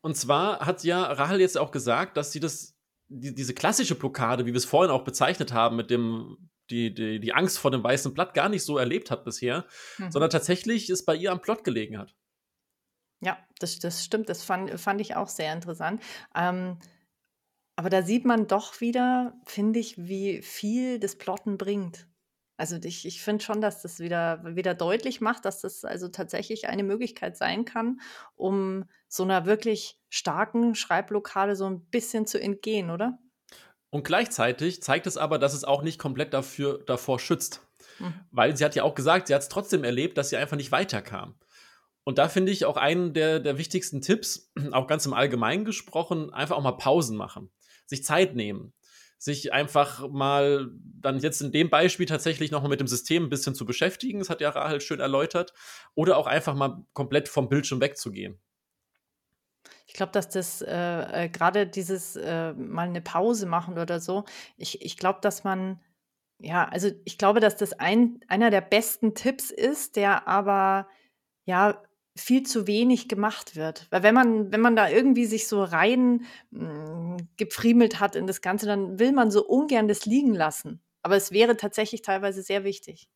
Und 0.00 0.16
zwar 0.16 0.60
hat 0.60 0.82
ja 0.84 1.02
Rahel 1.02 1.42
jetzt 1.42 1.58
auch 1.58 1.70
gesagt, 1.70 2.16
dass 2.16 2.32
sie 2.32 2.40
das, 2.40 2.74
die, 3.08 3.34
diese 3.34 3.52
klassische 3.52 3.94
Blockade, 3.94 4.46
wie 4.46 4.54
wir 4.54 4.56
es 4.56 4.64
vorhin 4.64 4.90
auch 4.90 5.04
bezeichnet 5.04 5.52
haben, 5.52 5.76
mit 5.76 5.90
dem 5.90 6.48
die, 6.70 6.92
die, 6.94 7.20
die 7.20 7.32
Angst 7.32 7.58
vor 7.58 7.70
dem 7.70 7.82
weißen 7.84 8.14
Blatt 8.14 8.34
gar 8.34 8.48
nicht 8.48 8.64
so 8.64 8.78
erlebt 8.78 9.10
hat 9.10 9.24
bisher, 9.24 9.66
mhm. 9.98 10.10
sondern 10.10 10.30
tatsächlich 10.30 10.90
es 10.90 11.04
bei 11.04 11.14
ihr 11.14 11.32
am 11.32 11.40
Plot 11.40 11.64
gelegen 11.64 11.98
hat. 11.98 12.14
Ja, 13.20 13.38
das, 13.58 13.78
das 13.78 14.04
stimmt. 14.04 14.28
Das 14.28 14.42
fand, 14.42 14.78
fand 14.78 15.00
ich 15.00 15.16
auch 15.16 15.28
sehr 15.28 15.52
interessant. 15.52 16.02
Ähm, 16.34 16.78
aber 17.76 17.90
da 17.90 18.02
sieht 18.02 18.24
man 18.24 18.46
doch 18.46 18.80
wieder, 18.80 19.34
finde 19.44 19.80
ich, 19.80 19.96
wie 19.98 20.42
viel 20.42 21.00
das 21.00 21.16
Plotten 21.16 21.58
bringt. 21.58 22.06
Also 22.56 22.76
ich, 22.84 23.04
ich 23.04 23.20
finde 23.20 23.42
schon, 23.42 23.60
dass 23.60 23.82
das 23.82 23.98
wieder, 23.98 24.40
wieder 24.54 24.74
deutlich 24.74 25.20
macht, 25.20 25.44
dass 25.44 25.60
das 25.60 25.84
also 25.84 26.08
tatsächlich 26.08 26.68
eine 26.68 26.84
Möglichkeit 26.84 27.36
sein 27.36 27.64
kann, 27.64 28.00
um 28.36 28.84
so 29.08 29.24
einer 29.24 29.44
wirklich 29.44 29.98
starken 30.08 30.76
Schreibblockade 30.76 31.56
so 31.56 31.66
ein 31.66 31.84
bisschen 31.86 32.26
zu 32.26 32.40
entgehen, 32.40 32.90
oder? 32.90 33.18
Und 33.94 34.02
gleichzeitig 34.02 34.82
zeigt 34.82 35.06
es 35.06 35.16
aber, 35.16 35.38
dass 35.38 35.54
es 35.54 35.62
auch 35.62 35.82
nicht 35.82 36.00
komplett 36.00 36.34
dafür, 36.34 36.82
davor 36.84 37.20
schützt. 37.20 37.64
Mhm. 38.00 38.12
Weil 38.32 38.56
sie 38.56 38.64
hat 38.64 38.74
ja 38.74 38.82
auch 38.82 38.96
gesagt, 38.96 39.28
sie 39.28 39.34
hat 39.36 39.42
es 39.42 39.48
trotzdem 39.48 39.84
erlebt, 39.84 40.18
dass 40.18 40.30
sie 40.30 40.36
einfach 40.36 40.56
nicht 40.56 40.72
weiterkam. 40.72 41.36
Und 42.02 42.18
da 42.18 42.28
finde 42.28 42.50
ich 42.50 42.64
auch 42.64 42.76
einen 42.76 43.14
der, 43.14 43.38
der 43.38 43.56
wichtigsten 43.56 44.00
Tipps, 44.00 44.50
auch 44.72 44.88
ganz 44.88 45.06
im 45.06 45.14
Allgemeinen 45.14 45.64
gesprochen, 45.64 46.34
einfach 46.34 46.56
auch 46.56 46.62
mal 46.64 46.72
Pausen 46.72 47.16
machen. 47.16 47.52
Sich 47.86 48.02
Zeit 48.02 48.34
nehmen. 48.34 48.72
Sich 49.16 49.52
einfach 49.52 50.08
mal 50.08 50.72
dann 51.00 51.20
jetzt 51.20 51.40
in 51.40 51.52
dem 51.52 51.70
Beispiel 51.70 52.06
tatsächlich 52.06 52.50
nochmal 52.50 52.70
mit 52.70 52.80
dem 52.80 52.88
System 52.88 53.22
ein 53.22 53.30
bisschen 53.30 53.54
zu 53.54 53.64
beschäftigen. 53.64 54.18
Das 54.18 54.28
hat 54.28 54.40
ja 54.40 54.50
Rahel 54.50 54.80
schön 54.80 54.98
erläutert. 54.98 55.52
Oder 55.94 56.16
auch 56.16 56.26
einfach 56.26 56.56
mal 56.56 56.84
komplett 56.94 57.28
vom 57.28 57.48
Bildschirm 57.48 57.80
wegzugehen. 57.80 58.40
Ich 59.86 59.94
glaube, 59.94 60.12
dass 60.12 60.28
das 60.28 60.62
äh, 60.62 61.24
äh, 61.24 61.28
gerade 61.28 61.66
dieses 61.66 62.16
äh, 62.16 62.52
mal 62.54 62.88
eine 62.88 63.02
Pause 63.02 63.46
machen 63.46 63.78
oder 63.78 64.00
so, 64.00 64.24
ich, 64.56 64.82
ich 64.82 64.96
glaube, 64.96 65.18
dass 65.20 65.44
man, 65.44 65.80
ja, 66.40 66.66
also 66.66 66.90
ich 67.04 67.18
glaube, 67.18 67.40
dass 67.40 67.56
das 67.56 67.74
ein, 67.74 68.20
einer 68.28 68.50
der 68.50 68.62
besten 68.62 69.14
Tipps 69.14 69.50
ist, 69.50 69.96
der 69.96 70.26
aber 70.26 70.88
ja 71.44 71.82
viel 72.16 72.44
zu 72.44 72.66
wenig 72.66 73.08
gemacht 73.08 73.56
wird. 73.56 73.88
Weil 73.90 74.02
wenn 74.02 74.14
man, 74.14 74.52
wenn 74.52 74.60
man 74.60 74.76
da 74.76 74.88
irgendwie 74.88 75.26
sich 75.26 75.48
so 75.48 75.62
rein 75.64 76.26
mh, 76.50 77.16
hm, 77.18 77.28
gefriemelt 77.36 78.00
hat 78.00 78.16
in 78.16 78.26
das 78.26 78.40
Ganze, 78.40 78.66
dann 78.66 78.98
will 78.98 79.12
man 79.12 79.30
so 79.30 79.44
ungern 79.44 79.88
das 79.88 80.06
liegen 80.06 80.34
lassen. 80.34 80.80
Aber 81.02 81.16
es 81.16 81.32
wäre 81.32 81.56
tatsächlich 81.56 82.02
teilweise 82.02 82.42
sehr 82.42 82.64
wichtig. 82.64 83.08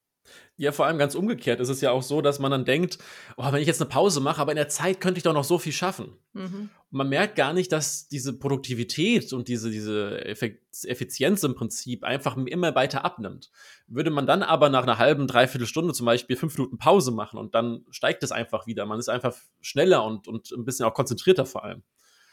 Ja, 0.60 0.72
vor 0.72 0.86
allem 0.86 0.98
ganz 0.98 1.14
umgekehrt 1.14 1.60
ist 1.60 1.68
es 1.68 1.80
ja 1.80 1.92
auch 1.92 2.02
so, 2.02 2.20
dass 2.20 2.40
man 2.40 2.50
dann 2.50 2.64
denkt, 2.64 2.98
oh, 3.36 3.44
wenn 3.52 3.60
ich 3.60 3.68
jetzt 3.68 3.80
eine 3.80 3.88
Pause 3.88 4.20
mache, 4.20 4.40
aber 4.40 4.50
in 4.50 4.56
der 4.56 4.68
Zeit 4.68 5.00
könnte 5.00 5.18
ich 5.18 5.22
doch 5.22 5.32
noch 5.32 5.44
so 5.44 5.56
viel 5.56 5.72
schaffen. 5.72 6.16
Mhm. 6.32 6.70
Und 6.90 6.98
man 6.98 7.08
merkt 7.08 7.36
gar 7.36 7.52
nicht, 7.52 7.70
dass 7.70 8.08
diese 8.08 8.36
Produktivität 8.36 9.32
und 9.32 9.46
diese, 9.46 9.70
diese 9.70 10.24
Effizienz 10.24 11.44
im 11.44 11.54
Prinzip 11.54 12.02
einfach 12.02 12.36
immer 12.36 12.74
weiter 12.74 13.04
abnimmt. 13.04 13.52
Würde 13.86 14.10
man 14.10 14.26
dann 14.26 14.42
aber 14.42 14.68
nach 14.68 14.82
einer 14.82 14.98
halben, 14.98 15.28
dreiviertel 15.28 15.68
Stunde 15.68 15.94
zum 15.94 16.06
Beispiel 16.06 16.34
fünf 16.34 16.58
Minuten 16.58 16.76
Pause 16.76 17.12
machen 17.12 17.38
und 17.38 17.54
dann 17.54 17.84
steigt 17.90 18.24
es 18.24 18.32
einfach 18.32 18.66
wieder. 18.66 18.84
Man 18.84 18.98
ist 18.98 19.08
einfach 19.08 19.36
schneller 19.60 20.04
und, 20.04 20.26
und 20.26 20.50
ein 20.50 20.64
bisschen 20.64 20.86
auch 20.86 20.94
konzentrierter 20.94 21.46
vor 21.46 21.62
allem. 21.62 21.84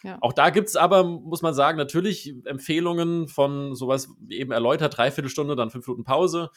Ja. 0.02 0.18
Auch 0.22 0.34
da 0.34 0.50
gibt 0.50 0.68
es 0.70 0.76
aber, 0.76 1.04
muss 1.04 1.42
man 1.44 1.54
sagen, 1.54 1.78
natürlich 1.78 2.34
Empfehlungen 2.46 3.28
von 3.28 3.76
sowas 3.76 4.10
wie 4.20 4.38
eben 4.40 4.52
erläutert, 4.52 4.98
dreiviertel 4.98 5.30
Stunde, 5.30 5.56
dann 5.56 5.70
fünf 5.70 5.86
Minuten 5.88 6.04
Pause 6.04 6.50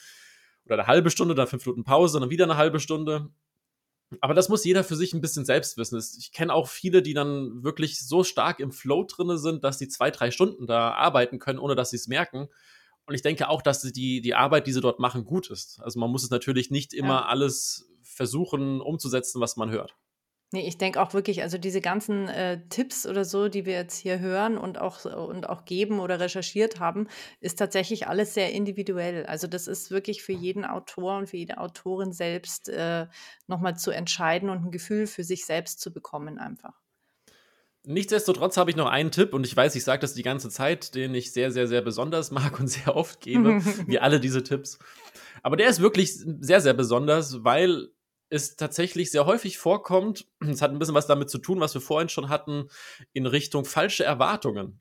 oder 0.69 0.83
eine 0.83 0.87
halbe 0.87 1.11
Stunde, 1.11 1.35
dann 1.35 1.47
fünf 1.47 1.65
Minuten 1.67 1.85
Pause, 1.85 2.21
dann 2.21 2.31
wieder 2.31 2.45
eine 2.45 2.57
halbe 2.57 2.81
Stunde. 2.81 3.31
Aber 4.21 4.35
das 4.35 4.49
muss 4.49 4.65
jeder 4.65 4.85
für 4.85 4.97
sich 4.97 5.13
ein 5.13 5.21
bisschen 5.21 5.45
selbst 5.45 5.77
wissen. 5.77 6.01
Ich 6.19 6.33
kenne 6.33 6.55
auch 6.55 6.69
viele, 6.69 7.03
die 7.03 7.13
dann 7.13 7.63
wirklich 7.63 8.01
so 8.01 8.25
stark 8.25 8.59
im 8.61 8.73
Flow 8.73 9.05
drinne 9.05 9.37
sind, 9.37 9.65
dass 9.65 9.79
sie 9.79 9.89
zwei, 9.89 10.11
drei 10.11 10.31
Stunden 10.31 10.67
da 10.67 10.93
arbeiten 10.93 11.39
können, 11.39 11.59
ohne 11.59 11.75
dass 11.75 11.91
sie 11.91 11.97
es 11.97 12.09
merken. 12.09 12.49
Und 13.05 13.15
ich 13.15 13.23
denke 13.23 13.49
auch, 13.49 13.63
dass 13.63 13.83
die, 13.83 14.21
die 14.21 14.35
Arbeit, 14.35 14.67
die 14.67 14.73
sie 14.73 14.81
dort 14.81 14.99
machen, 14.99 15.25
gut 15.25 15.51
ist. 15.51 15.81
Also 15.83 15.99
man 15.99 16.11
muss 16.11 16.25
es 16.25 16.31
natürlich 16.31 16.71
nicht 16.71 16.95
immer 16.95 17.21
ja. 17.21 17.27
alles 17.27 17.91
versuchen 18.03 18.81
umzusetzen, 18.81 19.41
was 19.41 19.57
man 19.57 19.71
hört. 19.71 19.95
Nee, 20.51 20.67
ich 20.67 20.79
denke 20.79 21.03
auch 21.03 21.13
wirklich, 21.13 21.43
also 21.43 21.59
diese 21.59 21.83
ganzen 21.83 22.27
äh, 22.29 22.63
Tipps 22.71 23.07
oder 23.07 23.27
so, 23.27 23.49
die 23.49 23.67
wir 23.67 23.75
jetzt 23.75 23.99
hier 23.99 24.19
hören 24.19 24.57
und 24.57 24.79
auch, 24.79 25.05
und 25.05 25.47
auch 25.47 25.67
geben 25.67 26.01
oder 26.01 26.21
recherchiert 26.21 26.81
haben, 26.81 27.07
ist 27.41 27.59
tatsächlich 27.59 28.07
alles 28.07 28.33
sehr 28.33 28.53
individuell. 28.53 29.27
Also 29.27 29.47
das 29.47 29.67
ist 29.67 29.91
wirklich 29.91 30.23
für 30.23 30.33
jeden 30.33 30.65
Autor 30.65 31.19
und 31.19 31.29
für 31.29 31.37
jede 31.37 31.59
Autorin 31.59 32.13
selbst 32.13 32.71
äh, 32.71 33.07
nochmal 33.47 33.77
zu 33.77 33.91
entscheiden 33.91 34.49
und 34.49 34.65
ein 34.65 34.71
Gefühl 34.71 35.07
für 35.07 35.23
sich 35.23 35.45
selbst 35.45 35.81
zu 35.81 35.93
bekommen 35.93 36.39
einfach. 36.39 36.81
Nichtsdestotrotz 37.85 38.57
habe 38.57 38.71
ich 38.71 38.77
noch 38.77 38.89
einen 38.89 39.11
Tipp 39.11 39.35
und 39.35 39.45
ich 39.47 39.55
weiß, 39.55 39.75
ich 39.75 39.85
sage 39.85 40.01
das 40.01 40.15
die 40.15 40.23
ganze 40.23 40.49
Zeit, 40.49 40.95
den 40.95 41.15
ich 41.15 41.33
sehr, 41.33 41.51
sehr, 41.51 41.67
sehr 41.67 41.83
besonders 41.83 42.31
mag 42.33 42.59
und 42.59 42.69
sehr 42.69 42.97
oft 42.97 43.21
gebe, 43.21 43.61
wie 43.87 43.99
alle 43.99 44.19
diese 44.19 44.43
Tipps. 44.43 44.79
Aber 45.43 45.59
der 45.59 45.69
ist 45.69 45.81
wirklich 45.81 46.15
sehr, 46.15 46.63
sehr 46.63 46.75
besonders, 46.75 47.45
weil 47.45 47.91
es 48.31 48.57
tatsächlich 48.57 49.11
sehr 49.11 49.27
häufig 49.27 49.59
vorkommt, 49.59 50.27
es 50.41 50.63
hat 50.63 50.71
ein 50.71 50.79
bisschen 50.79 50.95
was 50.95 51.07
damit 51.07 51.31
zu 51.31 51.39
tun, 51.39 51.61
was 51.61 51.75
wir 51.75 51.81
vorhin 51.81 52.09
schon 52.09 52.29
hatten, 52.29 52.69
in 53.13 53.27
Richtung 53.27 53.65
falsche 53.65 54.05
Erwartungen. 54.05 54.81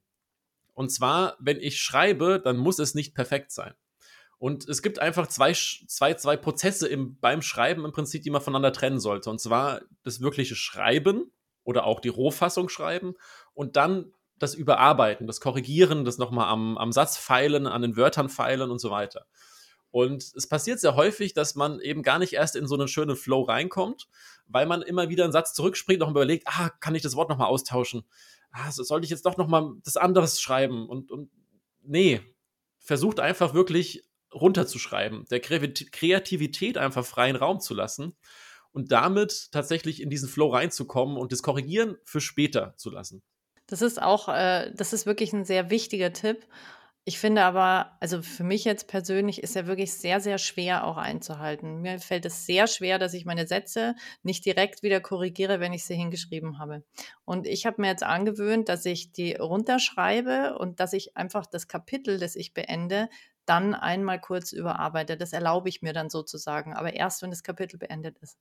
Und 0.73 0.89
zwar, 0.89 1.37
wenn 1.39 1.59
ich 1.59 1.81
schreibe, 1.81 2.39
dann 2.39 2.57
muss 2.57 2.79
es 2.79 2.93
nicht 2.93 3.15
perfekt 3.15 3.51
sein. 3.51 3.73
Und 4.37 4.69
es 4.69 4.83
gibt 4.83 4.99
einfach 4.99 5.27
zwei, 5.27 5.53
zwei, 5.53 6.13
zwei 6.13 6.37
Prozesse 6.37 6.87
im, 6.87 7.17
beim 7.19 7.41
Schreiben 7.41 7.83
im 7.85 7.91
Prinzip, 7.91 8.21
die 8.21 8.29
man 8.29 8.41
voneinander 8.41 8.71
trennen 8.71 8.99
sollte. 8.99 9.31
Und 9.31 9.41
zwar 9.41 9.81
das 10.03 10.21
wirkliche 10.21 10.55
Schreiben 10.55 11.31
oder 11.63 11.85
auch 11.85 11.99
die 11.99 12.09
Rohfassung 12.09 12.69
schreiben 12.69 13.15
und 13.53 13.75
dann 13.75 14.13
das 14.37 14.53
Überarbeiten, 14.53 15.25
das 15.25 15.41
Korrigieren, 15.41 16.05
das 16.05 16.19
nochmal 16.19 16.49
am, 16.49 16.77
am 16.77 16.91
Satz 16.91 17.17
feilen, 17.17 17.65
an 17.65 17.81
den 17.81 17.97
Wörtern 17.97 18.29
feilen 18.29 18.69
und 18.69 18.79
so 18.79 18.91
weiter. 18.91 19.25
Und 19.97 20.31
es 20.35 20.45
passiert 20.45 20.79
sehr 20.79 20.95
häufig, 20.95 21.33
dass 21.33 21.55
man 21.55 21.79
eben 21.79 22.03
gar 22.03 22.19
nicht 22.19 22.33
erst 22.33 22.55
in 22.55 22.67
so 22.67 22.75
einen 22.75 22.87
schönen 22.87 23.15
Flow 23.15 23.41
reinkommt, 23.41 24.07
weil 24.45 24.67
man 24.67 24.83
immer 24.83 25.09
wieder 25.09 25.23
einen 25.23 25.33
Satz 25.33 25.55
zurückspringt 25.55 26.03
und 26.03 26.11
überlegt, 26.11 26.43
ah, 26.45 26.69
kann 26.69 26.93
ich 26.93 27.01
das 27.01 27.15
Wort 27.15 27.31
nochmal 27.31 27.47
austauschen? 27.47 28.03
Ah, 28.51 28.71
sollte 28.71 29.05
ich 29.05 29.09
jetzt 29.09 29.25
doch 29.25 29.37
nochmal 29.37 29.71
das 29.83 29.97
anderes 29.97 30.39
schreiben? 30.39 30.87
Und, 30.87 31.09
und 31.09 31.31
nee, 31.81 32.21
versucht 32.77 33.19
einfach 33.19 33.55
wirklich 33.55 34.03
runterzuschreiben, 34.31 35.25
der 35.31 35.39
Kreativität 35.39 36.77
einfach 36.77 37.03
freien 37.03 37.35
Raum 37.35 37.59
zu 37.59 37.73
lassen 37.73 38.15
und 38.73 38.91
damit 38.91 39.51
tatsächlich 39.51 39.99
in 39.99 40.11
diesen 40.11 40.29
Flow 40.29 40.49
reinzukommen 40.49 41.17
und 41.17 41.31
das 41.31 41.41
Korrigieren 41.41 41.97
für 42.03 42.21
später 42.21 42.75
zu 42.77 42.91
lassen. 42.91 43.23
Das 43.65 43.81
ist 43.81 43.99
auch, 43.99 44.29
äh, 44.29 44.71
das 44.75 44.93
ist 44.93 45.07
wirklich 45.07 45.33
ein 45.33 45.43
sehr 45.43 45.71
wichtiger 45.71 46.13
Tipp. 46.13 46.45
Ich 47.07 47.19
finde 47.19 47.43
aber, 47.43 47.95
also 48.01 48.21
für 48.21 48.43
mich 48.43 48.65
jetzt 48.65 48.89
persönlich 48.89 49.41
ist 49.41 49.55
er 49.55 49.65
wirklich 49.65 49.93
sehr, 49.93 50.19
sehr 50.19 50.37
schwer 50.37 50.85
auch 50.85 50.97
einzuhalten. 50.97 51.79
Mir 51.79 51.99
fällt 51.99 52.25
es 52.25 52.45
sehr 52.45 52.67
schwer, 52.67 52.99
dass 52.99 53.13
ich 53.13 53.23
meine 53.23 53.47
Sätze 53.47 53.95
nicht 54.23 54.43
direkt 54.43 54.83
wieder 54.83 54.99
korrigiere, 54.99 55.61
wenn 55.61 55.71
ich 55.71 55.85
sie 55.85 55.95
hingeschrieben 55.95 56.59
habe. 56.59 56.83
Und 57.23 57.47
ich 57.47 57.65
habe 57.65 57.81
mir 57.81 57.87
jetzt 57.87 58.03
angewöhnt, 58.03 58.67
dass 58.67 58.83
ich 58.83 59.13
die 59.13 59.35
runterschreibe 59.35 60.57
und 60.59 60.81
dass 60.81 60.91
ich 60.91 61.15
einfach 61.15 61.45
das 61.45 61.69
Kapitel, 61.69 62.19
das 62.19 62.35
ich 62.35 62.53
beende, 62.53 63.07
dann 63.45 63.73
einmal 63.73 64.19
kurz 64.19 64.51
überarbeite. 64.51 65.15
Das 65.15 65.31
erlaube 65.31 65.69
ich 65.69 65.81
mir 65.81 65.93
dann 65.93 66.09
sozusagen, 66.09 66.73
aber 66.73 66.91
erst, 66.91 67.21
wenn 67.21 67.29
das 67.29 67.41
Kapitel 67.41 67.77
beendet 67.77 68.17
ist. 68.17 68.37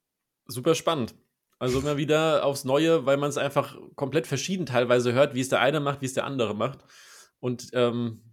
Super 0.47 0.75
spannend. 0.75 1.15
Also 1.61 1.79
immer 1.79 1.99
wieder 1.99 2.45
aufs 2.45 2.65
Neue, 2.65 3.07
weil 3.07 3.17
man 3.17 3.31
es 3.31 3.39
einfach 3.39 3.79
komplett 3.95 4.27
verschieden 4.27 4.67
teilweise 4.67 5.13
hört, 5.13 5.35
wie 5.37 5.41
es 5.41 5.51
der 5.51 5.61
eine 5.61 5.79
macht, 5.79 6.01
wie 6.01 6.07
es 6.07 6.15
der 6.15 6.25
andere 6.25 6.57
macht. 6.57 6.81
Und 7.39 7.69
ähm, 7.73 8.27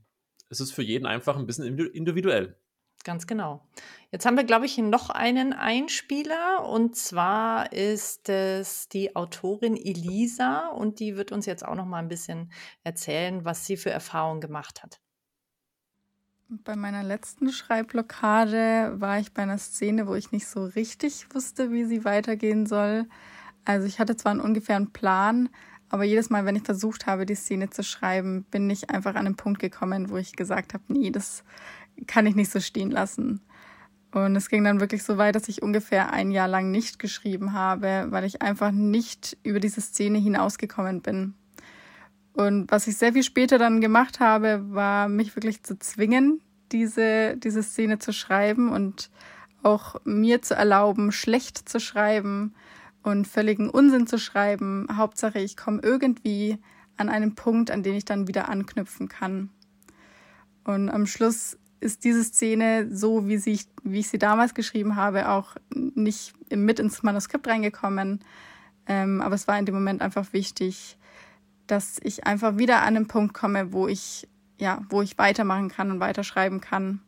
es 0.53 0.61
ist 0.61 0.71
für 0.71 0.83
jeden 0.83 1.05
einfach 1.07 1.35
ein 1.35 1.47
bisschen 1.47 1.77
individuell. 1.79 2.55
Ganz 3.03 3.27
genau. 3.27 3.67
Jetzt 4.11 4.25
haben 4.25 4.37
wir, 4.37 4.45
glaube 4.45 4.65
ich, 4.65 4.77
noch 4.77 5.09
einen 5.09 5.51
Einspieler 5.51 6.65
und 6.65 6.95
zwar 6.95 7.73
ist 7.73 8.29
es 8.29 8.87
die 8.87 9.15
Autorin 9.15 9.75
Elisa 9.75 10.69
und 10.69 10.99
die 10.99 11.17
wird 11.17 11.31
uns 11.33 11.45
jetzt 11.45 11.65
auch 11.65 11.75
noch 11.75 11.85
mal 11.85 11.99
ein 11.99 12.07
bisschen 12.07 12.53
erzählen, 12.83 13.43
was 13.43 13.65
sie 13.65 13.75
für 13.75 13.89
Erfahrungen 13.89 14.39
gemacht 14.39 14.83
hat. 14.83 15.01
Bei 16.47 16.75
meiner 16.75 17.03
letzten 17.03 17.51
Schreibblockade 17.51 18.93
war 19.01 19.19
ich 19.19 19.33
bei 19.33 19.41
einer 19.41 19.57
Szene, 19.57 20.07
wo 20.07 20.13
ich 20.13 20.31
nicht 20.31 20.47
so 20.47 20.63
richtig 20.63 21.33
wusste, 21.33 21.71
wie 21.71 21.83
sie 21.83 22.05
weitergehen 22.05 22.67
soll. 22.67 23.09
Also 23.65 23.87
ich 23.87 23.99
hatte 23.99 24.15
zwar 24.15 24.31
einen 24.31 24.41
ungefähren 24.41 24.93
Plan, 24.93 25.49
aber 25.93 26.05
jedes 26.05 26.31
Mal, 26.31 26.43
wenn 26.45 26.55
ich 26.55 26.63
versucht 26.63 27.05
habe, 27.05 27.27
die 27.27 27.35
Szene 27.35 27.69
zu 27.69 27.83
schreiben, 27.83 28.47
bin 28.49 28.67
ich 28.67 28.89
einfach 28.89 29.13
an 29.13 29.27
einen 29.27 29.35
Punkt 29.35 29.59
gekommen, 29.59 30.09
wo 30.09 30.17
ich 30.17 30.35
gesagt 30.35 30.73
habe, 30.73 30.83
nee, 30.87 31.11
das 31.11 31.43
kann 32.07 32.25
ich 32.25 32.33
nicht 32.33 32.49
so 32.49 32.59
stehen 32.59 32.89
lassen. 32.89 33.41
Und 34.11 34.35
es 34.35 34.49
ging 34.49 34.63
dann 34.63 34.79
wirklich 34.79 35.03
so 35.03 35.19
weit, 35.19 35.35
dass 35.35 35.47
ich 35.49 35.61
ungefähr 35.61 36.11
ein 36.11 36.31
Jahr 36.31 36.47
lang 36.47 36.71
nicht 36.71 36.97
geschrieben 36.97 37.53
habe, 37.53 38.07
weil 38.09 38.23
ich 38.23 38.41
einfach 38.41 38.71
nicht 38.71 39.37
über 39.43 39.59
diese 39.59 39.81
Szene 39.81 40.17
hinausgekommen 40.17 41.03
bin. 41.03 41.35
Und 42.33 42.71
was 42.71 42.87
ich 42.87 42.97
sehr 42.97 43.13
viel 43.13 43.21
später 43.21 43.59
dann 43.59 43.79
gemacht 43.79 44.19
habe, 44.19 44.65
war 44.71 45.07
mich 45.07 45.35
wirklich 45.35 45.61
zu 45.61 45.77
zwingen, 45.77 46.41
diese, 46.71 47.37
diese 47.37 47.61
Szene 47.61 47.99
zu 47.99 48.13
schreiben 48.13 48.71
und 48.71 49.11
auch 49.61 49.97
mir 50.05 50.41
zu 50.41 50.55
erlauben, 50.55 51.11
schlecht 51.11 51.69
zu 51.69 51.79
schreiben 51.79 52.55
und 53.03 53.27
völligen 53.27 53.69
Unsinn 53.69 54.07
zu 54.07 54.17
schreiben. 54.17 54.87
Hauptsache, 54.91 55.39
ich 55.39 55.57
komme 55.57 55.81
irgendwie 55.83 56.57
an 56.97 57.09
einen 57.09 57.35
Punkt, 57.35 57.69
an 57.69 57.83
den 57.83 57.95
ich 57.95 58.05
dann 58.05 58.27
wieder 58.27 58.49
anknüpfen 58.49 59.09
kann. 59.09 59.49
Und 60.63 60.89
am 60.89 61.05
Schluss 61.05 61.57
ist 61.81 62.05
diese 62.05 62.23
Szene 62.23 62.87
so, 62.89 63.27
wie, 63.27 63.37
sie, 63.37 63.59
wie 63.83 63.99
ich 63.99 64.07
sie 64.07 64.17
damals 64.17 64.53
geschrieben 64.53 64.95
habe, 64.95 65.29
auch 65.29 65.55
nicht 65.75 66.33
mit 66.49 66.79
ins 66.79 67.03
Manuskript 67.03 67.45
reingekommen. 67.47 68.21
Ähm, 68.87 69.21
aber 69.21 69.35
es 69.35 69.47
war 69.47 69.59
in 69.59 69.65
dem 69.65 69.75
Moment 69.75 70.01
einfach 70.01 70.31
wichtig, 70.31 70.97
dass 71.67 71.99
ich 72.01 72.25
einfach 72.25 72.57
wieder 72.57 72.81
an 72.81 72.95
einen 72.95 73.07
Punkt 73.07 73.33
komme, 73.33 73.73
wo 73.73 73.87
ich, 73.87 74.29
ja, 74.57 74.81
wo 74.89 75.01
ich 75.01 75.17
weitermachen 75.17 75.69
kann 75.69 75.91
und 75.91 75.99
weiterschreiben 75.99 76.61
kann. 76.61 77.01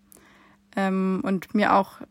Ähm, 0.76 1.22
und 1.24 1.56
mir 1.56 1.74
auch 1.74 2.02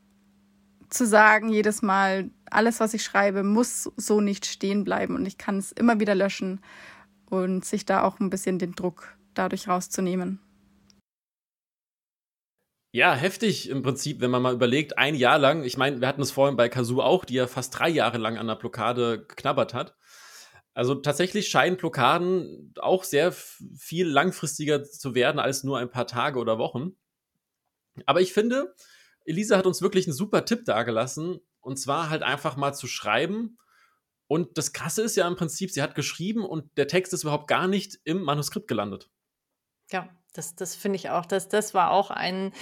zu 0.89 1.07
sagen, 1.07 1.49
jedes 1.49 1.83
Mal, 1.83 2.31
alles, 2.51 2.81
was 2.81 2.95
ich 2.95 3.03
schreibe, 3.03 3.43
muss 3.43 3.91
so 3.97 4.21
nicht 4.21 4.47
stehen 4.47 4.85
bleiben 4.85 5.15
und 5.15 5.27
ich 5.27 5.39
kann 5.39 5.59
es 5.59 5.73
immer 5.73 6.01
wieder 6.01 6.15
löschen 6.15 6.61
und 7.27 7.65
sich 7.65 7.85
da 7.85 8.03
auch 8.03 8.21
ein 8.21 8.31
bisschen 8.31 8.59
den 8.59 8.73
Druck 8.73 9.17
dadurch 9.35 9.69
rauszunehmen. 9.69 10.41
Ja, 12.93 13.13
heftig 13.15 13.69
im 13.69 13.83
Prinzip, 13.83 14.21
wenn 14.21 14.31
man 14.31 14.43
mal 14.43 14.55
überlegt, 14.55 14.99
ein 14.99 15.17
Jahr 15.17 15.37
lang, 15.37 15.65
ich 15.65 15.77
meine, 15.77 16.01
wir 16.01 16.07
hatten 16.07 16.23
es 16.23 16.31
vorhin 16.31 16.57
bei 16.57 16.69
Kazoo 16.69 17.01
auch, 17.01 17.25
die 17.25 17.35
ja 17.35 17.49
fast 17.49 17.77
drei 17.77 17.89
Jahre 17.89 18.19
lang 18.19 18.39
an 18.39 18.47
der 18.47 18.55
Blockade 18.55 19.27
geknabbert 19.27 19.75
hat. 19.75 19.97
Also 20.75 20.95
tatsächlich 20.95 21.49
scheinen 21.49 21.77
Blockaden 21.77 22.73
auch 22.81 23.03
sehr 23.03 23.33
viel 23.33 24.07
langfristiger 24.07 24.85
zu 24.85 25.17
werden 25.17 25.41
als 25.41 25.65
nur 25.65 25.79
ein 25.79 25.91
paar 25.91 26.07
Tage 26.07 26.39
oder 26.39 26.59
Wochen. 26.59 26.93
Aber 28.07 28.21
ich 28.21 28.33
finde, 28.33 28.75
Elisa 29.25 29.57
hat 29.57 29.67
uns 29.67 29.83
wirklich 29.83 30.07
einen 30.07 30.15
super 30.15 30.45
Tipp 30.45 30.65
dargelassen. 30.65 31.41
Und 31.61 31.79
zwar 31.79 32.11
halt 32.11 32.23
einfach 32.23 32.57
mal 32.57 32.75
zu 32.75 32.87
schreiben. 32.87 33.59
Und 34.27 34.59
das 34.59 34.73
Krasse 34.73 35.03
ist 35.03 35.17
ja 35.17 35.27
im 35.27 35.37
Prinzip, 35.37 35.71
sie 35.71 35.83
hat 35.83 35.95
geschrieben 35.95 36.45
und 36.45 36.77
der 36.77 36.89
Text 36.89 37.13
ist 37.13 37.23
überhaupt 37.23 37.49
gar 37.49 37.69
nicht 37.69 37.99
im 38.05 38.23
Manuskript 38.23 38.69
gelandet. 38.69 39.11
Ja, 39.91 40.09
das, 40.33 40.55
das 40.57 40.75
finde 40.75 40.97
ich 40.97 41.11
auch. 41.11 41.27
Das, 41.27 41.49
das 41.49 41.75
war 41.75 41.91
auch 41.91 42.11
ein, 42.11 42.53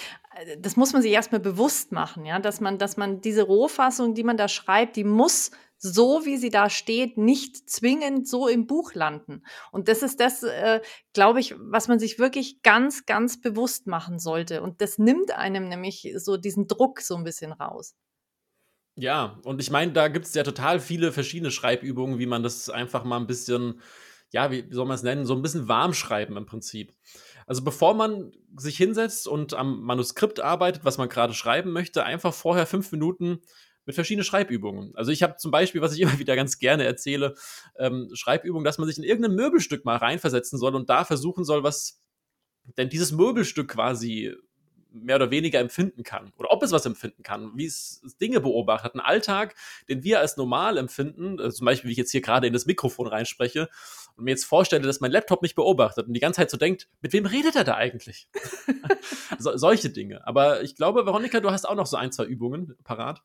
das 0.59 0.77
muss 0.77 0.93
man 0.93 1.03
sich 1.03 1.13
erstmal 1.13 1.41
bewusst 1.41 1.93
machen, 1.93 2.27
ja, 2.27 2.39
dass 2.39 2.61
man, 2.61 2.79
dass 2.79 2.97
man 2.97 3.21
diese 3.21 3.43
Rohfassung, 3.43 4.15
die 4.15 4.25
man 4.25 4.37
da 4.37 4.49
schreibt, 4.49 4.97
die 4.97 5.05
muss 5.05 5.51
so 5.85 6.25
wie 6.25 6.37
sie 6.37 6.51
da 6.51 6.71
steht, 6.71 7.19
nicht 7.19 7.69
zwingend 7.69 8.29
so 8.29 8.47
im 8.47 8.69
Buch 8.69 8.95
landen. 8.95 9.43
Und 9.73 9.89
das 9.89 10.03
ist 10.03 10.21
das, 10.21 10.45
äh, 10.45 10.81
glaube 11.13 11.41
ich, 11.41 11.57
was 11.59 11.89
man 11.89 11.99
sich 11.99 12.21
wirklich 12.21 12.63
ganz, 12.63 13.05
ganz 13.05 13.41
bewusst 13.41 13.89
machen 13.89 14.21
sollte. 14.21 14.63
Und 14.63 14.81
das 14.81 14.99
nimmt 14.99 15.33
einem 15.33 15.69
nämlich 15.69 16.15
so 16.19 16.37
diesen 16.37 16.69
Druck 16.69 17.01
so 17.01 17.17
ein 17.17 17.25
bisschen 17.25 17.53
raus. 17.53 17.97
Ja, 18.95 19.41
und 19.45 19.61
ich 19.61 19.71
meine, 19.71 19.93
da 19.93 20.07
gibt 20.07 20.27
es 20.27 20.35
ja 20.35 20.45
total 20.45 20.79
viele 20.79 21.11
verschiedene 21.11 21.51
Schreibübungen, 21.51 22.19
wie 22.19 22.27
man 22.27 22.45
das 22.45 22.71
einfach 22.71 23.03
mal 23.03 23.17
ein 23.17 23.27
bisschen, 23.27 23.81
ja, 24.31 24.53
wie 24.53 24.67
soll 24.71 24.87
man 24.87 24.95
es 24.95 25.03
nennen, 25.03 25.27
so 25.27 25.35
ein 25.35 25.43
bisschen 25.43 25.67
warm 25.67 25.95
schreiben 25.95 26.37
im 26.37 26.47
Prinzip. 26.47 26.95
Also 27.47 27.65
bevor 27.65 27.95
man 27.95 28.31
sich 28.57 28.77
hinsetzt 28.77 29.27
und 29.27 29.55
am 29.55 29.81
Manuskript 29.83 30.39
arbeitet, 30.39 30.85
was 30.85 30.99
man 30.99 31.09
gerade 31.09 31.35
schreiben 31.35 31.73
möchte, 31.73 32.05
einfach 32.05 32.35
vorher 32.35 32.67
fünf 32.67 32.93
Minuten 32.93 33.41
mit 33.85 33.95
verschiedenen 33.95 34.25
Schreibübungen. 34.25 34.95
Also 34.95 35.11
ich 35.11 35.23
habe 35.23 35.37
zum 35.37 35.51
Beispiel, 35.51 35.81
was 35.81 35.95
ich 35.95 36.01
immer 36.01 36.17
wieder 36.19 36.37
ganz 36.37 36.59
gerne 36.59 36.85
erzähle, 36.85 37.35
ähm, 37.79 38.11
Schreibübungen, 38.15 38.65
dass 38.65 38.79
man 38.79 38.89
sich 38.89 38.99
in 38.99 39.05
irgendein 39.05 39.35
Möbelstück 39.35 39.85
mal 39.85 39.97
reinversetzen 39.97 40.59
soll 40.59 40.75
und 40.75 40.89
da 40.89 41.05
versuchen 41.05 41.45
soll, 41.45 41.63
was 41.63 42.01
denn 42.79 42.89
dieses 42.89 43.13
Möbelstück 43.13 43.69
quasi 43.69 44.35
mehr 44.95 45.17
oder 45.17 45.31
weniger 45.31 45.59
empfinden 45.61 46.03
kann. 46.03 46.33
Oder 46.37 46.51
ob 46.51 46.63
es 46.63 46.73
was 46.73 46.87
empfinden 46.87 47.23
kann, 47.23 47.53
wie 47.57 47.67
es 47.67 48.03
Dinge 48.21 48.41
beobachtet. 48.41 48.95
Ein 48.95 49.01
Alltag, 49.01 49.55
den 49.89 50.05
wir 50.05 50.21
als 50.21 50.37
normal 50.37 50.77
empfinden, 50.77 51.41
also 51.41 51.57
zum 51.57 51.65
Beispiel, 51.65 51.89
wie 51.89 51.93
ich 51.93 51.99
jetzt 51.99 52.13
hier 52.13 52.21
gerade 52.21 52.47
in 52.47 52.53
das 52.53 52.67
Mikrofon 52.67 53.07
reinspreche 53.07 53.69
und 54.17 54.25
mir 54.25 54.31
jetzt 54.31 54.45
vorstelle, 54.45 54.87
dass 54.87 55.01
mein 55.01 55.11
Laptop 55.11 55.43
mich 55.43 55.55
beobachtet 55.55 56.07
und 56.07 56.15
die 56.15 56.21
ganze 56.21 56.39
Zeit 56.41 56.51
so 56.51 56.57
denkt, 56.57 56.89
mit 57.01 57.13
wem 57.13 57.27
redet 57.27 57.57
er 57.57 57.65
da 57.65 57.75
eigentlich? 57.75 58.29
so, 59.39 59.57
solche 59.57 59.91
Dinge. 59.91 60.27
Aber 60.27 60.63
ich 60.63 60.77
glaube, 60.77 61.07
Veronika, 61.07 61.41
du 61.41 61.51
hast 61.51 61.69
auch 61.69 61.75
noch 61.75 61.87
so 61.87 61.97
ein, 61.97 62.13
zwei 62.13 62.25
Übungen 62.25 62.77
parat. 62.85 63.23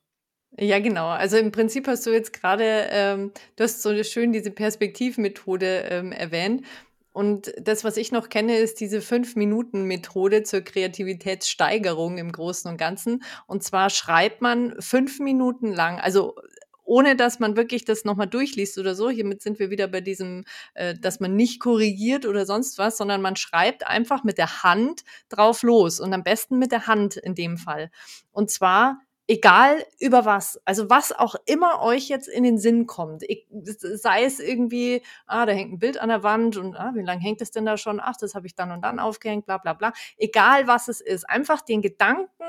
Ja, 0.55 0.79
genau. 0.79 1.07
Also 1.07 1.37
im 1.37 1.51
Prinzip 1.51 1.87
hast 1.87 2.05
du 2.05 2.11
jetzt 2.11 2.33
gerade, 2.33 2.87
ähm, 2.89 3.31
du 3.55 3.63
hast 3.63 3.81
so 3.81 4.03
schön 4.03 4.31
diese 4.31 4.51
Perspektivmethode 4.51 5.87
ähm, 5.89 6.11
erwähnt. 6.11 6.65
Und 7.11 7.51
das, 7.59 7.83
was 7.83 7.97
ich 7.97 8.11
noch 8.11 8.29
kenne, 8.29 8.57
ist 8.57 8.79
diese 8.79 9.01
Fünf-Minuten-Methode 9.01 10.43
zur 10.43 10.61
Kreativitätssteigerung 10.61 12.17
im 12.17 12.31
Großen 12.31 12.69
und 12.69 12.77
Ganzen. 12.77 13.23
Und 13.47 13.63
zwar 13.63 13.89
schreibt 13.89 14.41
man 14.41 14.75
fünf 14.79 15.19
Minuten 15.19 15.73
lang, 15.73 15.99
also 15.99 16.35
ohne 16.83 17.15
dass 17.15 17.39
man 17.39 17.57
wirklich 17.57 17.83
das 17.85 18.05
nochmal 18.05 18.27
durchliest 18.27 18.77
oder 18.77 18.95
so. 18.95 19.09
Hiermit 19.09 19.41
sind 19.41 19.59
wir 19.59 19.69
wieder 19.69 19.87
bei 19.87 19.99
diesem, 20.01 20.45
äh, 20.73 20.95
dass 20.95 21.19
man 21.19 21.35
nicht 21.35 21.59
korrigiert 21.59 22.25
oder 22.25 22.45
sonst 22.45 22.77
was, 22.77 22.97
sondern 22.97 23.21
man 23.21 23.35
schreibt 23.35 23.85
einfach 23.85 24.23
mit 24.23 24.37
der 24.37 24.63
Hand 24.63 25.03
drauf 25.29 25.63
los 25.63 25.99
und 25.99 26.13
am 26.13 26.23
besten 26.23 26.57
mit 26.57 26.71
der 26.71 26.87
Hand 26.87 27.17
in 27.17 27.35
dem 27.35 27.57
Fall. 27.57 27.91
Und 28.31 28.49
zwar 28.49 28.99
egal 29.27 29.85
über 29.99 30.25
was, 30.25 30.59
also 30.65 30.89
was 30.89 31.11
auch 31.11 31.35
immer 31.45 31.81
euch 31.81 32.07
jetzt 32.07 32.27
in 32.27 32.43
den 32.43 32.57
Sinn 32.57 32.87
kommt, 32.87 33.23
sei 33.51 34.23
es 34.23 34.39
irgendwie, 34.39 35.01
ah, 35.25 35.45
da 35.45 35.51
hängt 35.51 35.73
ein 35.73 35.79
Bild 35.79 35.99
an 35.99 36.09
der 36.09 36.23
Wand 36.23 36.57
und 36.57 36.75
ah, 36.75 36.91
wie 36.95 37.03
lange 37.03 37.21
hängt 37.21 37.41
es 37.41 37.51
denn 37.51 37.65
da 37.65 37.77
schon? 37.77 37.99
Ach, 37.99 38.15
das 38.17 38.35
habe 38.35 38.47
ich 38.47 38.55
dann 38.55 38.71
und 38.71 38.81
dann 38.81 38.99
aufgehängt, 38.99 39.45
bla 39.45 39.57
bla 39.57 39.73
bla. 39.73 39.93
Egal 40.17 40.67
was 40.67 40.87
es 40.87 41.01
ist, 41.01 41.29
einfach 41.29 41.61
den 41.61 41.81
Gedanken 41.81 42.43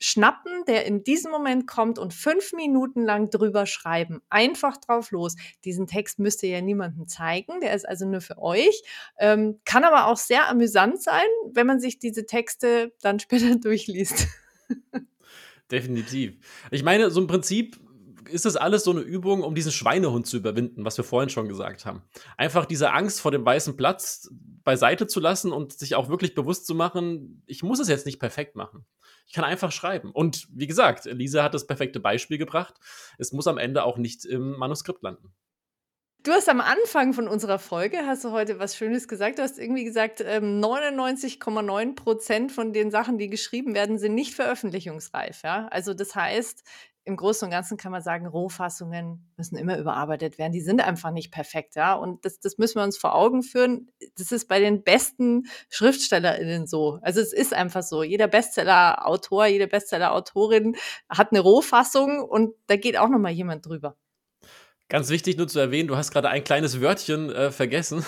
schnappen, 0.00 0.64
der 0.66 0.86
in 0.86 1.04
diesem 1.04 1.30
Moment 1.30 1.66
kommt 1.66 1.98
und 1.98 2.14
fünf 2.14 2.52
Minuten 2.54 3.04
lang 3.04 3.30
drüber 3.30 3.66
schreiben. 3.66 4.22
Einfach 4.30 4.78
drauf 4.78 5.10
los. 5.10 5.36
Diesen 5.64 5.86
Text 5.86 6.18
müsst 6.18 6.42
ihr 6.42 6.48
ja 6.48 6.60
niemandem 6.62 7.06
zeigen, 7.06 7.60
der 7.60 7.74
ist 7.74 7.86
also 7.86 8.06
nur 8.06 8.22
für 8.22 8.38
euch. 8.38 8.82
Ähm, 9.18 9.60
kann 9.64 9.84
aber 9.84 10.06
auch 10.06 10.16
sehr 10.16 10.48
amüsant 10.48 11.02
sein, 11.02 11.26
wenn 11.52 11.66
man 11.66 11.80
sich 11.80 11.98
diese 11.98 12.26
Texte 12.26 12.92
dann 13.02 13.20
später 13.20 13.56
durchliest. 13.56 14.26
Definitiv. 15.70 16.36
Ich 16.70 16.82
meine, 16.82 17.10
so 17.10 17.20
im 17.20 17.26
Prinzip 17.26 17.78
ist 18.30 18.44
das 18.44 18.56
alles 18.56 18.84
so 18.84 18.90
eine 18.92 19.00
Übung, 19.00 19.42
um 19.42 19.54
diesen 19.54 19.72
Schweinehund 19.72 20.26
zu 20.26 20.36
überwinden, 20.36 20.84
was 20.84 20.96
wir 20.96 21.04
vorhin 21.04 21.30
schon 21.30 21.48
gesagt 21.48 21.84
haben. 21.84 22.02
Einfach 22.36 22.64
diese 22.64 22.92
Angst 22.92 23.20
vor 23.20 23.30
dem 23.30 23.44
weißen 23.44 23.76
Platz 23.76 24.30
beiseite 24.64 25.06
zu 25.06 25.20
lassen 25.20 25.52
und 25.52 25.72
sich 25.72 25.94
auch 25.94 26.08
wirklich 26.08 26.34
bewusst 26.34 26.66
zu 26.66 26.74
machen, 26.74 27.42
ich 27.46 27.62
muss 27.62 27.80
es 27.80 27.88
jetzt 27.88 28.06
nicht 28.06 28.20
perfekt 28.20 28.56
machen. 28.56 28.84
Ich 29.26 29.32
kann 29.32 29.44
einfach 29.44 29.72
schreiben. 29.72 30.10
Und 30.12 30.48
wie 30.52 30.66
gesagt, 30.66 31.04
Lisa 31.06 31.42
hat 31.42 31.54
das 31.54 31.66
perfekte 31.66 32.00
Beispiel 32.00 32.38
gebracht. 32.38 32.74
Es 33.18 33.32
muss 33.32 33.46
am 33.46 33.58
Ende 33.58 33.84
auch 33.84 33.96
nicht 33.96 34.24
im 34.24 34.56
Manuskript 34.56 35.02
landen. 35.02 35.32
Du 36.22 36.32
hast 36.32 36.50
am 36.50 36.60
Anfang 36.60 37.14
von 37.14 37.28
unserer 37.28 37.58
Folge, 37.58 38.04
hast 38.04 38.24
du 38.24 38.30
heute 38.30 38.58
was 38.58 38.76
Schönes 38.76 39.08
gesagt. 39.08 39.38
Du 39.38 39.42
hast 39.42 39.58
irgendwie 39.58 39.84
gesagt, 39.84 40.20
99,9 40.20 41.80
ähm, 41.80 41.94
Prozent 41.94 42.52
von 42.52 42.74
den 42.74 42.90
Sachen, 42.90 43.16
die 43.16 43.30
geschrieben 43.30 43.72
werden, 43.72 43.96
sind 43.96 44.14
nicht 44.14 44.34
veröffentlichungsreif. 44.34 45.42
Ja? 45.42 45.68
Also 45.68 45.94
das 45.94 46.14
heißt, 46.14 46.62
im 47.04 47.16
Großen 47.16 47.46
und 47.46 47.50
Ganzen 47.50 47.78
kann 47.78 47.90
man 47.90 48.02
sagen, 48.02 48.26
Rohfassungen 48.26 49.32
müssen 49.38 49.56
immer 49.56 49.78
überarbeitet 49.78 50.36
werden. 50.36 50.52
Die 50.52 50.60
sind 50.60 50.82
einfach 50.82 51.10
nicht 51.10 51.32
perfekt, 51.32 51.74
ja. 51.74 51.94
Und 51.94 52.22
das, 52.26 52.38
das 52.38 52.58
müssen 52.58 52.74
wir 52.74 52.84
uns 52.84 52.98
vor 52.98 53.14
Augen 53.14 53.42
führen. 53.42 53.90
Das 54.18 54.30
ist 54.30 54.46
bei 54.46 54.60
den 54.60 54.82
besten 54.82 55.44
SchriftstellerInnen 55.70 56.66
so. 56.66 56.98
Also 57.00 57.20
es 57.20 57.32
ist 57.32 57.54
einfach 57.54 57.82
so. 57.82 58.02
Jeder 58.02 58.28
Bestseller-Autor, 58.28 59.46
jede 59.46 59.68
Bestseller-Autorin 59.68 60.76
hat 61.08 61.32
eine 61.32 61.40
Rohfassung 61.40 62.22
und 62.22 62.54
da 62.66 62.76
geht 62.76 62.98
auch 62.98 63.08
noch 63.08 63.18
mal 63.18 63.32
jemand 63.32 63.64
drüber. 63.64 63.96
Ganz 64.90 65.08
wichtig 65.08 65.36
nur 65.36 65.46
zu 65.46 65.60
erwähnen, 65.60 65.86
du 65.86 65.96
hast 65.96 66.10
gerade 66.10 66.28
ein 66.28 66.42
kleines 66.42 66.80
Wörtchen 66.80 67.30
äh, 67.30 67.52
vergessen. 67.52 68.04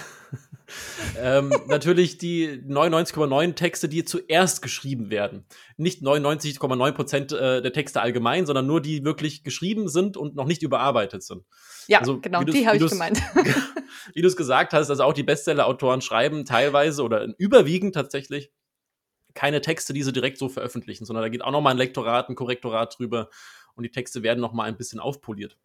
ähm, 1.16 1.54
natürlich 1.68 2.18
die 2.18 2.48
99,9 2.48 3.54
Texte, 3.54 3.88
die 3.88 4.04
zuerst 4.04 4.62
geschrieben 4.62 5.08
werden. 5.08 5.44
Nicht 5.76 6.02
99,9 6.02 6.92
Prozent 6.92 7.32
äh, 7.32 7.62
der 7.62 7.72
Texte 7.72 8.02
allgemein, 8.02 8.46
sondern 8.46 8.66
nur 8.66 8.82
die 8.82 9.04
wirklich 9.04 9.44
geschrieben 9.44 9.88
sind 9.88 10.16
und 10.16 10.34
noch 10.34 10.44
nicht 10.44 10.64
überarbeitet 10.64 11.22
sind. 11.22 11.44
Ja, 11.86 12.00
also, 12.00 12.18
genau, 12.18 12.42
die 12.42 12.66
habe 12.66 12.78
ich 12.78 12.90
gemeint. 12.90 13.22
wie 14.14 14.20
du 14.20 14.26
es 14.26 14.36
gesagt 14.36 14.72
hast, 14.72 14.90
also 14.90 15.04
auch 15.04 15.12
die 15.12 15.22
Bestseller-Autoren 15.22 16.00
schreiben 16.00 16.44
teilweise 16.44 17.04
oder 17.04 17.28
überwiegend 17.38 17.94
tatsächlich 17.94 18.50
keine 19.34 19.60
Texte, 19.60 19.92
die 19.92 20.02
sie 20.02 20.12
direkt 20.12 20.36
so 20.36 20.48
veröffentlichen, 20.48 21.04
sondern 21.04 21.22
da 21.22 21.28
geht 21.28 21.42
auch 21.42 21.52
noch 21.52 21.60
mal 21.60 21.70
ein 21.70 21.78
Lektorat, 21.78 22.28
ein 22.28 22.34
Korrektorat 22.34 22.98
drüber 22.98 23.30
und 23.76 23.84
die 23.84 23.92
Texte 23.92 24.24
werden 24.24 24.40
noch 24.40 24.52
mal 24.52 24.64
ein 24.64 24.76
bisschen 24.76 24.98
aufpoliert. 24.98 25.56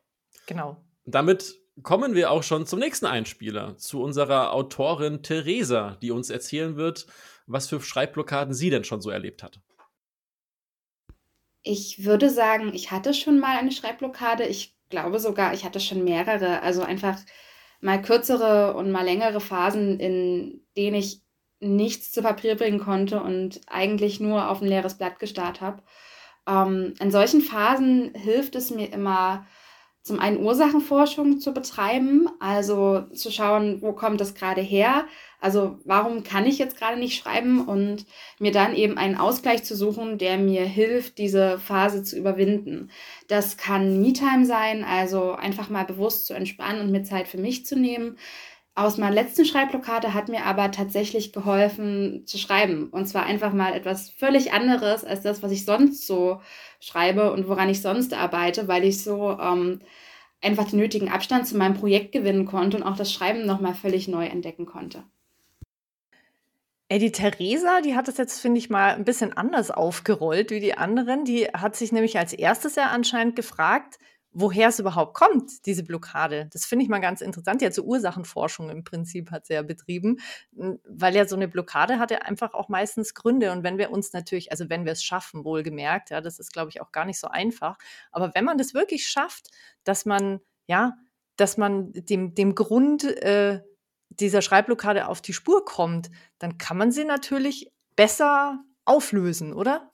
Genau 0.45 0.77
damit 1.07 1.55
kommen 1.83 2.13
wir 2.13 2.31
auch 2.31 2.43
schon 2.43 2.65
zum 2.65 2.79
nächsten 2.79 3.05
Einspieler, 3.05 3.77
zu 3.77 4.01
unserer 4.01 4.53
Autorin 4.53 5.23
Theresa, 5.23 5.97
die 6.01 6.11
uns 6.11 6.29
erzählen 6.29 6.75
wird, 6.75 7.07
was 7.45 7.69
für 7.69 7.81
Schreibblockaden 7.81 8.53
sie 8.53 8.69
denn 8.69 8.83
schon 8.83 9.01
so 9.01 9.09
erlebt 9.09 9.41
hat. 9.41 9.59
Ich 11.63 12.05
würde 12.05 12.29
sagen, 12.29 12.71
ich 12.73 12.91
hatte 12.91 13.13
schon 13.13 13.39
mal 13.39 13.57
eine 13.57 13.71
Schreibblockade. 13.71 14.45
Ich 14.45 14.75
glaube 14.89 15.19
sogar, 15.19 15.53
ich 15.53 15.65
hatte 15.65 15.79
schon 15.79 16.03
mehrere. 16.03 16.61
Also 16.61 16.81
einfach 16.81 17.17
mal 17.81 18.01
kürzere 18.01 18.75
und 18.75 18.91
mal 18.91 19.05
längere 19.05 19.39
Phasen, 19.39 19.99
in 19.99 20.61
denen 20.75 20.95
ich 20.95 21.21
nichts 21.59 22.11
zu 22.11 22.21
Papier 22.21 22.55
bringen 22.55 22.79
konnte 22.79 23.21
und 23.21 23.61
eigentlich 23.67 24.19
nur 24.19 24.49
auf 24.49 24.61
ein 24.61 24.67
leeres 24.67 24.97
Blatt 24.97 25.19
gestarrt 25.19 25.61
habe. 25.61 25.83
Ähm, 26.47 26.93
in 26.99 27.11
solchen 27.11 27.41
Phasen 27.41 28.13
hilft 28.13 28.55
es 28.55 28.71
mir 28.71 28.91
immer, 28.93 29.45
zum 30.07 30.19
einen 30.19 30.43
Ursachenforschung 30.43 31.39
zu 31.39 31.53
betreiben, 31.53 32.27
also 32.39 33.01
zu 33.13 33.29
schauen, 33.29 33.81
wo 33.81 33.91
kommt 33.91 34.21
das 34.21 34.33
gerade 34.33 34.61
her, 34.61 35.05
also 35.39 35.77
warum 35.85 36.23
kann 36.23 36.47
ich 36.47 36.57
jetzt 36.57 36.77
gerade 36.77 36.97
nicht 36.97 37.21
schreiben 37.21 37.67
und 37.67 38.05
mir 38.39 38.51
dann 38.51 38.75
eben 38.75 38.97
einen 38.97 39.17
Ausgleich 39.17 39.63
zu 39.63 39.75
suchen, 39.75 40.17
der 40.17 40.37
mir 40.37 40.63
hilft, 40.63 41.19
diese 41.19 41.59
Phase 41.59 42.03
zu 42.03 42.17
überwinden. 42.17 42.89
Das 43.27 43.57
kann 43.57 44.01
Me-Time 44.01 44.45
sein, 44.45 44.83
also 44.83 45.33
einfach 45.33 45.69
mal 45.69 45.85
bewusst 45.85 46.25
zu 46.25 46.33
entspannen 46.33 46.81
und 46.81 46.91
mir 46.91 47.03
Zeit 47.03 47.27
für 47.27 47.37
mich 47.37 47.65
zu 47.65 47.77
nehmen. 47.77 48.17
Aus 48.77 48.99
meiner 48.99 49.15
letzten 49.15 49.43
Schreibblockade 49.43 50.13
hat 50.13 50.29
mir 50.29 50.45
aber 50.45 50.69
tatsächlich 50.69 51.33
geholfen 51.33 52.27
zu 52.27 52.37
schreiben. 52.37 52.89
Und 52.89 53.07
zwar 53.07 53.25
einfach 53.25 53.51
mal 53.51 53.73
etwas 53.73 54.11
völlig 54.11 54.53
anderes 54.53 55.03
als 55.03 55.23
das, 55.23 55.41
was 55.41 55.51
ich 55.51 55.65
sonst 55.65 56.05
so 56.05 56.41
schreibe 56.79 57.33
und 57.33 57.47
woran 57.47 57.69
ich 57.69 57.81
sonst 57.81 58.13
arbeite, 58.13 58.67
weil 58.67 58.83
ich 58.83 59.03
so 59.03 59.31
ähm, 59.31 59.79
einfach 60.43 60.69
den 60.69 60.77
nötigen 60.77 61.09
Abstand 61.09 61.47
zu 61.47 61.57
meinem 61.57 61.73
Projekt 61.73 62.11
gewinnen 62.11 62.45
konnte 62.45 62.77
und 62.77 62.83
auch 62.83 62.95
das 62.95 63.11
Schreiben 63.11 63.47
nochmal 63.47 63.73
völlig 63.73 64.07
neu 64.07 64.27
entdecken 64.27 64.67
konnte. 64.67 65.03
Ey, 66.87 66.99
die 66.99 67.11
Theresa, 67.11 67.81
die 67.81 67.95
hat 67.95 68.07
das 68.07 68.17
jetzt, 68.17 68.39
finde 68.39 68.59
ich, 68.59 68.69
mal 68.69 68.93
ein 68.93 69.05
bisschen 69.05 69.35
anders 69.35 69.71
aufgerollt 69.71 70.51
wie 70.51 70.59
die 70.59 70.77
anderen. 70.77 71.25
Die 71.25 71.45
hat 71.45 71.75
sich 71.75 71.91
nämlich 71.91 72.19
als 72.19 72.31
erstes 72.31 72.75
ja 72.75 72.91
anscheinend 72.91 73.35
gefragt, 73.35 73.97
woher 74.39 74.69
es 74.69 74.77
überhaupt 74.77 75.15
kommt, 75.15 75.65
diese 75.65 75.83
Blockade. 75.83 76.47
Das 76.53 76.65
finde 76.65 76.83
ich 76.83 76.89
mal 76.89 76.99
ganz 76.99 77.21
interessant. 77.21 77.63
Ja, 77.63 77.71
zur 77.71 77.85
Ursachenforschung 77.85 78.69
im 78.69 78.83
Prinzip 78.83 79.31
hat 79.31 79.47
sie 79.47 79.55
ja 79.55 79.63
betrieben, 79.63 80.19
weil 80.51 81.15
ja 81.15 81.27
so 81.27 81.35
eine 81.35 81.47
Blockade 81.47 81.97
hat 81.97 82.11
ja 82.11 82.19
einfach 82.19 82.53
auch 82.53 82.69
meistens 82.69 83.15
Gründe. 83.15 83.51
Und 83.51 83.63
wenn 83.63 83.79
wir 83.79 83.89
uns 83.89 84.13
natürlich, 84.13 84.51
also 84.51 84.69
wenn 84.69 84.85
wir 84.85 84.91
es 84.91 85.03
schaffen, 85.03 85.43
wohlgemerkt, 85.43 86.11
ja, 86.11 86.21
das 86.21 86.37
ist, 86.37 86.53
glaube 86.53 86.69
ich, 86.69 86.81
auch 86.81 86.91
gar 86.91 87.05
nicht 87.05 87.19
so 87.19 87.27
einfach. 87.27 87.79
Aber 88.11 88.35
wenn 88.35 88.45
man 88.45 88.59
das 88.59 88.75
wirklich 88.75 89.07
schafft, 89.07 89.49
dass 89.83 90.05
man, 90.05 90.39
ja, 90.67 90.93
dass 91.35 91.57
man 91.57 91.91
dem, 91.93 92.35
dem 92.35 92.53
Grund 92.53 93.05
äh, 93.05 93.61
dieser 94.09 94.43
Schreibblockade 94.43 95.07
auf 95.07 95.19
die 95.19 95.33
Spur 95.33 95.65
kommt, 95.65 96.11
dann 96.37 96.59
kann 96.59 96.77
man 96.77 96.91
sie 96.91 97.05
natürlich 97.05 97.71
besser 97.95 98.63
auflösen, 98.85 99.51
oder? 99.53 99.91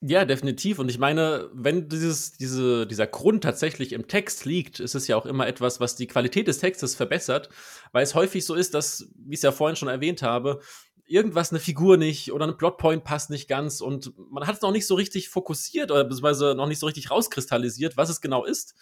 Ja, 0.00 0.24
definitiv. 0.24 0.78
Und 0.78 0.88
ich 0.88 0.98
meine, 0.98 1.50
wenn 1.52 1.88
dieses, 1.88 2.32
diese, 2.32 2.86
dieser 2.86 3.06
Grund 3.06 3.42
tatsächlich 3.42 3.92
im 3.92 4.06
Text 4.06 4.44
liegt, 4.44 4.78
ist 4.78 4.94
es 4.94 5.08
ja 5.08 5.16
auch 5.16 5.26
immer 5.26 5.46
etwas, 5.46 5.80
was 5.80 5.96
die 5.96 6.06
Qualität 6.06 6.46
des 6.48 6.58
Textes 6.58 6.94
verbessert, 6.94 7.48
weil 7.92 8.04
es 8.04 8.14
häufig 8.14 8.44
so 8.44 8.54
ist, 8.54 8.74
dass, 8.74 9.08
wie 9.16 9.34
ich 9.34 9.38
es 9.38 9.42
ja 9.42 9.52
vorhin 9.52 9.76
schon 9.76 9.88
erwähnt 9.88 10.22
habe, 10.22 10.60
irgendwas 11.06 11.50
eine 11.50 11.60
Figur 11.60 11.96
nicht 11.96 12.32
oder 12.32 12.46
ein 12.46 12.56
Plotpoint 12.56 13.04
passt 13.04 13.30
nicht 13.30 13.48
ganz 13.48 13.80
und 13.80 14.12
man 14.30 14.46
hat 14.46 14.56
es 14.56 14.62
noch 14.62 14.72
nicht 14.72 14.86
so 14.86 14.96
richtig 14.96 15.28
fokussiert 15.28 15.90
oder 15.90 16.04
beziehungsweise 16.04 16.54
noch 16.54 16.66
nicht 16.66 16.80
so 16.80 16.86
richtig 16.86 17.10
rauskristallisiert, 17.10 17.96
was 17.96 18.10
es 18.10 18.20
genau 18.20 18.44
ist. 18.44 18.74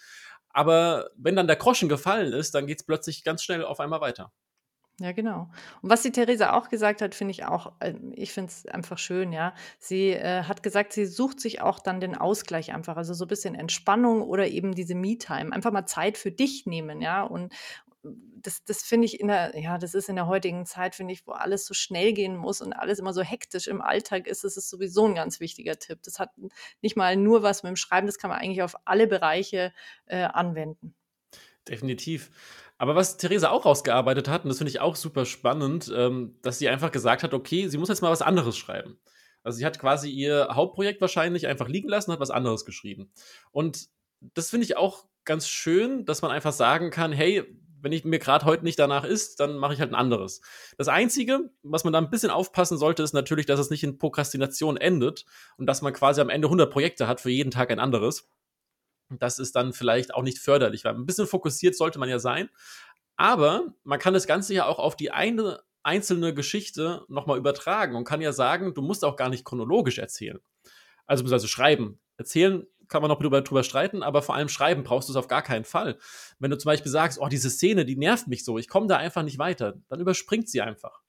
Aber 0.49 1.09
wenn 1.17 1.35
dann 1.35 1.47
der 1.47 1.55
Groschen 1.55 1.89
gefallen 1.89 2.33
ist, 2.33 2.55
dann 2.55 2.65
geht 2.67 2.79
es 2.79 2.85
plötzlich 2.85 3.23
ganz 3.23 3.43
schnell 3.43 3.63
auf 3.63 3.79
einmal 3.79 4.01
weiter. 4.01 4.31
Ja, 5.01 5.11
genau. 5.11 5.49
Und 5.81 5.89
was 5.89 6.03
die 6.03 6.11
Theresa 6.11 6.53
auch 6.53 6.69
gesagt 6.69 7.01
hat, 7.01 7.15
finde 7.15 7.31
ich 7.31 7.43
auch, 7.43 7.73
äh, 7.81 7.95
ich 8.13 8.31
finde 8.31 8.49
es 8.51 8.65
einfach 8.65 8.97
schön, 8.97 9.33
ja. 9.33 9.53
Sie 9.77 10.11
äh, 10.11 10.43
hat 10.43 10.63
gesagt, 10.63 10.93
sie 10.93 11.05
sucht 11.05 11.41
sich 11.41 11.61
auch 11.61 11.79
dann 11.79 11.99
den 11.99 12.15
Ausgleich 12.15 12.73
einfach, 12.73 12.95
also 12.95 13.13
so 13.13 13.25
ein 13.25 13.27
bisschen 13.27 13.55
Entspannung 13.55 14.21
oder 14.21 14.47
eben 14.47 14.73
diese 14.73 14.95
Me-Time, 14.95 15.51
einfach 15.51 15.73
mal 15.73 15.85
Zeit 15.85 16.17
für 16.17 16.31
dich 16.31 16.65
nehmen, 16.65 17.01
ja. 17.01 17.23
Und 17.23 17.53
das, 18.03 18.63
das 18.63 18.83
finde 18.83 19.05
ich 19.05 19.19
in 19.19 19.27
der, 19.27 19.59
ja, 19.59 19.77
das 19.77 19.95
ist 19.95 20.07
in 20.07 20.15
der 20.15 20.27
heutigen 20.27 20.65
Zeit, 20.65 20.95
finde 20.95 21.13
ich, 21.13 21.27
wo 21.27 21.31
alles 21.31 21.65
so 21.65 21.73
schnell 21.73 22.13
gehen 22.13 22.37
muss 22.37 22.61
und 22.61 22.71
alles 22.71 22.99
immer 22.99 23.13
so 23.13 23.21
hektisch 23.21 23.67
im 23.67 23.81
Alltag 23.81 24.27
ist, 24.27 24.45
das 24.45 24.55
ist 24.55 24.69
sowieso 24.69 25.07
ein 25.07 25.15
ganz 25.15 25.41
wichtiger 25.41 25.77
Tipp. 25.77 25.99
Das 26.03 26.19
hat 26.19 26.29
nicht 26.81 26.95
mal 26.95 27.17
nur 27.17 27.43
was 27.43 27.63
mit 27.63 27.71
dem 27.71 27.75
Schreiben, 27.75 28.07
das 28.07 28.17
kann 28.17 28.29
man 28.29 28.39
eigentlich 28.39 28.61
auf 28.63 28.75
alle 28.85 29.07
Bereiche 29.07 29.73
äh, 30.05 30.23
anwenden. 30.23 30.95
Definitiv. 31.67 32.29
Aber 32.77 32.95
was 32.95 33.17
Theresa 33.17 33.49
auch 33.49 33.65
rausgearbeitet 33.65 34.27
hat, 34.27 34.43
und 34.43 34.49
das 34.49 34.57
finde 34.57 34.69
ich 34.69 34.81
auch 34.81 34.95
super 34.95 35.25
spannend, 35.25 35.91
ähm, 35.95 36.37
dass 36.41 36.59
sie 36.59 36.67
einfach 36.69 36.91
gesagt 36.91 37.23
hat, 37.23 37.33
okay, 37.33 37.67
sie 37.67 37.77
muss 37.77 37.89
jetzt 37.89 38.01
mal 38.01 38.11
was 38.11 38.21
anderes 38.21 38.57
schreiben. 38.57 38.99
Also 39.43 39.59
sie 39.59 39.65
hat 39.65 39.79
quasi 39.79 40.09
ihr 40.09 40.49
Hauptprojekt 40.51 41.01
wahrscheinlich 41.01 41.47
einfach 41.47 41.69
liegen 41.69 41.87
lassen, 41.87 42.11
hat 42.11 42.19
was 42.19 42.31
anderes 42.31 42.65
geschrieben. 42.65 43.11
Und 43.51 43.87
das 44.19 44.49
finde 44.49 44.65
ich 44.65 44.75
auch 44.75 45.05
ganz 45.23 45.47
schön, 45.47 46.05
dass 46.05 46.21
man 46.21 46.31
einfach 46.31 46.51
sagen 46.51 46.89
kann, 46.89 47.11
hey, 47.11 47.43
wenn 47.85 47.91
ich 47.91 48.03
mir 48.03 48.17
gerade 48.17 48.45
heute 48.45 48.63
nicht 48.63 48.79
danach 48.79 49.03
ist, 49.03 49.39
dann 49.39 49.57
mache 49.57 49.75
ich 49.75 49.79
halt 49.79 49.91
ein 49.91 49.95
anderes. 49.95 50.41
Das 50.77 50.87
Einzige, 50.87 51.51
was 51.61 51.83
man 51.83 51.93
da 51.93 51.99
ein 51.99 52.09
bisschen 52.09 52.31
aufpassen 52.31 52.79
sollte, 52.79 53.03
ist 53.03 53.13
natürlich, 53.13 53.45
dass 53.45 53.59
es 53.59 53.69
nicht 53.69 53.83
in 53.83 53.99
Prokrastination 53.99 54.75
endet 54.75 55.25
und 55.57 55.67
dass 55.67 55.83
man 55.83 55.93
quasi 55.93 56.19
am 56.19 56.29
Ende 56.29 56.47
100 56.47 56.71
Projekte 56.71 57.07
hat, 57.07 57.21
für 57.21 57.29
jeden 57.29 57.51
Tag 57.51 57.69
ein 57.69 57.79
anderes. 57.79 58.27
Das 59.09 59.39
ist 59.39 59.55
dann 59.55 59.73
vielleicht 59.73 60.13
auch 60.13 60.23
nicht 60.23 60.39
förderlich, 60.39 60.83
weil 60.83 60.95
ein 60.95 61.05
bisschen 61.05 61.27
fokussiert 61.27 61.75
sollte 61.75 61.99
man 61.99 62.09
ja 62.09 62.19
sein. 62.19 62.49
Aber 63.17 63.73
man 63.83 63.99
kann 63.99 64.13
das 64.13 64.27
Ganze 64.27 64.53
ja 64.53 64.65
auch 64.65 64.79
auf 64.79 64.95
die 64.95 65.11
eine 65.11 65.61
einzelne 65.83 66.33
Geschichte 66.33 67.05
nochmal 67.07 67.37
übertragen 67.37 67.95
und 67.95 68.05
kann 68.05 68.19
ja 68.19 68.33
sagen, 68.33 68.73
du 68.73 68.81
musst 68.81 69.05
auch 69.05 69.15
gar 69.15 69.29
nicht 69.29 69.45
chronologisch 69.45 69.99
erzählen. 69.99 70.39
Also 71.05 71.23
beziehungsweise 71.23 71.47
schreiben. 71.47 71.99
Erzählen 72.17 72.65
kann 72.87 73.01
man 73.01 73.09
noch 73.09 73.19
drüber, 73.19 73.41
drüber 73.41 73.63
streiten, 73.63 74.03
aber 74.03 74.21
vor 74.21 74.35
allem 74.35 74.49
schreiben 74.49 74.83
brauchst 74.83 75.09
du 75.09 75.13
es 75.13 75.17
auf 75.17 75.27
gar 75.27 75.41
keinen 75.41 75.65
Fall. 75.65 75.97
Wenn 76.39 76.51
du 76.51 76.57
zum 76.57 76.69
Beispiel 76.69 76.91
sagst, 76.91 77.19
oh, 77.19 77.27
diese 77.27 77.49
Szene, 77.49 77.85
die 77.85 77.95
nervt 77.95 78.27
mich 78.27 78.43
so, 78.43 78.57
ich 78.57 78.67
komme 78.67 78.87
da 78.87 78.97
einfach 78.97 79.23
nicht 79.23 79.37
weiter, 79.37 79.75
dann 79.87 79.99
überspringt 79.99 80.49
sie 80.49 80.61
einfach. 80.61 81.01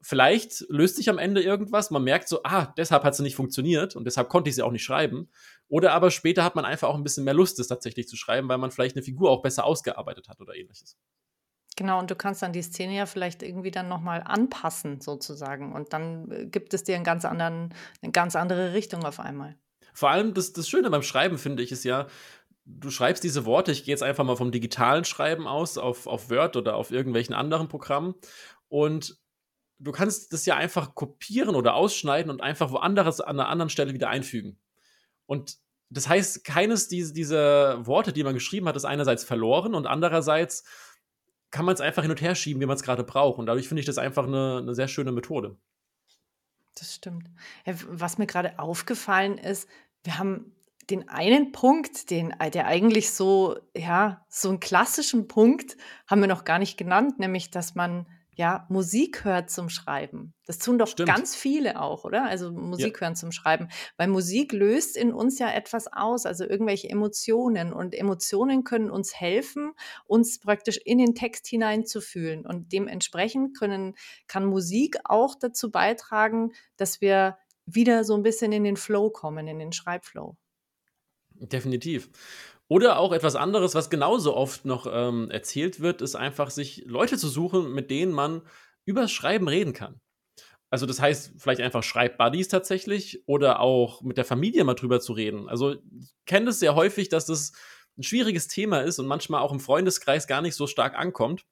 Vielleicht 0.00 0.64
löst 0.68 0.96
sich 0.96 1.10
am 1.10 1.18
Ende 1.18 1.42
irgendwas, 1.42 1.90
man 1.90 2.04
merkt 2.04 2.28
so, 2.28 2.40
ah, 2.44 2.72
deshalb 2.76 3.04
hat 3.04 3.16
sie 3.16 3.22
nicht 3.22 3.36
funktioniert 3.36 3.96
und 3.96 4.04
deshalb 4.04 4.28
konnte 4.28 4.48
ich 4.48 4.56
sie 4.56 4.62
auch 4.62 4.70
nicht 4.70 4.84
schreiben. 4.84 5.28
Oder 5.68 5.92
aber 5.92 6.10
später 6.10 6.44
hat 6.44 6.56
man 6.56 6.64
einfach 6.64 6.88
auch 6.88 6.94
ein 6.94 7.04
bisschen 7.04 7.24
mehr 7.24 7.34
Lust, 7.34 7.58
es 7.58 7.68
tatsächlich 7.68 8.08
zu 8.08 8.16
schreiben, 8.16 8.48
weil 8.48 8.58
man 8.58 8.70
vielleicht 8.70 8.96
eine 8.96 9.02
Figur 9.02 9.30
auch 9.30 9.42
besser 9.42 9.64
ausgearbeitet 9.64 10.28
hat 10.28 10.40
oder 10.40 10.54
ähnliches. 10.56 10.96
Genau, 11.76 12.00
und 12.00 12.10
du 12.10 12.16
kannst 12.16 12.42
dann 12.42 12.52
die 12.52 12.62
Szene 12.62 12.96
ja 12.96 13.06
vielleicht 13.06 13.42
irgendwie 13.42 13.70
dann 13.70 13.88
nochmal 13.88 14.22
anpassen, 14.24 15.00
sozusagen. 15.00 15.72
Und 15.74 15.92
dann 15.92 16.30
äh, 16.30 16.46
gibt 16.46 16.74
es 16.74 16.82
dir 16.82 16.96
einen 16.96 17.04
ganz 17.04 17.24
anderen, 17.24 17.72
eine 18.02 18.10
ganz 18.10 18.34
andere 18.34 18.72
Richtung 18.72 19.04
auf 19.04 19.20
einmal. 19.20 19.56
Vor 19.92 20.10
allem 20.10 20.34
das, 20.34 20.52
das 20.52 20.68
Schöne 20.68 20.90
beim 20.90 21.02
Schreiben, 21.02 21.38
finde 21.38 21.62
ich, 21.62 21.70
ist 21.70 21.84
ja, 21.84 22.08
du 22.64 22.90
schreibst 22.90 23.22
diese 23.22 23.44
Worte, 23.44 23.70
ich 23.70 23.84
gehe 23.84 23.92
jetzt 23.92 24.02
einfach 24.02 24.24
mal 24.24 24.36
vom 24.36 24.50
digitalen 24.50 25.04
Schreiben 25.04 25.46
aus, 25.46 25.78
auf, 25.78 26.06
auf 26.06 26.30
Word 26.30 26.56
oder 26.56 26.74
auf 26.74 26.90
irgendwelchen 26.90 27.34
anderen 27.34 27.68
Programmen. 27.68 28.14
Und 28.68 29.16
du 29.78 29.92
kannst 29.92 30.32
das 30.32 30.46
ja 30.46 30.56
einfach 30.56 30.94
kopieren 30.94 31.54
oder 31.54 31.74
ausschneiden 31.74 32.30
und 32.30 32.42
einfach 32.42 32.72
woanders 32.72 33.20
an 33.20 33.38
einer 33.38 33.48
anderen 33.48 33.70
Stelle 33.70 33.94
wieder 33.94 34.08
einfügen. 34.08 34.58
Und 35.28 35.58
das 35.90 36.08
heißt, 36.08 36.44
keines 36.44 36.88
dieser, 36.88 37.12
dieser 37.12 37.86
Worte, 37.86 38.12
die 38.12 38.24
man 38.24 38.34
geschrieben 38.34 38.66
hat, 38.66 38.76
ist 38.76 38.86
einerseits 38.86 39.24
verloren 39.24 39.74
und 39.74 39.86
andererseits 39.86 40.64
kann 41.50 41.64
man 41.64 41.74
es 41.74 41.80
einfach 41.80 42.02
hin 42.02 42.10
und 42.10 42.20
her 42.20 42.34
schieben, 42.34 42.60
wie 42.60 42.66
man 42.66 42.76
es 42.76 42.82
gerade 42.82 43.04
braucht. 43.04 43.38
Und 43.38 43.46
dadurch 43.46 43.68
finde 43.68 43.80
ich 43.80 43.86
das 43.86 43.98
einfach 43.98 44.26
eine, 44.26 44.58
eine 44.58 44.74
sehr 44.74 44.88
schöne 44.88 45.12
Methode. 45.12 45.56
Das 46.74 46.94
stimmt. 46.94 47.30
Was 47.64 48.18
mir 48.18 48.26
gerade 48.26 48.58
aufgefallen 48.58 49.38
ist, 49.38 49.68
wir 50.02 50.18
haben 50.18 50.54
den 50.90 51.08
einen 51.08 51.52
Punkt, 51.52 52.10
den, 52.10 52.34
der 52.52 52.66
eigentlich 52.66 53.10
so, 53.10 53.58
ja, 53.76 54.24
so 54.28 54.48
einen 54.48 54.60
klassischen 54.60 55.28
Punkt 55.28 55.76
haben 56.06 56.20
wir 56.20 56.28
noch 56.28 56.44
gar 56.44 56.58
nicht 56.58 56.78
genannt, 56.78 57.18
nämlich, 57.18 57.50
dass 57.50 57.74
man 57.74 58.06
ja 58.38 58.66
Musik 58.68 59.24
hört 59.24 59.50
zum 59.50 59.68
Schreiben. 59.68 60.32
Das 60.46 60.58
tun 60.58 60.78
doch 60.78 60.86
Stimmt. 60.86 61.08
ganz 61.08 61.34
viele 61.34 61.80
auch, 61.80 62.04
oder? 62.04 62.24
Also 62.24 62.52
Musik 62.52 62.94
ja. 62.94 63.00
hören 63.00 63.16
zum 63.16 63.32
Schreiben. 63.32 63.68
Weil 63.96 64.06
Musik 64.06 64.52
löst 64.52 64.96
in 64.96 65.12
uns 65.12 65.40
ja 65.40 65.50
etwas 65.50 65.92
aus, 65.92 66.24
also 66.24 66.44
irgendwelche 66.44 66.88
Emotionen. 66.88 67.72
Und 67.72 67.94
Emotionen 67.94 68.62
können 68.62 68.90
uns 68.90 69.12
helfen, 69.12 69.72
uns 70.06 70.38
praktisch 70.38 70.78
in 70.84 70.98
den 70.98 71.16
Text 71.16 71.48
hineinzufühlen. 71.48 72.46
Und 72.46 72.72
dementsprechend 72.72 73.58
können, 73.58 73.94
kann 74.28 74.46
Musik 74.46 74.98
auch 75.04 75.34
dazu 75.34 75.72
beitragen, 75.72 76.52
dass 76.76 77.00
wir 77.00 77.38
wieder 77.66 78.04
so 78.04 78.14
ein 78.14 78.22
bisschen 78.22 78.52
in 78.52 78.62
den 78.62 78.76
Flow 78.76 79.10
kommen, 79.10 79.48
in 79.48 79.58
den 79.58 79.72
Schreibflow. 79.72 80.36
Definitiv. 81.34 82.08
Oder 82.68 82.98
auch 82.98 83.12
etwas 83.12 83.34
anderes, 83.34 83.74
was 83.74 83.88
genauso 83.88 84.36
oft 84.36 84.66
noch 84.66 84.86
ähm, 84.90 85.30
erzählt 85.30 85.80
wird, 85.80 86.02
ist 86.02 86.16
einfach, 86.16 86.50
sich 86.50 86.84
Leute 86.86 87.16
zu 87.16 87.28
suchen, 87.28 87.72
mit 87.72 87.90
denen 87.90 88.12
man 88.12 88.42
übers 88.84 89.10
Schreiben 89.10 89.48
reden 89.48 89.72
kann. 89.72 90.00
Also 90.70 90.84
das 90.84 91.00
heißt, 91.00 91.32
vielleicht 91.38 91.62
einfach 91.62 91.82
Schreibbuddies 91.82 92.48
tatsächlich 92.48 93.22
oder 93.26 93.60
auch 93.60 94.02
mit 94.02 94.18
der 94.18 94.26
Familie 94.26 94.64
mal 94.64 94.74
drüber 94.74 95.00
zu 95.00 95.14
reden. 95.14 95.48
Also 95.48 95.76
ich 95.98 96.12
kenne 96.26 96.50
es 96.50 96.60
sehr 96.60 96.74
häufig, 96.74 97.08
dass 97.08 97.24
das 97.24 97.52
ein 97.96 98.02
schwieriges 98.02 98.48
Thema 98.48 98.80
ist 98.80 98.98
und 98.98 99.06
manchmal 99.06 99.40
auch 99.40 99.52
im 99.52 99.60
Freundeskreis 99.60 100.26
gar 100.26 100.42
nicht 100.42 100.54
so 100.54 100.66
stark 100.66 100.94
ankommt 100.94 101.46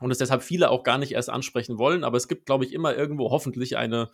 und 0.00 0.10
es 0.10 0.18
deshalb 0.18 0.42
viele 0.42 0.70
auch 0.70 0.82
gar 0.82 0.96
nicht 0.96 1.12
erst 1.12 1.28
ansprechen 1.28 1.78
wollen. 1.78 2.04
Aber 2.04 2.16
es 2.16 2.26
gibt, 2.26 2.46
glaube 2.46 2.64
ich, 2.64 2.72
immer 2.72 2.96
irgendwo 2.96 3.30
hoffentlich 3.30 3.76
eine, 3.76 4.10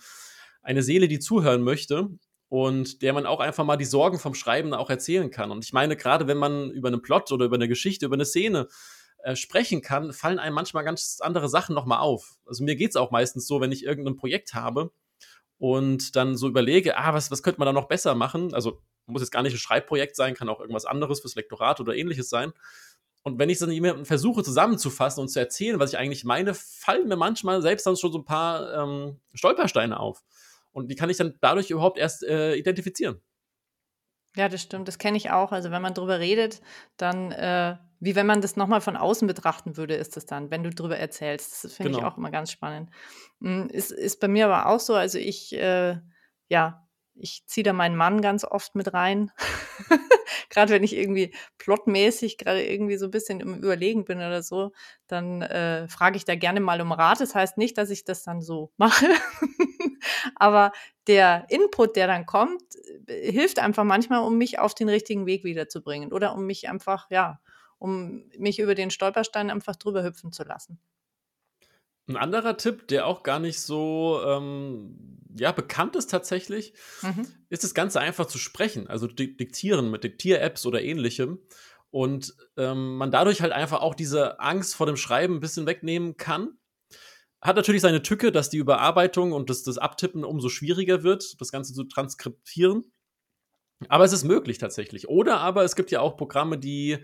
eine 0.62 0.83
Seele, 0.83 1.07
die 1.07 1.21
zuhören 1.21 1.62
möchte 1.62 2.09
und 2.49 3.03
der 3.03 3.12
man 3.12 3.26
auch 3.26 3.40
einfach 3.40 3.64
mal 3.64 3.76
die 3.76 3.84
Sorgen 3.84 4.18
vom 4.18 4.34
Schreiben 4.34 4.72
auch 4.72 4.90
erzählen 4.90 5.30
kann. 5.30 5.51
Und 5.51 5.64
ich 5.64 5.72
meine, 5.72 5.96
gerade 5.96 6.26
wenn 6.26 6.38
man 6.38 6.70
über 6.70 6.88
einen 6.88 7.03
Plot 7.03 7.30
oder 7.32 7.44
über 7.44 7.57
eine 7.57 7.68
Geschichte, 7.68 8.07
über 8.07 8.16
eine 8.16 8.24
Szene 8.24 8.68
äh, 9.22 9.36
sprechen 9.36 9.82
kann, 9.82 10.12
fallen 10.12 10.38
einem 10.38 10.55
manchmal 10.55 10.84
ganz 10.84 11.18
andere 11.20 11.49
Sachen 11.49 11.74
nochmal 11.74 11.99
auf. 11.99 12.36
Also 12.46 12.64
mir 12.64 12.76
geht 12.76 12.90
es 12.90 12.96
auch 12.96 13.11
meistens 13.11 13.46
so, 13.46 13.61
wenn 13.61 13.72
ich 13.72 13.84
irgendein 13.84 14.16
Projekt 14.16 14.55
habe 14.55 14.92
und 15.59 16.16
dann 16.16 16.36
so 16.36 16.49
überlege, 16.49 16.96
ah, 16.96 17.12
was, 17.12 17.30
was 17.30 17.42
könnte 17.42 17.61
man 17.61 17.66
da 17.66 17.72
noch 17.72 17.88
besser 17.88 18.14
machen? 18.14 18.55
Also 18.55 18.80
muss 19.07 19.22
jetzt 19.22 19.30
gar 19.30 19.42
nicht 19.42 19.55
ein 19.55 19.59
Schreibprojekt 19.59 20.16
sein, 20.16 20.34
kann 20.34 20.49
auch 20.49 20.61
irgendwas 20.61 20.84
anderes 20.84 21.20
fürs 21.20 21.34
Lektorat 21.34 21.80
oder 21.80 21.96
ähnliches 21.96 22.28
sein. 22.28 22.53
Und 23.24 23.38
wenn 23.38 23.51
ich 23.51 23.59
dann 23.59 23.70
jemanden 23.70 24.05
versuche 24.05 24.42
zusammenzufassen 24.42 25.20
und 25.20 25.28
zu 25.28 25.38
erzählen, 25.38 25.80
was 25.80 25.92
ich 25.92 25.99
eigentlich 25.99 26.24
meine, 26.24 26.55
fallen 26.55 27.09
mir 27.09 27.16
manchmal 27.16 27.61
selbst 27.61 27.86
dann 27.86 27.96
schon 27.96 28.12
so 28.12 28.18
ein 28.18 28.24
paar 28.24 28.72
ähm, 28.72 29.20
Stolpersteine 29.34 29.99
auf. 29.99 30.22
Und 30.73 30.91
die 30.91 30.97
kann 30.97 31.11
ich 31.11 31.16
dann 31.16 31.35
dadurch 31.41 31.71
überhaupt 31.71 31.99
erst 31.99 32.23
äh, 32.25 32.55
identifizieren. 32.55 33.21
Ja, 34.37 34.49
das 34.49 34.62
stimmt. 34.62 34.87
Das 34.87 34.99
kenne 34.99 35.16
ich 35.16 35.31
auch. 35.31 35.53
Also 35.53 35.71
wenn 35.71 35.83
man 35.83 35.95
drüber 35.95 36.21
redet, 36.21 36.61
dann, 36.97 37.33
äh, 37.33 37.77
wie 37.99 38.14
wenn 38.14 38.27
man 38.27 38.41
das 38.41 38.57
nochmal 38.57 38.81
von 38.81 38.97
außen 38.97 39.27
betrachten 39.27 39.77
würde, 39.77 39.95
ist 39.95 40.16
das 40.16 40.27
dann, 40.27 40.51
wenn 40.51 40.62
du 40.62 40.71
drüber 40.71 40.97
erzählst. 40.99 41.64
Das 41.64 41.75
finde 41.75 41.93
genau. 41.93 41.99
ich 42.01 42.05
auch 42.05 42.19
immer 42.19 42.31
ganz 42.31 42.53
spannend. 42.53 42.91
Hm, 43.41 43.69
ist, 43.71 43.91
ist 43.91 44.21
bei 44.21 44.29
mir 44.29 44.47
aber 44.47 44.66
auch 44.66 44.81
so, 44.81 44.95
also 44.95 45.19
ich, 45.19 45.55
äh, 45.55 45.97
ja, 46.49 46.89
ich 47.14 47.45
ziehe 47.47 47.64
da 47.64 47.73
meinen 47.73 47.97
Mann 47.97 48.21
ganz 48.21 48.45
oft 48.45 48.75
mit 48.75 48.95
rein. 48.95 49.33
gerade 50.51 50.73
wenn 50.73 50.85
ich 50.85 50.97
irgendwie 50.97 51.35
plotmäßig 51.59 52.39
gerade 52.39 52.64
irgendwie 52.64 52.97
so 52.97 53.07
ein 53.07 53.11
bisschen 53.11 53.41
im 53.41 53.55
Überlegen 53.55 54.05
bin 54.05 54.19
oder 54.19 54.43
so, 54.43 54.73
dann 55.07 55.43
äh, 55.43 55.89
frage 55.89 56.16
ich 56.16 56.25
da 56.25 56.35
gerne 56.35 56.61
mal 56.61 56.81
um 56.81 56.93
Rat. 56.93 57.21
Das 57.21 57.35
heißt 57.35 57.59
nicht, 57.59 57.79
dass 57.79 57.91
ich 57.91 58.05
das 58.05 58.23
dann 58.23 58.41
so 58.41 58.73
mache. 58.77 59.07
Aber 60.37 60.73
der 61.07 61.47
Input, 61.49 61.97
der 61.97 62.07
dann 62.07 62.27
kommt, 62.27 62.63
äh, 63.07 63.33
hilft 63.33 63.59
einfach 63.59 63.85
manchmal, 63.85 64.23
um 64.23 64.39
mich 64.39 64.59
auf 64.59 64.75
den 64.75 64.89
richtigen 64.89 65.27
Weg 65.27 65.45
wiederzubringen 65.45 66.13
oder 66.13 66.35
um 66.35 66.47
mich 66.47 66.69
einfach, 66.69 67.11
ja, 67.11 67.41
um 67.79 68.25
mich 68.37 68.59
über 68.59 68.75
den 68.75 68.91
Stolperstein 68.91 69.51
einfach 69.51 69.77
drüber 69.77 70.05
hüpfen 70.05 70.33
zu 70.33 70.45
lassen. 70.45 70.79
Ein 72.09 72.17
anderer 72.17 72.57
Tipp, 72.57 72.89
der 72.89 73.07
auch 73.07 73.23
gar 73.23 73.39
nicht 73.39 73.61
so 73.61 74.21
ähm, 74.25 75.19
ja, 75.37 75.53
bekannt 75.53 75.95
ist 75.95 76.11
tatsächlich, 76.11 76.73
mhm. 77.03 77.27
ist 77.51 77.65
das 77.65 77.75
Ganze 77.75 78.01
einfach 78.01 78.27
zu 78.27 78.39
sprechen, 78.39 78.89
also 78.89 79.07
diktieren 79.07 79.91
mit 79.91 80.05
Diktier-Apps 80.05 80.65
oder 80.67 80.83
ähnlichem. 80.83 81.39
Und 81.91 82.35
ähm, 82.57 82.97
man 82.97 83.11
dadurch 83.11 83.41
halt 83.41 83.53
einfach 83.53 83.81
auch 83.81 83.95
diese 83.95 84.41
Angst 84.41 84.75
vor 84.75 84.87
dem 84.87 84.97
Schreiben 84.97 85.37
ein 85.37 85.41
bisschen 85.41 85.67
wegnehmen 85.67 86.17
kann. 86.17 86.58
Hat 87.41 87.57
natürlich 87.57 87.82
seine 87.82 88.03
Tücke, 88.03 88.32
dass 88.32 88.51
die 88.51 88.59
Überarbeitung 88.59 89.32
und 89.32 89.49
das, 89.49 89.62
das 89.62 89.78
Abtippen 89.78 90.24
umso 90.24 90.49
schwieriger 90.49 91.03
wird, 91.03 91.41
das 91.41 91.53
Ganze 91.53 91.72
zu 91.72 91.84
transkriptieren. 91.84 92.93
Aber 93.89 94.05
es 94.05 94.12
ist 94.12 94.24
möglich 94.24 94.59
tatsächlich. 94.59 95.09
Oder 95.09 95.39
aber 95.39 95.62
es 95.62 95.76
gibt 95.76 95.91
ja 95.91 96.01
auch 96.01 96.16
Programme, 96.16 96.59
die 96.59 96.99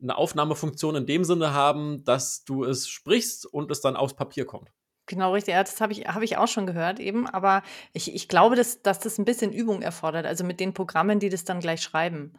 eine 0.00 0.16
Aufnahmefunktion 0.16 0.94
in 0.96 1.06
dem 1.06 1.24
Sinne 1.24 1.54
haben, 1.54 2.04
dass 2.04 2.44
du 2.44 2.64
es 2.64 2.88
sprichst 2.88 3.46
und 3.46 3.70
es 3.70 3.80
dann 3.80 3.96
aufs 3.96 4.14
Papier 4.14 4.44
kommt. 4.44 4.70
Genau, 5.06 5.32
richtig. 5.32 5.54
Ja, 5.54 5.64
das 5.64 5.80
habe 5.80 5.92
ich, 5.92 6.06
hab 6.06 6.22
ich 6.22 6.36
auch 6.36 6.48
schon 6.48 6.66
gehört 6.66 7.00
eben. 7.00 7.26
Aber 7.26 7.62
ich, 7.94 8.14
ich 8.14 8.28
glaube, 8.28 8.56
dass, 8.56 8.82
dass 8.82 8.98
das 8.98 9.18
ein 9.18 9.24
bisschen 9.24 9.52
Übung 9.52 9.80
erfordert. 9.80 10.26
Also 10.26 10.44
mit 10.44 10.60
den 10.60 10.74
Programmen, 10.74 11.18
die 11.18 11.30
das 11.30 11.44
dann 11.44 11.60
gleich 11.60 11.80
schreiben. 11.80 12.34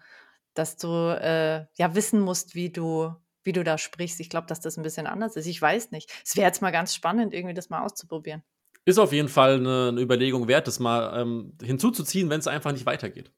Dass 0.54 0.78
du 0.78 0.88
äh, 0.88 1.66
ja 1.78 1.96
wissen 1.96 2.22
musst, 2.22 2.54
wie 2.54 2.70
du, 2.70 3.16
wie 3.44 3.54
du 3.54 3.64
da 3.64 3.78
sprichst. 3.78 4.20
Ich 4.20 4.30
glaube, 4.30 4.48
dass 4.48 4.60
das 4.60 4.78
ein 4.78 4.84
bisschen 4.84 5.08
anders 5.08 5.36
ist. 5.36 5.46
Ich 5.46 5.62
weiß 5.62 5.92
nicht. 5.92 6.12
Es 6.26 6.36
wäre 6.36 6.48
jetzt 6.48 6.62
mal 6.62 6.72
ganz 6.72 6.94
spannend, 6.94 7.34
irgendwie 7.34 7.54
das 7.54 7.70
mal 7.70 7.84
auszuprobieren. 7.84 8.44
Ist 8.86 8.98
auf 8.98 9.14
jeden 9.14 9.30
Fall 9.30 9.56
eine, 9.56 9.90
eine 9.90 10.02
Überlegung 10.02 10.48
wert, 10.48 10.68
das 10.68 10.80
mal 10.80 11.20
ähm, 11.22 11.58
hinzuzuziehen, 11.62 12.30
wenn 12.30 12.40
es 12.40 12.48
einfach 12.48 12.72
nicht 12.72 12.86
weitergeht. 12.86 13.32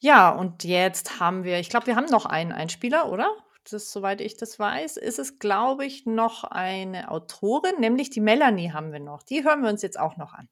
Ja, 0.00 0.30
und 0.30 0.64
jetzt 0.64 1.20
haben 1.20 1.44
wir, 1.44 1.58
ich 1.58 1.70
glaube, 1.70 1.86
wir 1.86 1.96
haben 1.96 2.06
noch 2.06 2.26
einen 2.26 2.52
Einspieler, 2.52 3.10
oder? 3.10 3.30
Das, 3.70 3.92
soweit 3.92 4.20
ich 4.20 4.36
das 4.36 4.58
weiß, 4.58 4.96
ist 4.96 5.18
es, 5.18 5.38
glaube 5.38 5.84
ich, 5.84 6.06
noch 6.06 6.44
eine 6.44 7.10
Autorin, 7.10 7.80
nämlich 7.80 8.08
die 8.08 8.20
Melanie 8.20 8.72
haben 8.72 8.92
wir 8.92 9.00
noch. 9.00 9.22
Die 9.22 9.44
hören 9.44 9.62
wir 9.62 9.68
uns 9.68 9.82
jetzt 9.82 9.98
auch 9.98 10.16
noch 10.16 10.32
an. 10.32 10.48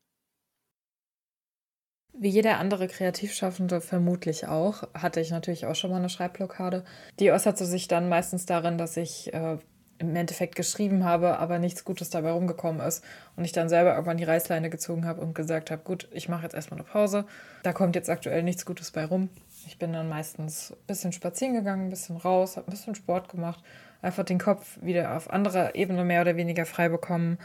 Wie 2.19 2.31
jeder 2.31 2.59
andere 2.59 2.89
Kreativschaffende 2.89 3.83
vermutlich 3.83 4.49
auch, 4.49 4.85
hatte 4.95 5.21
ich 5.21 5.31
natürlich 5.31 5.67
auch 5.67 5.75
schon 5.75 5.91
mal 5.91 5.99
eine 5.99 6.09
Schreibblockade. 6.09 6.83
Die 7.21 7.31
äußerte 7.31 7.67
sich 7.67 7.89
dann 7.89 8.09
meistens 8.09 8.47
darin, 8.47 8.79
dass 8.79 8.97
ich 8.97 9.35
äh, 9.35 9.59
im 9.99 10.17
Endeffekt 10.17 10.57
geschrieben 10.57 11.05
habe, 11.05 11.39
aber 11.39 11.59
nichts 11.59 11.85
Gutes 11.85 12.09
dabei 12.09 12.31
rumgekommen 12.31 12.81
ist. 12.81 13.05
Und 13.37 13.45
ich 13.45 13.53
dann 13.53 13.69
selber 13.69 13.93
irgendwann 13.93 14.17
die 14.17 14.25
Reißleine 14.25 14.71
gezogen 14.71 15.05
habe 15.05 15.21
und 15.21 15.35
gesagt 15.35 15.71
habe, 15.71 15.83
gut, 15.83 16.09
ich 16.11 16.31
mache 16.31 16.45
jetzt 16.45 16.55
erstmal 16.55 16.81
eine 16.81 16.89
Pause. 16.89 17.27
Da 17.63 17.75
kommt 17.75 17.97
jetzt 17.97 18.09
aktuell 18.09 18.43
nichts 18.43 18.65
Gutes 18.65 18.93
bei 18.93 19.05
rum. 19.05 19.29
Ich 19.67 19.79
bin 19.79 19.93
dann 19.93 20.09
meistens 20.09 20.71
ein 20.73 20.87
bisschen 20.87 21.13
spazieren 21.13 21.55
gegangen, 21.55 21.87
ein 21.87 21.91
bisschen 21.91 22.17
raus, 22.17 22.57
habe 22.57 22.69
ein 22.69 22.71
bisschen 22.71 22.95
Sport 22.95 23.29
gemacht, 23.29 23.63
einfach 24.01 24.25
den 24.25 24.39
Kopf 24.39 24.79
wieder 24.81 25.17
auf 25.17 25.29
anderer 25.29 25.75
Ebene 25.75 26.03
mehr 26.03 26.23
oder 26.23 26.37
weniger 26.37 26.65
frei 26.65 26.89
bekommen 26.89 27.37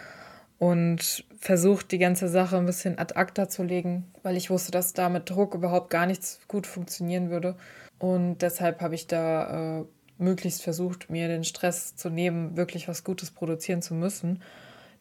und 0.62 1.26
versucht, 1.40 1.92
die 1.92 1.98
ganze 1.98 2.28
Sache 2.28 2.56
ein 2.56 2.68
bisschen 2.68 3.00
ad 3.00 3.16
acta 3.16 3.50
zu 3.50 3.64
legen, 3.64 4.06
weil 4.22 4.38
ich 4.38 4.52
wusste, 4.52 4.70
dass 4.72 4.94
da 4.94 5.10
mit 5.10 5.28
Druck 5.28 5.56
überhaupt 5.56 5.90
gar 5.90 6.06
nichts 6.06 6.40
gut 6.48 6.68
funktionieren 6.68 7.32
würde. 7.32 7.56
Und 7.98 8.44
deshalb 8.44 8.80
habe 8.80 8.94
ich 8.94 9.08
da 9.08 9.80
äh, 9.80 9.86
möglichst 10.20 10.62
versucht, 10.62 11.10
mir 11.10 11.28
den 11.30 11.44
Stress 11.44 11.96
zu 11.96 12.12
nehmen, 12.12 12.58
wirklich 12.58 12.88
was 12.88 13.04
Gutes 13.04 13.32
produzieren 13.32 13.82
zu 13.82 13.96
müssen. 13.96 14.44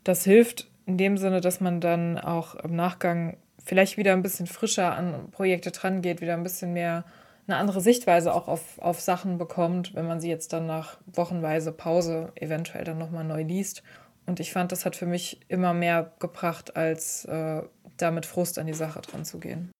Das 0.02 0.24
hilft 0.24 0.66
in 0.86 0.96
dem 0.96 1.18
Sinne, 1.18 1.42
dass 1.42 1.60
man 1.60 1.82
dann 1.82 2.16
auch 2.16 2.54
im 2.54 2.74
Nachgang 2.74 3.36
vielleicht 3.62 3.98
wieder 3.98 4.14
ein 4.14 4.22
bisschen 4.22 4.46
frischer 4.46 4.96
an 4.96 5.30
Projekte 5.30 5.72
dran 5.72 6.00
geht, 6.00 6.22
wieder 6.22 6.32
ein 6.32 6.42
bisschen 6.42 6.72
mehr 6.72 7.04
eine 7.46 7.58
andere 7.58 7.82
Sichtweise 7.82 8.32
auch 8.32 8.48
auf, 8.48 8.78
auf 8.78 8.98
Sachen 9.02 9.36
bekommt, 9.36 9.94
wenn 9.94 10.06
man 10.06 10.22
sie 10.22 10.30
jetzt 10.30 10.54
dann 10.54 10.66
nach 10.66 10.96
wochenweise 11.04 11.70
Pause 11.70 12.32
eventuell 12.36 12.84
dann 12.84 12.96
nochmal 12.96 13.24
neu 13.24 13.42
liest 13.42 13.82
und 14.30 14.38
ich 14.38 14.52
fand, 14.52 14.70
das 14.70 14.86
hat 14.86 14.94
für 14.94 15.06
mich 15.06 15.40
immer 15.48 15.74
mehr 15.74 16.14
gebracht, 16.20 16.76
als 16.76 17.24
äh, 17.24 17.62
da 17.96 18.10
mit 18.12 18.26
Frust 18.26 18.60
an 18.60 18.68
die 18.68 18.74
Sache 18.74 19.00
dran 19.00 19.24
zu 19.24 19.40
gehen. 19.40 19.72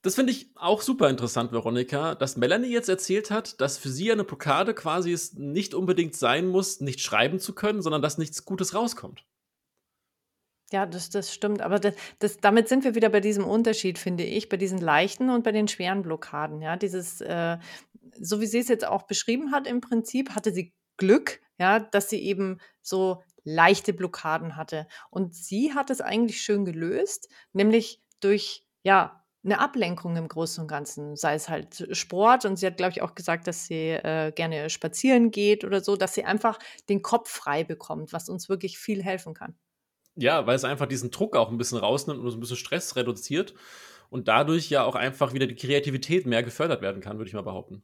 Das 0.00 0.14
finde 0.14 0.32
ich 0.32 0.50
auch 0.56 0.80
super 0.80 1.10
interessant, 1.10 1.52
Veronika, 1.52 2.14
dass 2.14 2.38
Melanie 2.38 2.72
jetzt 2.72 2.88
erzählt 2.88 3.30
hat, 3.30 3.60
dass 3.60 3.76
für 3.76 3.90
sie 3.90 4.10
eine 4.10 4.24
Blockade 4.24 4.72
quasi 4.72 5.12
es 5.12 5.34
nicht 5.34 5.74
unbedingt 5.74 6.16
sein 6.16 6.46
muss, 6.46 6.80
nicht 6.80 7.00
schreiben 7.00 7.40
zu 7.40 7.54
können, 7.54 7.82
sondern 7.82 8.00
dass 8.00 8.16
nichts 8.16 8.46
Gutes 8.46 8.74
rauskommt. 8.74 9.26
Ja, 10.72 10.86
das, 10.86 11.10
das 11.10 11.34
stimmt. 11.34 11.60
Aber 11.60 11.78
das, 11.78 11.94
das, 12.20 12.38
damit 12.38 12.68
sind 12.68 12.84
wir 12.84 12.94
wieder 12.94 13.10
bei 13.10 13.20
diesem 13.20 13.44
Unterschied, 13.44 13.98
finde 13.98 14.24
ich, 14.24 14.48
bei 14.48 14.56
diesen 14.56 14.78
leichten 14.78 15.28
und 15.28 15.44
bei 15.44 15.52
den 15.52 15.68
schweren 15.68 16.00
Blockaden. 16.00 16.62
Ja, 16.62 16.76
dieses, 16.76 17.20
äh, 17.20 17.58
so 18.18 18.40
wie 18.40 18.46
sie 18.46 18.60
es 18.60 18.68
jetzt 18.68 18.86
auch 18.86 19.02
beschrieben 19.02 19.52
hat, 19.52 19.66
im 19.66 19.82
Prinzip 19.82 20.30
hatte 20.30 20.52
sie 20.52 20.72
Glück, 20.96 21.40
ja, 21.58 21.78
dass 21.78 22.08
sie 22.08 22.22
eben 22.22 22.58
so 22.80 23.22
leichte 23.44 23.92
Blockaden 23.92 24.56
hatte. 24.56 24.86
Und 25.10 25.34
sie 25.34 25.74
hat 25.74 25.90
es 25.90 26.00
eigentlich 26.00 26.42
schön 26.42 26.64
gelöst, 26.64 27.28
nämlich 27.52 28.02
durch, 28.20 28.66
ja, 28.82 29.22
eine 29.44 29.58
Ablenkung 29.58 30.16
im 30.16 30.28
Großen 30.28 30.62
und 30.62 30.68
Ganzen, 30.68 31.16
sei 31.16 31.34
es 31.34 31.48
halt 31.48 31.88
Sport 31.90 32.44
und 32.44 32.56
sie 32.56 32.66
hat, 32.66 32.76
glaube 32.76 32.92
ich, 32.92 33.02
auch 33.02 33.14
gesagt, 33.14 33.48
dass 33.48 33.66
sie 33.66 33.90
äh, 33.90 34.30
gerne 34.32 34.70
spazieren 34.70 35.32
geht 35.32 35.64
oder 35.64 35.80
so, 35.82 35.96
dass 35.96 36.14
sie 36.14 36.24
einfach 36.24 36.60
den 36.88 37.02
Kopf 37.02 37.28
frei 37.28 37.64
bekommt, 37.64 38.12
was 38.12 38.28
uns 38.28 38.48
wirklich 38.48 38.78
viel 38.78 39.02
helfen 39.02 39.34
kann. 39.34 39.56
Ja, 40.14 40.46
weil 40.46 40.54
es 40.54 40.64
einfach 40.64 40.86
diesen 40.86 41.10
Druck 41.10 41.36
auch 41.36 41.50
ein 41.50 41.58
bisschen 41.58 41.78
rausnimmt 41.78 42.20
und 42.20 42.30
so 42.30 42.36
ein 42.36 42.40
bisschen 42.40 42.56
Stress 42.56 42.94
reduziert 42.96 43.54
und 44.10 44.28
dadurch 44.28 44.68
ja 44.70 44.84
auch 44.84 44.94
einfach 44.94 45.32
wieder 45.32 45.46
die 45.46 45.56
Kreativität 45.56 46.26
mehr 46.26 46.42
gefördert 46.42 46.82
werden 46.82 47.00
kann, 47.00 47.18
würde 47.18 47.28
ich 47.28 47.34
mal 47.34 47.42
behaupten. 47.42 47.82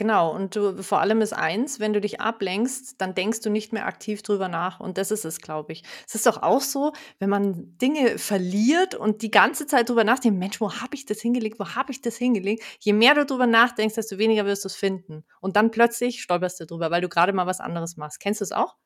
Genau, 0.00 0.34
und 0.34 0.56
du, 0.56 0.82
vor 0.82 1.02
allem 1.02 1.20
ist 1.20 1.34
eins, 1.34 1.78
wenn 1.78 1.92
du 1.92 2.00
dich 2.00 2.22
ablenkst, 2.22 3.02
dann 3.02 3.14
denkst 3.14 3.42
du 3.42 3.50
nicht 3.50 3.74
mehr 3.74 3.84
aktiv 3.84 4.22
drüber 4.22 4.48
nach. 4.48 4.80
Und 4.80 4.96
das 4.96 5.10
ist 5.10 5.26
es, 5.26 5.42
glaube 5.42 5.74
ich. 5.74 5.82
Es 6.08 6.14
ist 6.14 6.24
doch 6.24 6.42
auch 6.42 6.62
so, 6.62 6.94
wenn 7.18 7.28
man 7.28 7.76
Dinge 7.76 8.16
verliert 8.16 8.94
und 8.94 9.20
die 9.20 9.30
ganze 9.30 9.66
Zeit 9.66 9.90
drüber 9.90 10.02
nachdenkt, 10.02 10.38
Mensch, 10.38 10.58
wo 10.58 10.72
habe 10.72 10.94
ich 10.94 11.04
das 11.04 11.20
hingelegt, 11.20 11.60
wo 11.60 11.74
habe 11.74 11.92
ich 11.92 12.00
das 12.00 12.16
hingelegt? 12.16 12.62
Je 12.78 12.94
mehr 12.94 13.14
du 13.14 13.26
drüber 13.26 13.46
nachdenkst, 13.46 13.94
desto 13.94 14.16
weniger 14.16 14.46
wirst 14.46 14.64
du 14.64 14.68
es 14.68 14.74
finden. 14.74 15.22
Und 15.42 15.56
dann 15.56 15.70
plötzlich 15.70 16.22
stolperst 16.22 16.60
du 16.60 16.64
drüber, 16.64 16.90
weil 16.90 17.02
du 17.02 17.10
gerade 17.10 17.34
mal 17.34 17.46
was 17.46 17.60
anderes 17.60 17.98
machst. 17.98 18.20
Kennst 18.20 18.40
du 18.40 18.44
es 18.44 18.52
auch? 18.52 18.76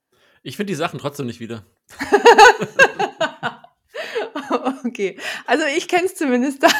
Ich 0.42 0.56
finde 0.56 0.72
die 0.72 0.76
Sachen 0.76 0.98
trotzdem 0.98 1.26
nicht 1.26 1.38
wieder. 1.38 1.64
okay, 4.84 5.16
also 5.46 5.62
ich 5.76 5.86
kenne 5.86 6.06
es 6.06 6.16
zumindest. 6.16 6.66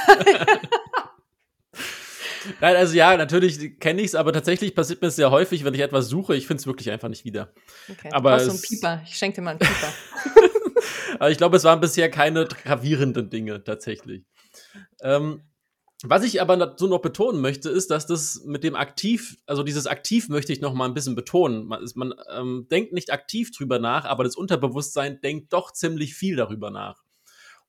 Nein, 2.61 2.77
also 2.77 2.95
ja, 2.95 3.17
natürlich 3.17 3.79
kenne 3.81 4.01
ich 4.01 4.09
es, 4.09 4.15
aber 4.15 4.33
tatsächlich 4.33 4.75
passiert 4.75 5.03
mir 5.03 5.09
es 5.09 5.17
sehr 5.17 5.31
häufig, 5.31 5.65
wenn 5.65 5.75
ich 5.75 5.81
etwas 5.81 6.09
suche. 6.09 6.37
Ich 6.37 6.47
finde 6.47 6.61
es 6.61 6.67
wirklich 6.67 6.91
einfach 6.91 7.09
nicht 7.09 7.25
wieder. 7.25 7.53
Okay, 7.91 8.11
aber 8.13 8.39
du 8.39 8.45
so 8.45 8.53
ein 8.53 8.61
Pieper. 8.61 9.03
Ich 9.05 9.17
schenke 9.17 9.37
dir 9.37 9.43
mal 9.43 9.51
einen 9.53 9.61
Pieper. 9.61 9.93
aber 11.19 11.31
ich 11.31 11.39
glaube, 11.39 11.57
es 11.57 11.65
waren 11.65 11.81
bisher 11.81 12.11
keine 12.11 12.47
gravierenden 12.47 13.31
Dinge 13.31 13.63
tatsächlich. 13.65 14.25
Ähm, 15.03 15.43
was 16.07 16.23
ich 16.23 16.43
aber 16.43 16.57
dazu 16.59 16.87
noch 16.87 17.01
betonen 17.01 17.41
möchte, 17.41 17.71
ist, 17.71 17.91
dass 17.91 18.07
das 18.07 18.43
mit 18.45 18.63
dem 18.63 18.75
aktiv, 18.75 19.39
also 19.47 19.63
dieses 19.63 19.87
aktiv 19.87 20.29
möchte 20.29 20.53
ich 20.53 20.61
noch 20.61 20.75
mal 20.75 20.85
ein 20.85 20.93
bisschen 20.93 21.15
betonen. 21.15 21.65
Man, 21.67 21.83
ist, 21.83 21.97
man 21.97 22.15
ähm, 22.31 22.67
denkt 22.71 22.93
nicht 22.93 23.11
aktiv 23.11 23.53
drüber 23.53 23.79
nach, 23.79 24.05
aber 24.05 24.25
das 24.25 24.37
Unterbewusstsein 24.37 25.21
denkt 25.23 25.53
doch 25.55 25.73
ziemlich 25.73 26.15
viel 26.15 26.37
darüber 26.37 26.71
nach. 26.71 27.04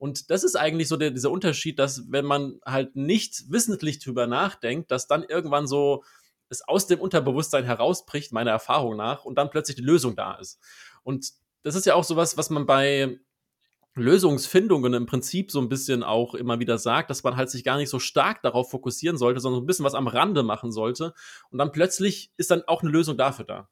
Und 0.06 0.30
das 0.30 0.44
ist 0.44 0.56
eigentlich 0.56 0.88
so 0.88 0.98
der, 0.98 1.10
dieser 1.10 1.32
Unterschied, 1.32 1.80
dass 1.80 2.12
wenn 2.12 2.26
man 2.26 2.60
halt 2.64 2.96
nicht 2.96 3.52
wissentlich 3.52 3.98
drüber 3.98 4.28
nachdenkt, 4.28 4.92
dass 4.92 5.08
dann 5.08 5.24
irgendwann 5.24 5.66
so 5.66 6.04
es 6.48 6.62
aus 6.68 6.86
dem 6.86 7.00
Unterbewusstsein 7.00 7.64
herausbricht, 7.64 8.32
meiner 8.32 8.52
Erfahrung 8.52 8.98
nach, 8.98 9.26
und 9.26 9.36
dann 9.36 9.50
plötzlich 9.50 9.78
die 9.78 9.82
Lösung 9.82 10.16
da 10.16 10.36
ist. 10.36 10.60
Und 11.02 11.32
das 11.64 11.74
ist 11.74 11.88
ja 11.88 11.96
auch 11.96 12.04
sowas, 12.04 12.38
was 12.38 12.52
man 12.52 12.68
bei 12.68 13.18
Lösungsfindungen 13.96 14.94
im 14.94 15.08
Prinzip 15.08 15.50
so 15.50 15.60
ein 15.60 15.70
bisschen 15.70 16.04
auch 16.04 16.36
immer 16.36 16.60
wieder 16.60 16.78
sagt, 16.78 17.10
dass 17.10 17.24
man 17.24 17.36
halt 17.36 17.50
sich 17.50 17.64
gar 17.64 17.78
nicht 17.78 17.90
so 17.90 17.98
stark 17.98 18.44
darauf 18.44 18.70
fokussieren 18.70 19.18
sollte, 19.18 19.40
sondern 19.40 19.62
so 19.62 19.64
ein 19.64 19.66
bisschen 19.66 19.86
was 19.86 19.96
am 19.96 20.08
Rande 20.08 20.44
machen 20.44 20.72
sollte. 20.72 21.16
Und 21.50 21.58
dann 21.58 21.72
plötzlich 21.72 22.32
ist 22.38 22.52
dann 22.52 22.62
auch 22.68 22.84
eine 22.84 22.92
Lösung 22.92 23.18
dafür 23.18 23.46
da. 23.46 23.70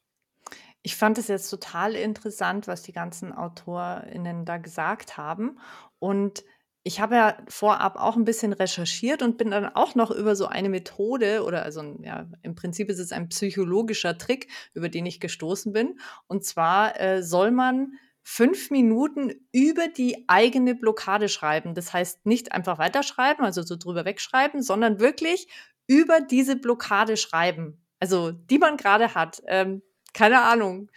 Ich 0.85 0.97
fand 0.97 1.17
es 1.17 1.29
jetzt 1.29 1.49
total 1.49 1.95
interessant, 1.95 2.67
was 2.67 2.83
die 2.83 2.91
ganzen 2.91 3.31
AutorInnen 3.31 4.43
da 4.43 4.57
gesagt 4.57 5.15
haben. 5.15 5.57
Und 6.03 6.43
ich 6.83 6.99
habe 6.99 7.15
ja 7.15 7.37
vorab 7.47 7.95
auch 7.95 8.17
ein 8.17 8.25
bisschen 8.25 8.51
recherchiert 8.51 9.21
und 9.21 9.37
bin 9.37 9.51
dann 9.51 9.73
auch 9.73 9.95
noch 9.95 10.11
über 10.11 10.35
so 10.35 10.47
eine 10.47 10.67
Methode 10.67 11.45
oder 11.45 11.63
also 11.63 11.81
ja, 12.01 12.27
im 12.41 12.55
Prinzip 12.55 12.89
ist 12.89 12.99
es 12.99 13.13
ein 13.13 13.29
psychologischer 13.29 14.17
Trick, 14.17 14.49
über 14.73 14.89
den 14.89 15.05
ich 15.05 15.21
gestoßen 15.21 15.71
bin. 15.71 15.97
Und 16.27 16.43
zwar 16.43 16.99
äh, 16.99 17.23
soll 17.23 17.51
man 17.51 17.93
fünf 18.21 18.69
Minuten 18.69 19.31
über 19.53 19.87
die 19.87 20.25
eigene 20.27 20.75
Blockade 20.75 21.29
schreiben. 21.29 21.73
Das 21.73 21.93
heißt 21.93 22.25
nicht 22.25 22.51
einfach 22.51 22.79
weiterschreiben, 22.79 23.45
also 23.45 23.61
so 23.61 23.77
drüber 23.77 24.03
wegschreiben, 24.03 24.61
sondern 24.61 24.99
wirklich 24.99 25.47
über 25.87 26.19
diese 26.19 26.57
Blockade 26.57 27.15
schreiben. 27.15 27.81
Also 28.01 28.33
die 28.33 28.57
man 28.57 28.75
gerade 28.75 29.15
hat. 29.15 29.41
Ähm, 29.47 29.83
keine 30.13 30.41
Ahnung, 30.41 30.89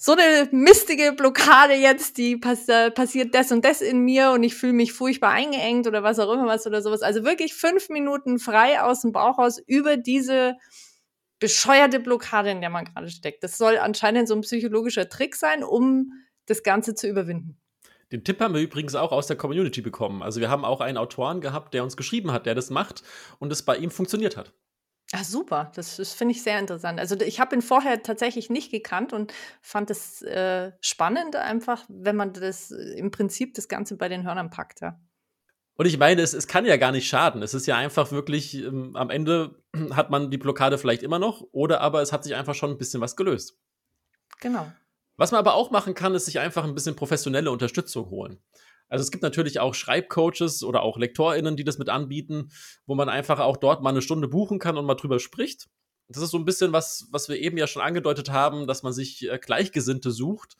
so 0.00 0.12
eine 0.12 0.48
mistige 0.52 1.12
Blockade 1.12 1.74
jetzt, 1.74 2.18
die 2.18 2.36
pass 2.36 2.68
äh, 2.68 2.92
passiert 2.92 3.34
das 3.34 3.50
und 3.50 3.64
das 3.64 3.80
in 3.80 4.04
mir 4.04 4.30
und 4.30 4.44
ich 4.44 4.54
fühle 4.54 4.72
mich 4.72 4.92
furchtbar 4.92 5.30
eingeengt 5.30 5.88
oder 5.88 6.04
was 6.04 6.20
auch 6.20 6.32
immer 6.32 6.46
was 6.46 6.66
oder 6.68 6.82
sowas. 6.82 7.02
Also 7.02 7.24
wirklich 7.24 7.52
fünf 7.52 7.88
Minuten 7.88 8.38
frei 8.38 8.80
aus 8.80 9.02
dem 9.02 9.10
Bauch 9.10 9.38
raus 9.38 9.60
über 9.66 9.96
diese 9.96 10.54
bescheuerte 11.40 11.98
Blockade, 11.98 12.50
in 12.50 12.60
der 12.60 12.70
man 12.70 12.84
gerade 12.84 13.10
steckt. 13.10 13.42
Das 13.42 13.58
soll 13.58 13.76
anscheinend 13.76 14.28
so 14.28 14.36
ein 14.36 14.42
psychologischer 14.42 15.08
Trick 15.08 15.34
sein, 15.34 15.64
um 15.64 16.12
das 16.46 16.62
Ganze 16.62 16.94
zu 16.94 17.08
überwinden. 17.08 17.60
Den 18.12 18.22
Tipp 18.22 18.40
haben 18.40 18.54
wir 18.54 18.62
übrigens 18.62 18.94
auch 18.94 19.10
aus 19.10 19.26
der 19.26 19.36
Community 19.36 19.82
bekommen. 19.82 20.22
Also 20.22 20.40
wir 20.40 20.48
haben 20.48 20.64
auch 20.64 20.80
einen 20.80 20.96
Autoren 20.96 21.40
gehabt, 21.40 21.74
der 21.74 21.82
uns 21.82 21.96
geschrieben 21.96 22.30
hat, 22.30 22.46
der 22.46 22.54
das 22.54 22.70
macht 22.70 23.02
und 23.40 23.52
es 23.52 23.62
bei 23.62 23.76
ihm 23.76 23.90
funktioniert 23.90 24.36
hat. 24.36 24.52
Ah, 25.12 25.24
super. 25.24 25.72
Das, 25.74 25.96
das 25.96 26.12
finde 26.12 26.32
ich 26.32 26.42
sehr 26.42 26.58
interessant. 26.58 27.00
Also 27.00 27.18
ich 27.20 27.40
habe 27.40 27.56
ihn 27.56 27.62
vorher 27.62 28.02
tatsächlich 28.02 28.50
nicht 28.50 28.70
gekannt 28.70 29.12
und 29.12 29.32
fand 29.62 29.90
es 29.90 30.20
äh, 30.22 30.72
spannend, 30.80 31.34
einfach, 31.34 31.84
wenn 31.88 32.16
man 32.16 32.34
das 32.34 32.70
äh, 32.70 32.98
im 32.98 33.10
Prinzip 33.10 33.54
das 33.54 33.68
Ganze 33.68 33.96
bei 33.96 34.08
den 34.08 34.24
Hörnern 34.24 34.50
packt, 34.50 34.80
ja. 34.80 35.00
Und 35.78 35.86
ich 35.86 35.96
meine, 35.96 36.22
es, 36.22 36.34
es 36.34 36.48
kann 36.48 36.66
ja 36.66 36.76
gar 36.76 36.90
nicht 36.90 37.08
schaden. 37.08 37.40
Es 37.40 37.54
ist 37.54 37.66
ja 37.66 37.76
einfach 37.76 38.10
wirklich, 38.10 38.54
ähm, 38.54 38.96
am 38.96 39.10
Ende 39.10 39.62
hat 39.92 40.10
man 40.10 40.30
die 40.30 40.38
Blockade 40.38 40.76
vielleicht 40.76 41.02
immer 41.02 41.18
noch, 41.18 41.46
oder 41.52 41.80
aber 41.80 42.02
es 42.02 42.12
hat 42.12 42.24
sich 42.24 42.34
einfach 42.34 42.54
schon 42.54 42.70
ein 42.70 42.78
bisschen 42.78 43.00
was 43.00 43.16
gelöst. 43.16 43.56
Genau. 44.40 44.70
Was 45.16 45.32
man 45.32 45.38
aber 45.38 45.54
auch 45.54 45.70
machen 45.70 45.94
kann, 45.94 46.14
ist 46.14 46.26
sich 46.26 46.38
einfach 46.38 46.64
ein 46.64 46.74
bisschen 46.74 46.96
professionelle 46.96 47.50
Unterstützung 47.50 48.10
holen. 48.10 48.42
Also 48.88 49.02
es 49.02 49.10
gibt 49.10 49.22
natürlich 49.22 49.60
auch 49.60 49.74
Schreibcoaches 49.74 50.62
oder 50.62 50.82
auch 50.82 50.96
LektorInnen, 50.96 51.56
die 51.56 51.64
das 51.64 51.78
mit 51.78 51.88
anbieten, 51.88 52.50
wo 52.86 52.94
man 52.94 53.08
einfach 53.08 53.38
auch 53.40 53.56
dort 53.56 53.82
mal 53.82 53.90
eine 53.90 54.02
Stunde 54.02 54.28
buchen 54.28 54.58
kann 54.58 54.76
und 54.76 54.86
mal 54.86 54.94
drüber 54.94 55.18
spricht. 55.18 55.68
Das 56.08 56.22
ist 56.22 56.30
so 56.30 56.38
ein 56.38 56.46
bisschen 56.46 56.72
was, 56.72 57.06
was 57.10 57.28
wir 57.28 57.36
eben 57.36 57.58
ja 57.58 57.66
schon 57.66 57.82
angedeutet 57.82 58.30
haben, 58.30 58.66
dass 58.66 58.82
man 58.82 58.94
sich 58.94 59.28
äh, 59.28 59.38
Gleichgesinnte 59.38 60.10
sucht. 60.10 60.56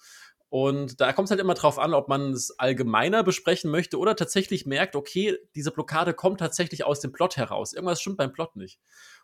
Und 0.51 1.01
da 1.01 1.13
kommt 1.13 1.27
es 1.27 1.31
halt 1.31 1.41
immer 1.41 1.55
drauf 1.55 1.79
an, 1.79 1.93
ob 1.93 2.09
man 2.09 2.33
es 2.33 2.59
allgemeiner 2.59 3.23
besprechen 3.23 3.71
möchte 3.71 3.99
oder 3.99 4.17
tatsächlich 4.17 4.65
merkt, 4.65 4.97
okay, 4.97 5.37
diese 5.55 5.71
Blockade 5.71 6.15
kommt 6.15 6.41
tatsächlich 6.41 6.85
aus 6.85 7.01
dem 7.01 7.13
Plot 7.13 7.37
heraus. 7.37 7.75
Irgendwas 7.75 8.01
stimmt 8.01 8.17
beim 8.17 8.33
Plot 8.33 8.57
nicht. 8.57 8.81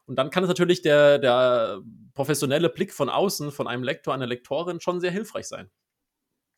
Und 0.07 0.17
dann 0.17 0.31
kann 0.31 0.45
es 0.45 0.49
natürlich 0.49 0.83
der, 0.83 1.19
der 1.19 1.81
professionelle 2.13 2.69
Blick 2.69 2.93
von 2.93 3.09
außen, 3.09 3.53
von 3.53 3.67
einem 3.67 3.83
Lektor, 3.83 4.13
einer 4.13 4.27
Lektorin 4.27 4.81
schon 4.81 5.01
sehr 5.01 5.11
hilfreich 5.11 5.47
sein. 5.47 5.71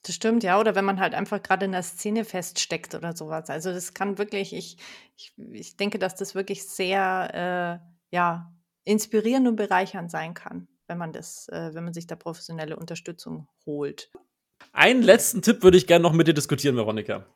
Das 0.07 0.15
stimmt, 0.15 0.45
ja. 0.45 0.61
Oder 0.61 0.77
wenn 0.77 0.85
man 0.85 1.01
halt 1.01 1.15
einfach 1.15 1.43
gerade 1.43 1.65
in 1.65 1.73
der 1.73 1.83
Szene 1.83 2.25
feststeckt 2.25 2.95
oder 2.95 3.17
sowas. 3.17 3.51
Also 3.51 3.73
das 3.73 3.93
kann 3.93 4.19
wirklich, 4.19 4.55
ich, 4.55 4.77
ich, 5.17 5.33
ich 5.53 5.77
denke, 5.77 5.99
dass 5.99 6.15
das 6.15 6.37
wirklich 6.37 6.63
sehr 6.63 7.81
äh, 7.83 8.15
ja, 8.15 8.55
inspirierend 8.85 9.49
und 9.49 9.57
bereichernd 9.57 10.09
sein 10.13 10.33
kann, 10.33 10.69
wenn 10.87 10.97
man 10.97 11.13
das, 11.13 11.49
äh, 11.49 11.75
wenn 11.75 11.83
man 11.83 11.93
sich 11.93 12.07
da 12.07 12.15
professionelle 12.15 12.77
Unterstützung 12.77 13.49
holt. 13.67 14.13
Einen 14.73 15.03
letzten 15.03 15.43
Tipp 15.43 15.65
würde 15.65 15.77
ich 15.77 15.89
gerne 15.89 16.05
noch 16.05 16.13
mit 16.13 16.29
dir 16.29 16.35
diskutieren, 16.35 16.77
Veronika. 16.77 17.27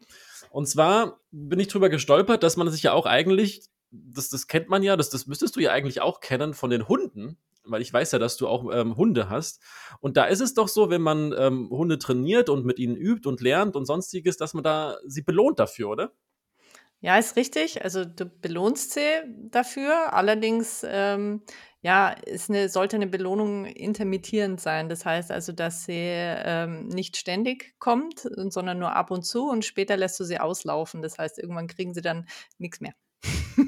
Und 0.50 0.68
zwar 0.68 1.18
bin 1.32 1.58
ich 1.58 1.66
drüber 1.66 1.88
gestolpert, 1.88 2.44
dass 2.44 2.56
man 2.56 2.70
sich 2.70 2.84
ja 2.84 2.92
auch 2.92 3.06
eigentlich 3.06 3.68
das, 3.90 4.28
das 4.28 4.46
kennt 4.46 4.68
man 4.68 4.84
ja, 4.84 4.96
das, 4.96 5.10
das 5.10 5.26
müsstest 5.26 5.56
du 5.56 5.60
ja 5.60 5.72
eigentlich 5.72 6.00
auch 6.00 6.20
kennen 6.20 6.54
von 6.54 6.70
den 6.70 6.86
Hunden, 6.86 7.36
weil 7.64 7.82
ich 7.82 7.92
weiß 7.92 8.12
ja, 8.12 8.18
dass 8.18 8.36
du 8.36 8.48
auch 8.48 8.70
ähm, 8.72 8.96
Hunde 8.96 9.28
hast. 9.28 9.60
Und 10.00 10.16
da 10.16 10.24
ist 10.24 10.40
es 10.40 10.54
doch 10.54 10.68
so, 10.68 10.90
wenn 10.90 11.02
man 11.02 11.34
ähm, 11.36 11.68
Hunde 11.70 11.98
trainiert 11.98 12.48
und 12.48 12.64
mit 12.64 12.78
ihnen 12.78 12.96
übt 12.96 13.28
und 13.28 13.40
lernt 13.40 13.76
und 13.76 13.86
sonstiges, 13.86 14.36
dass 14.36 14.54
man 14.54 14.64
da 14.64 14.96
sie 15.06 15.22
belohnt 15.22 15.58
dafür, 15.58 15.88
oder? 15.90 16.12
Ja, 17.02 17.18
ist 17.18 17.36
richtig. 17.36 17.82
Also 17.82 18.04
du 18.04 18.26
belohnst 18.26 18.92
sie 18.92 19.22
dafür. 19.50 20.12
Allerdings, 20.12 20.84
ähm, 20.86 21.42
ja, 21.80 22.10
ist 22.10 22.50
eine, 22.50 22.68
sollte 22.68 22.96
eine 22.96 23.06
Belohnung 23.06 23.64
intermittierend 23.64 24.60
sein. 24.60 24.90
Das 24.90 25.06
heißt 25.06 25.30
also, 25.30 25.52
dass 25.52 25.84
sie 25.86 25.94
ähm, 25.94 26.88
nicht 26.88 27.16
ständig 27.16 27.74
kommt, 27.78 28.28
sondern 28.50 28.78
nur 28.78 28.94
ab 28.96 29.10
und 29.10 29.22
zu 29.22 29.48
und 29.48 29.64
später 29.64 29.96
lässt 29.96 30.20
du 30.20 30.24
sie 30.24 30.38
auslaufen. 30.38 31.00
Das 31.00 31.16
heißt, 31.18 31.38
irgendwann 31.38 31.68
kriegen 31.68 31.94
sie 31.94 32.02
dann 32.02 32.26
nichts 32.58 32.80
mehr. 32.80 32.92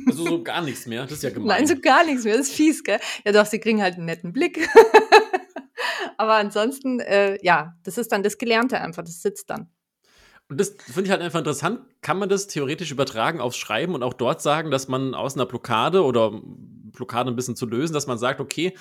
Also 0.06 0.26
so 0.26 0.42
gar 0.42 0.62
nichts 0.62 0.86
mehr. 0.86 1.02
Das 1.02 1.12
ist 1.12 1.22
ja 1.22 1.30
gemein. 1.30 1.48
Nein, 1.48 1.66
so 1.66 1.78
gar 1.78 2.04
nichts 2.04 2.24
mehr. 2.24 2.36
Das 2.36 2.48
ist 2.48 2.54
fies, 2.54 2.82
gell? 2.82 2.98
Ja, 3.24 3.32
doch, 3.32 3.46
sie 3.46 3.58
kriegen 3.58 3.82
halt 3.82 3.94
einen 3.94 4.06
netten 4.06 4.32
Blick. 4.32 4.68
Aber 6.16 6.34
ansonsten, 6.34 7.00
äh, 7.00 7.38
ja, 7.44 7.74
das 7.82 7.98
ist 7.98 8.12
dann 8.12 8.22
das 8.22 8.38
Gelernte 8.38 8.80
einfach. 8.80 9.02
Das 9.02 9.22
sitzt 9.22 9.50
dann. 9.50 9.68
Und 10.48 10.60
das 10.60 10.76
finde 10.84 11.04
ich 11.04 11.10
halt 11.10 11.22
einfach 11.22 11.38
interessant. 11.38 11.80
Kann 12.00 12.18
man 12.18 12.28
das 12.28 12.46
theoretisch 12.46 12.90
übertragen 12.90 13.40
aufs 13.40 13.56
Schreiben 13.56 13.94
und 13.94 14.02
auch 14.02 14.12
dort 14.12 14.42
sagen, 14.42 14.70
dass 14.70 14.88
man 14.88 15.14
aus 15.14 15.34
einer 15.34 15.46
Blockade 15.46 16.04
oder 16.04 16.30
Blockade 16.92 17.30
ein 17.30 17.36
bisschen 17.36 17.56
zu 17.56 17.66
lösen, 17.66 17.94
dass 17.94 18.06
man 18.06 18.18
sagt, 18.18 18.40
okay, 18.40 18.76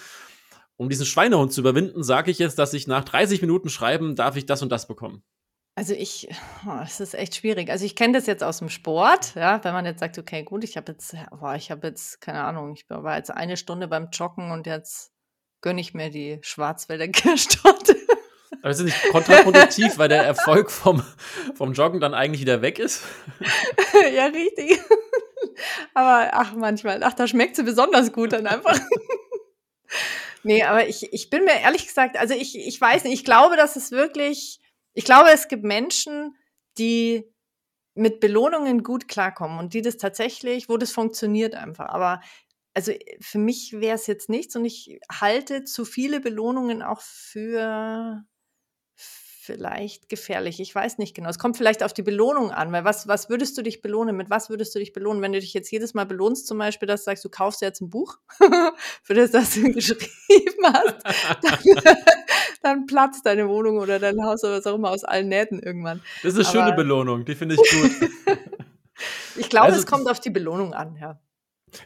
um 0.75 0.89
diesen 0.89 1.05
Schweinehund 1.05 1.53
zu 1.53 1.61
überwinden, 1.61 2.03
sage 2.03 2.31
ich 2.31 2.39
jetzt, 2.39 2.59
dass 2.59 2.73
ich 2.73 2.87
nach 2.87 3.03
30 3.03 3.41
Minuten 3.41 3.69
Schreiben 3.69 4.15
darf 4.15 4.35
ich 4.35 4.45
das 4.45 4.61
und 4.61 4.69
das 4.69 4.87
bekommen. 4.87 5.23
Also 5.73 5.93
ich, 5.93 6.27
oh, 6.67 6.81
es 6.83 6.99
ist 6.99 7.13
echt 7.13 7.35
schwierig. 7.35 7.69
Also 7.69 7.85
ich 7.85 7.95
kenne 7.95 8.13
das 8.13 8.27
jetzt 8.27 8.43
aus 8.43 8.59
dem 8.59 8.69
Sport, 8.69 9.35
ja, 9.35 9.63
wenn 9.63 9.73
man 9.73 9.85
jetzt 9.85 10.01
sagt, 10.01 10.17
okay, 10.17 10.43
gut, 10.43 10.63
ich 10.63 10.75
habe 10.75 10.91
jetzt, 10.91 11.15
boah, 11.31 11.55
ich 11.55 11.71
habe 11.71 11.87
jetzt, 11.87 12.19
keine 12.19 12.43
Ahnung, 12.43 12.73
ich 12.73 12.85
war 12.89 13.15
jetzt 13.17 13.31
eine 13.31 13.55
Stunde 13.55 13.87
beim 13.87 14.09
Joggen 14.11 14.51
und 14.51 14.67
jetzt 14.67 15.11
gönne 15.61 15.79
ich 15.79 15.93
mir 15.93 16.09
die 16.09 16.39
Schwarzwälder 16.41 17.07
Kirschtorte. 17.09 17.95
Aber 18.61 18.69
ist 18.69 18.77
das 18.77 18.85
nicht 18.85 19.11
kontraproduktiv, 19.11 19.97
weil 19.97 20.09
der 20.09 20.23
Erfolg 20.23 20.69
vom, 20.69 21.03
vom 21.55 21.73
Joggen 21.73 21.99
dann 21.99 22.13
eigentlich 22.13 22.41
wieder 22.41 22.61
weg 22.61 22.77
ist? 22.77 23.03
ja, 24.13 24.25
richtig. 24.25 24.79
Aber 25.93 26.29
ach, 26.33 26.53
manchmal, 26.53 27.01
ach, 27.03 27.13
da 27.13 27.27
schmeckt 27.27 27.55
sie 27.55 27.63
besonders 27.63 28.11
gut 28.11 28.33
dann 28.33 28.45
einfach. 28.45 28.79
nee, 30.43 30.63
aber 30.63 30.87
ich, 30.87 31.11
ich 31.11 31.29
bin 31.29 31.45
mir 31.45 31.59
ehrlich 31.61 31.87
gesagt, 31.87 32.17
also 32.17 32.33
ich, 32.33 32.57
ich 32.57 32.79
weiß 32.79 33.05
nicht, 33.05 33.13
ich 33.13 33.25
glaube, 33.25 33.55
dass 33.55 33.75
es 33.77 33.91
wirklich, 33.91 34.59
ich 34.93 35.05
glaube, 35.05 35.29
es 35.31 35.47
gibt 35.47 35.63
Menschen, 35.63 36.35
die 36.77 37.25
mit 37.95 38.19
Belohnungen 38.19 38.83
gut 38.83 39.07
klarkommen 39.07 39.59
und 39.59 39.73
die 39.73 39.81
das 39.81 39.97
tatsächlich, 39.97 40.69
wo 40.69 40.77
das 40.77 40.91
funktioniert 40.91 41.55
einfach. 41.55 41.87
Aber 41.89 42.21
also 42.73 42.93
für 43.19 43.37
mich 43.39 43.73
wäre 43.73 43.95
es 43.95 44.07
jetzt 44.07 44.29
nichts 44.29 44.55
und 44.55 44.65
ich 44.65 44.99
halte 45.11 45.65
zu 45.65 45.85
viele 45.85 46.21
Belohnungen 46.21 46.81
auch 46.83 47.01
für 47.01 48.23
vielleicht 49.51 50.07
gefährlich. 50.07 50.61
Ich 50.61 50.73
weiß 50.73 50.97
nicht 50.97 51.13
genau. 51.13 51.29
Es 51.29 51.39
kommt 51.39 51.57
vielleicht 51.57 51.83
auf 51.83 51.93
die 51.93 52.03
Belohnung 52.03 52.51
an, 52.51 52.71
weil 52.71 52.85
was, 52.85 53.07
was 53.07 53.29
würdest 53.29 53.57
du 53.57 53.61
dich 53.61 53.81
belohnen? 53.81 54.15
Mit 54.15 54.29
was 54.29 54.49
würdest 54.49 54.73
du 54.73 54.79
dich 54.79 54.93
belohnen? 54.93 55.21
Wenn 55.21 55.33
du 55.33 55.39
dich 55.41 55.53
jetzt 55.53 55.69
jedes 55.71 55.93
Mal 55.93 56.05
belohnst, 56.05 56.47
zum 56.47 56.57
Beispiel, 56.57 56.87
dass 56.87 57.01
du 57.01 57.05
sagst, 57.05 57.25
du 57.25 57.29
kaufst 57.29 57.61
jetzt 57.61 57.81
ein 57.81 57.89
Buch, 57.89 58.17
für 59.03 59.13
das, 59.13 59.31
das 59.31 59.55
du 59.55 59.63
geschrieben 59.73 60.63
hast, 60.63 60.95
dann, 61.41 61.83
dann, 62.63 62.85
platzt 62.85 63.25
deine 63.25 63.49
Wohnung 63.49 63.77
oder 63.77 63.99
dein 63.99 64.23
Haus 64.23 64.43
oder 64.43 64.57
was 64.57 64.67
auch 64.67 64.75
immer 64.75 64.91
aus 64.91 65.03
allen 65.03 65.27
Nähten 65.27 65.59
irgendwann. 65.59 66.01
Das 66.23 66.33
ist 66.35 66.39
eine 66.39 66.47
Aber, 66.47 66.67
schöne 66.67 66.75
Belohnung, 66.77 67.25
die 67.25 67.35
finde 67.35 67.55
ich 67.55 67.71
gut. 67.71 68.37
ich 69.35 69.49
glaube, 69.49 69.67
also, 69.67 69.79
es 69.79 69.85
kommt 69.85 70.09
auf 70.09 70.21
die 70.21 70.29
Belohnung 70.29 70.73
an, 70.73 70.95
ja. 70.95 71.19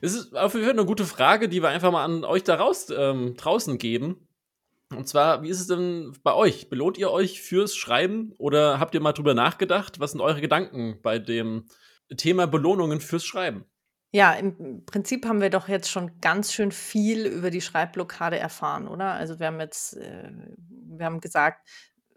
Es 0.01 0.13
ist 0.13 0.35
auf 0.35 0.53
jeden 0.53 0.65
Fall 0.65 0.73
eine 0.73 0.85
gute 0.85 1.05
Frage, 1.05 1.49
die 1.49 1.61
wir 1.61 1.69
einfach 1.69 1.91
mal 1.91 2.03
an 2.03 2.23
euch 2.23 2.43
da 2.43 2.55
raus, 2.55 2.87
ähm, 2.95 3.35
draußen 3.37 3.77
geben. 3.77 4.27
Und 4.91 5.07
zwar, 5.07 5.41
wie 5.41 5.49
ist 5.49 5.59
es 5.59 5.67
denn 5.67 6.15
bei 6.23 6.33
euch? 6.33 6.69
Belohnt 6.69 6.97
ihr 6.97 7.11
euch 7.11 7.41
fürs 7.41 7.75
Schreiben 7.75 8.33
oder 8.37 8.79
habt 8.79 8.93
ihr 8.93 9.01
mal 9.01 9.13
drüber 9.13 9.33
nachgedacht? 9.33 9.99
Was 9.99 10.11
sind 10.11 10.21
eure 10.21 10.41
Gedanken 10.41 10.99
bei 11.01 11.17
dem 11.17 11.65
Thema 12.17 12.45
Belohnungen 12.45 13.01
fürs 13.01 13.25
Schreiben? 13.25 13.65
Ja, 14.11 14.31
im 14.33 14.85
Prinzip 14.85 15.25
haben 15.25 15.41
wir 15.41 15.49
doch 15.49 15.67
jetzt 15.67 15.89
schon 15.89 16.21
ganz 16.21 16.53
schön 16.53 16.71
viel 16.71 17.25
über 17.25 17.49
die 17.49 17.61
Schreibblockade 17.61 18.37
erfahren, 18.37 18.87
oder? 18.87 19.11
Also 19.11 19.39
wir 19.39 19.47
haben 19.47 19.59
jetzt, 19.59 19.97
äh, 19.97 20.31
wir 20.57 21.05
haben 21.05 21.19
gesagt, 21.19 21.67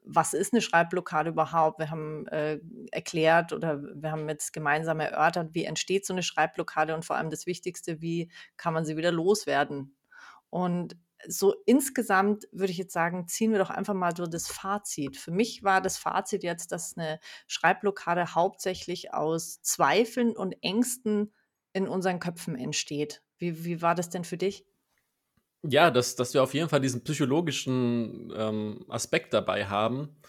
was 0.04 0.32
ist 0.32 0.52
eine 0.52 0.62
Schreibblockade 0.62 1.30
überhaupt? 1.30 1.80
Wir 1.80 1.90
haben 1.90 2.26
äh, 2.28 2.60
erklärt 2.92 3.52
oder 3.52 3.82
wir 3.82 4.12
haben 4.12 4.28
jetzt 4.28 4.52
gemeinsam 4.52 5.00
erörtert, 5.00 5.54
wie 5.54 5.64
entsteht 5.64 6.06
so 6.06 6.14
eine 6.14 6.22
Schreibblockade 6.22 6.94
und 6.94 7.04
vor 7.04 7.16
allem 7.16 7.30
das 7.30 7.46
Wichtigste, 7.46 8.00
wie 8.00 8.30
kann 8.56 8.74
man 8.74 8.84
sie 8.84 8.96
wieder 8.96 9.10
loswerden? 9.10 9.96
Und 10.50 10.96
so 11.26 11.54
insgesamt 11.66 12.48
würde 12.52 12.70
ich 12.70 12.78
jetzt 12.78 12.92
sagen, 12.92 13.26
ziehen 13.28 13.52
wir 13.52 13.58
doch 13.58 13.70
einfach 13.70 13.94
mal 13.94 14.16
so 14.16 14.26
das 14.26 14.48
Fazit. 14.48 15.16
Für 15.16 15.30
mich 15.30 15.62
war 15.62 15.80
das 15.80 15.98
Fazit 15.98 16.42
jetzt, 16.42 16.72
dass 16.72 16.96
eine 16.96 17.18
Schreibblockade 17.46 18.34
hauptsächlich 18.34 19.12
aus 19.12 19.60
Zweifeln 19.62 20.36
und 20.36 20.56
Ängsten 20.62 21.32
in 21.72 21.88
unseren 21.88 22.20
Köpfen 22.20 22.56
entsteht. 22.56 23.22
Wie, 23.38 23.64
wie 23.64 23.82
war 23.82 23.94
das 23.94 24.10
denn 24.10 24.24
für 24.24 24.36
dich? 24.36 24.64
Ja, 25.62 25.90
dass, 25.90 26.14
dass 26.14 26.34
wir 26.34 26.42
auf 26.42 26.54
jeden 26.54 26.68
Fall 26.68 26.80
diesen 26.80 27.02
psychologischen 27.02 28.32
ähm, 28.36 28.84
Aspekt 28.88 29.34
dabei 29.34 29.66
haben. 29.66 30.20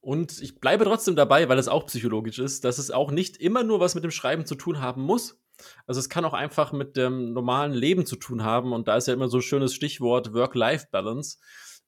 Und 0.00 0.40
ich 0.40 0.60
bleibe 0.60 0.84
trotzdem 0.84 1.16
dabei, 1.16 1.48
weil 1.48 1.58
es 1.58 1.68
auch 1.68 1.86
psychologisch 1.86 2.38
ist, 2.38 2.64
dass 2.64 2.78
es 2.78 2.90
auch 2.90 3.10
nicht 3.10 3.36
immer 3.36 3.62
nur 3.62 3.80
was 3.80 3.94
mit 3.94 4.04
dem 4.04 4.10
Schreiben 4.10 4.46
zu 4.46 4.54
tun 4.54 4.80
haben 4.80 5.02
muss, 5.02 5.39
also 5.86 6.00
es 6.00 6.08
kann 6.08 6.24
auch 6.24 6.34
einfach 6.34 6.72
mit 6.72 6.96
dem 6.96 7.32
normalen 7.32 7.72
Leben 7.72 8.06
zu 8.06 8.16
tun 8.16 8.44
haben 8.44 8.72
und 8.72 8.88
da 8.88 8.96
ist 8.96 9.08
ja 9.08 9.14
immer 9.14 9.28
so 9.28 9.38
ein 9.38 9.42
schönes 9.42 9.74
Stichwort 9.74 10.32
Work-Life-Balance. 10.32 11.38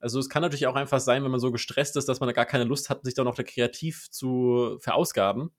Also 0.00 0.18
es 0.18 0.28
kann 0.28 0.42
natürlich 0.42 0.66
auch 0.66 0.74
einfach 0.74 1.00
sein, 1.00 1.22
wenn 1.22 1.30
man 1.30 1.40
so 1.40 1.52
gestresst 1.52 1.96
ist, 1.96 2.08
dass 2.08 2.20
man 2.20 2.28
da 2.28 2.32
gar 2.32 2.44
keine 2.44 2.64
Lust 2.64 2.90
hat, 2.90 3.04
sich 3.04 3.14
da 3.14 3.22
noch 3.22 3.36
da 3.36 3.44
kreativ 3.44 4.10
zu 4.10 4.76
verausgaben. 4.80 5.50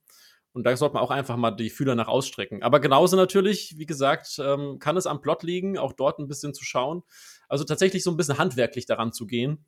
Und 0.51 0.65
da 0.65 0.77
sollte 0.77 0.93
man 0.93 1.03
auch 1.03 1.09
einfach 1.11 1.35
mal 1.35 1.51
die 1.51 1.71
Fühler 1.71 1.95
nach 1.95 2.07
ausstrecken. 2.07 2.61
Aber 2.61 2.79
genauso 2.79 3.17
natürlich, 3.17 3.75
wie 3.77 3.87
gesagt, 3.87 4.39
ähm, 4.39 4.77
kann 4.79 4.97
es 4.97 5.07
am 5.07 5.21
Plot 5.21 5.43
liegen, 5.43 5.79
auch 5.79 5.93
dort 5.93 6.19
ein 6.19 6.27
bisschen 6.27 6.53
zu 6.53 6.63
schauen. 6.63 7.01
Also 7.49 7.63
tatsächlich 7.63 8.03
so 8.03 8.11
ein 8.11 8.17
bisschen 8.17 8.37
handwerklich 8.37 8.85
daran 8.85 9.13
zu 9.13 9.25
gehen, 9.25 9.65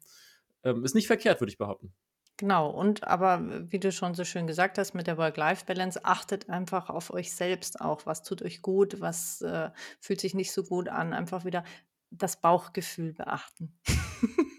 ähm, 0.64 0.84
ist 0.84 0.94
nicht 0.94 1.08
verkehrt, 1.08 1.42
würde 1.42 1.52
ich 1.52 1.58
behaupten. 1.58 1.94
Genau, 2.38 2.70
und 2.70 3.06
aber 3.06 3.42
wie 3.72 3.80
du 3.80 3.92
schon 3.94 4.14
so 4.14 4.26
schön 4.26 4.46
gesagt 4.46 4.78
hast 4.78 4.94
mit 4.94 5.08
der 5.08 5.18
Work-Life-Balance, 5.18 6.04
achtet 6.04 6.50
einfach 6.50 6.90
auf 6.90 7.12
euch 7.12 7.34
selbst 7.34 7.80
auch. 7.80 8.06
Was 8.06 8.24
tut 8.24 8.42
euch 8.42 8.62
gut, 8.62 9.00
was 9.00 9.42
äh, 9.42 9.70
fühlt 10.02 10.20
sich 10.20 10.34
nicht 10.34 10.52
so 10.52 10.64
gut 10.64 10.90
an. 10.90 11.14
Einfach 11.14 11.46
wieder 11.46 11.64
das 12.12 12.42
Bauchgefühl 12.42 13.14
beachten. 13.14 13.78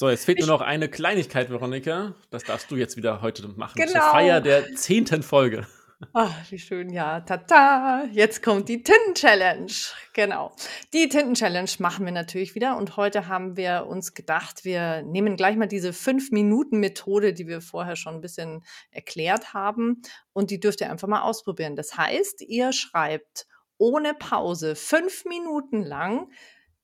So, 0.00 0.08
jetzt 0.08 0.26
fehlt 0.26 0.38
nur 0.38 0.46
noch 0.46 0.60
eine 0.60 0.88
Kleinigkeit, 0.88 1.50
Veronika. 1.50 2.14
Das 2.30 2.44
darfst 2.44 2.70
du 2.70 2.76
jetzt 2.76 2.96
wieder 2.96 3.20
heute 3.20 3.48
machen. 3.48 3.74
Genau. 3.74 3.90
Zur 3.90 4.00
Feier 4.02 4.40
der 4.40 4.76
zehnten 4.76 5.24
Folge. 5.24 5.66
Ach, 6.12 6.32
wie 6.52 6.60
schön, 6.60 6.90
ja. 6.90 7.20
Tata, 7.20 8.04
jetzt 8.12 8.40
kommt 8.40 8.68
die 8.68 8.84
Tinten-Challenge. 8.84 9.72
Genau. 10.12 10.52
Die 10.92 11.08
Tinten-Challenge 11.08 11.70
machen 11.80 12.04
wir 12.04 12.12
natürlich 12.12 12.54
wieder. 12.54 12.76
Und 12.76 12.96
heute 12.96 13.26
haben 13.26 13.56
wir 13.56 13.86
uns 13.88 14.14
gedacht, 14.14 14.64
wir 14.64 15.02
nehmen 15.02 15.36
gleich 15.36 15.56
mal 15.56 15.66
diese 15.66 15.90
5-Minuten-Methode, 15.90 17.32
die 17.32 17.48
wir 17.48 17.60
vorher 17.60 17.96
schon 17.96 18.14
ein 18.14 18.20
bisschen 18.20 18.62
erklärt 18.92 19.54
haben. 19.54 20.00
Und 20.32 20.52
die 20.52 20.60
dürft 20.60 20.80
ihr 20.80 20.90
einfach 20.90 21.08
mal 21.08 21.22
ausprobieren. 21.22 21.74
Das 21.74 21.96
heißt, 21.96 22.42
ihr 22.42 22.72
schreibt 22.72 23.48
ohne 23.76 24.14
Pause 24.14 24.76
fünf 24.76 25.24
Minuten 25.24 25.82
lang 25.82 26.30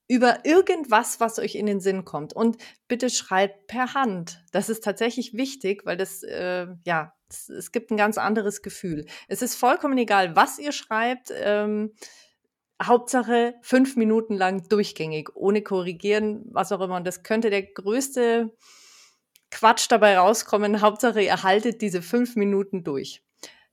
über 0.09 0.45
irgendwas, 0.45 1.21
was 1.21 1.39
euch 1.39 1.55
in 1.55 1.67
den 1.67 1.79
Sinn 1.79 2.05
kommt. 2.05 2.33
Und 2.35 2.57
bitte 2.89 3.11
schreibt 3.11 3.69
per 3.69 3.95
Hand. 3.95 4.45
Das 4.51 4.69
ist 4.69 4.83
tatsächlich 4.83 5.35
wichtig, 5.35 5.87
weil 5.87 5.97
das, 5.97 6.25
äh, 6.25 6.67
ja, 6.85 7.15
es, 7.49 7.73
gibt 7.73 7.91
ein 7.91 7.97
ganz 7.97 8.19
anderes 8.19 8.63
Gefühl. 8.63 9.07
Es 9.29 9.43
ist 9.43 9.55
vollkommen 9.55 9.99
egal, 9.99 10.37
was 10.37 10.59
ihr 10.59 10.73
schreibt. 10.73 11.33
Ähm, 11.35 11.93
Hauptsache 12.83 13.55
fünf 13.63 13.97
Minuten 13.97 14.35
lang 14.35 14.69
durchgängig, 14.69 15.31
ohne 15.35 15.63
korrigieren, 15.63 16.45
was 16.51 16.73
auch 16.73 16.81
immer. 16.81 16.97
Und 16.97 17.07
das 17.07 17.23
könnte 17.23 17.51
der 17.51 17.63
größte 17.63 18.51
Quatsch 19.51 19.87
dabei 19.89 20.19
rauskommen. 20.19 20.81
Hauptsache, 20.81 21.23
ihr 21.23 21.43
haltet 21.43 21.81
diese 21.83 22.03
fünf 22.03 22.37
Minuten 22.37 22.83
durch. 22.83 23.23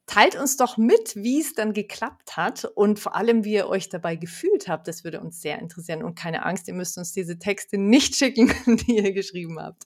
Teilt 0.08 0.36
uns 0.36 0.58
doch 0.58 0.78
mit, 0.78 1.16
wie 1.16 1.40
es 1.40 1.54
dann 1.54 1.74
geklappt 1.74 2.36
hat 2.36 2.66
und 2.66 3.00
vor 3.00 3.16
allem, 3.16 3.46
wie 3.46 3.54
ihr 3.54 3.68
euch 3.68 3.88
dabei 3.88 4.16
gefühlt 4.16 4.68
habt. 4.68 4.88
Das 4.88 5.04
würde 5.04 5.22
uns 5.22 5.42
sehr 5.42 5.60
interessieren. 5.60 6.04
Und 6.04 6.16
keine 6.16 6.46
Angst, 6.46 6.68
ihr 6.68 6.74
müsst 6.74 6.98
uns 6.98 7.14
diese 7.14 7.40
Texte 7.40 7.78
nicht 7.78 8.16
schicken, 8.18 8.54
die 8.66 8.98
ihr 8.98 9.14
geschrieben 9.14 9.60
habt. 9.60 9.84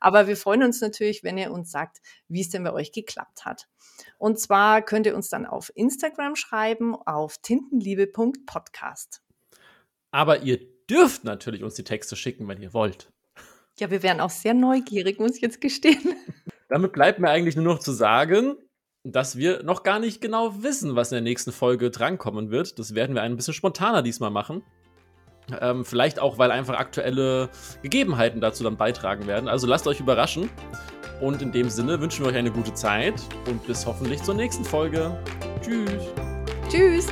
Aber 0.00 0.28
wir 0.28 0.36
freuen 0.36 0.62
uns 0.62 0.80
natürlich, 0.80 1.22
wenn 1.24 1.36
ihr 1.36 1.52
uns 1.52 1.70
sagt, 1.70 1.98
wie 2.28 2.40
es 2.40 2.48
denn 2.48 2.64
bei 2.64 2.72
euch 2.72 2.92
geklappt 2.92 3.44
hat. 3.44 3.68
Und 4.18 4.40
zwar 4.40 4.82
könnt 4.82 5.06
ihr 5.06 5.14
uns 5.16 5.28
dann 5.28 5.46
auf 5.46 5.70
Instagram 5.74 6.36
schreiben, 6.36 6.94
auf 6.94 7.38
tintenliebe.podcast. 7.38 9.22
Aber 10.10 10.42
ihr 10.42 10.60
dürft 10.88 11.24
natürlich 11.24 11.62
uns 11.62 11.74
die 11.74 11.84
Texte 11.84 12.16
schicken, 12.16 12.48
wenn 12.48 12.62
ihr 12.62 12.72
wollt. 12.72 13.10
Ja, 13.78 13.90
wir 13.90 14.02
wären 14.02 14.20
auch 14.20 14.30
sehr 14.30 14.54
neugierig, 14.54 15.18
muss 15.18 15.36
ich 15.36 15.42
jetzt 15.42 15.60
gestehen. 15.60 16.14
Damit 16.68 16.92
bleibt 16.92 17.18
mir 17.18 17.28
eigentlich 17.28 17.56
nur 17.56 17.64
noch 17.64 17.78
zu 17.78 17.92
sagen, 17.92 18.56
dass 19.12 19.36
wir 19.36 19.62
noch 19.62 19.82
gar 19.82 19.98
nicht 19.98 20.20
genau 20.20 20.62
wissen, 20.62 20.96
was 20.96 21.12
in 21.12 21.16
der 21.16 21.22
nächsten 21.22 21.52
Folge 21.52 21.90
drankommen 21.90 22.50
wird. 22.50 22.78
Das 22.78 22.94
werden 22.94 23.14
wir 23.14 23.22
ein 23.22 23.36
bisschen 23.36 23.54
spontaner 23.54 24.02
diesmal 24.02 24.30
machen. 24.30 24.62
Ähm, 25.60 25.84
vielleicht 25.84 26.18
auch, 26.18 26.38
weil 26.38 26.50
einfach 26.50 26.74
aktuelle 26.78 27.48
Gegebenheiten 27.82 28.40
dazu 28.40 28.64
dann 28.64 28.76
beitragen 28.76 29.26
werden. 29.26 29.48
Also 29.48 29.66
lasst 29.66 29.86
euch 29.86 30.00
überraschen. 30.00 30.50
Und 31.20 31.40
in 31.40 31.52
dem 31.52 31.70
Sinne 31.70 32.00
wünschen 32.00 32.24
wir 32.24 32.30
euch 32.30 32.36
eine 32.36 32.50
gute 32.50 32.74
Zeit 32.74 33.22
und 33.46 33.66
bis 33.66 33.86
hoffentlich 33.86 34.22
zur 34.22 34.34
nächsten 34.34 34.64
Folge. 34.64 35.16
Tschüss. 35.62 36.02
Tschüss. 36.68 37.06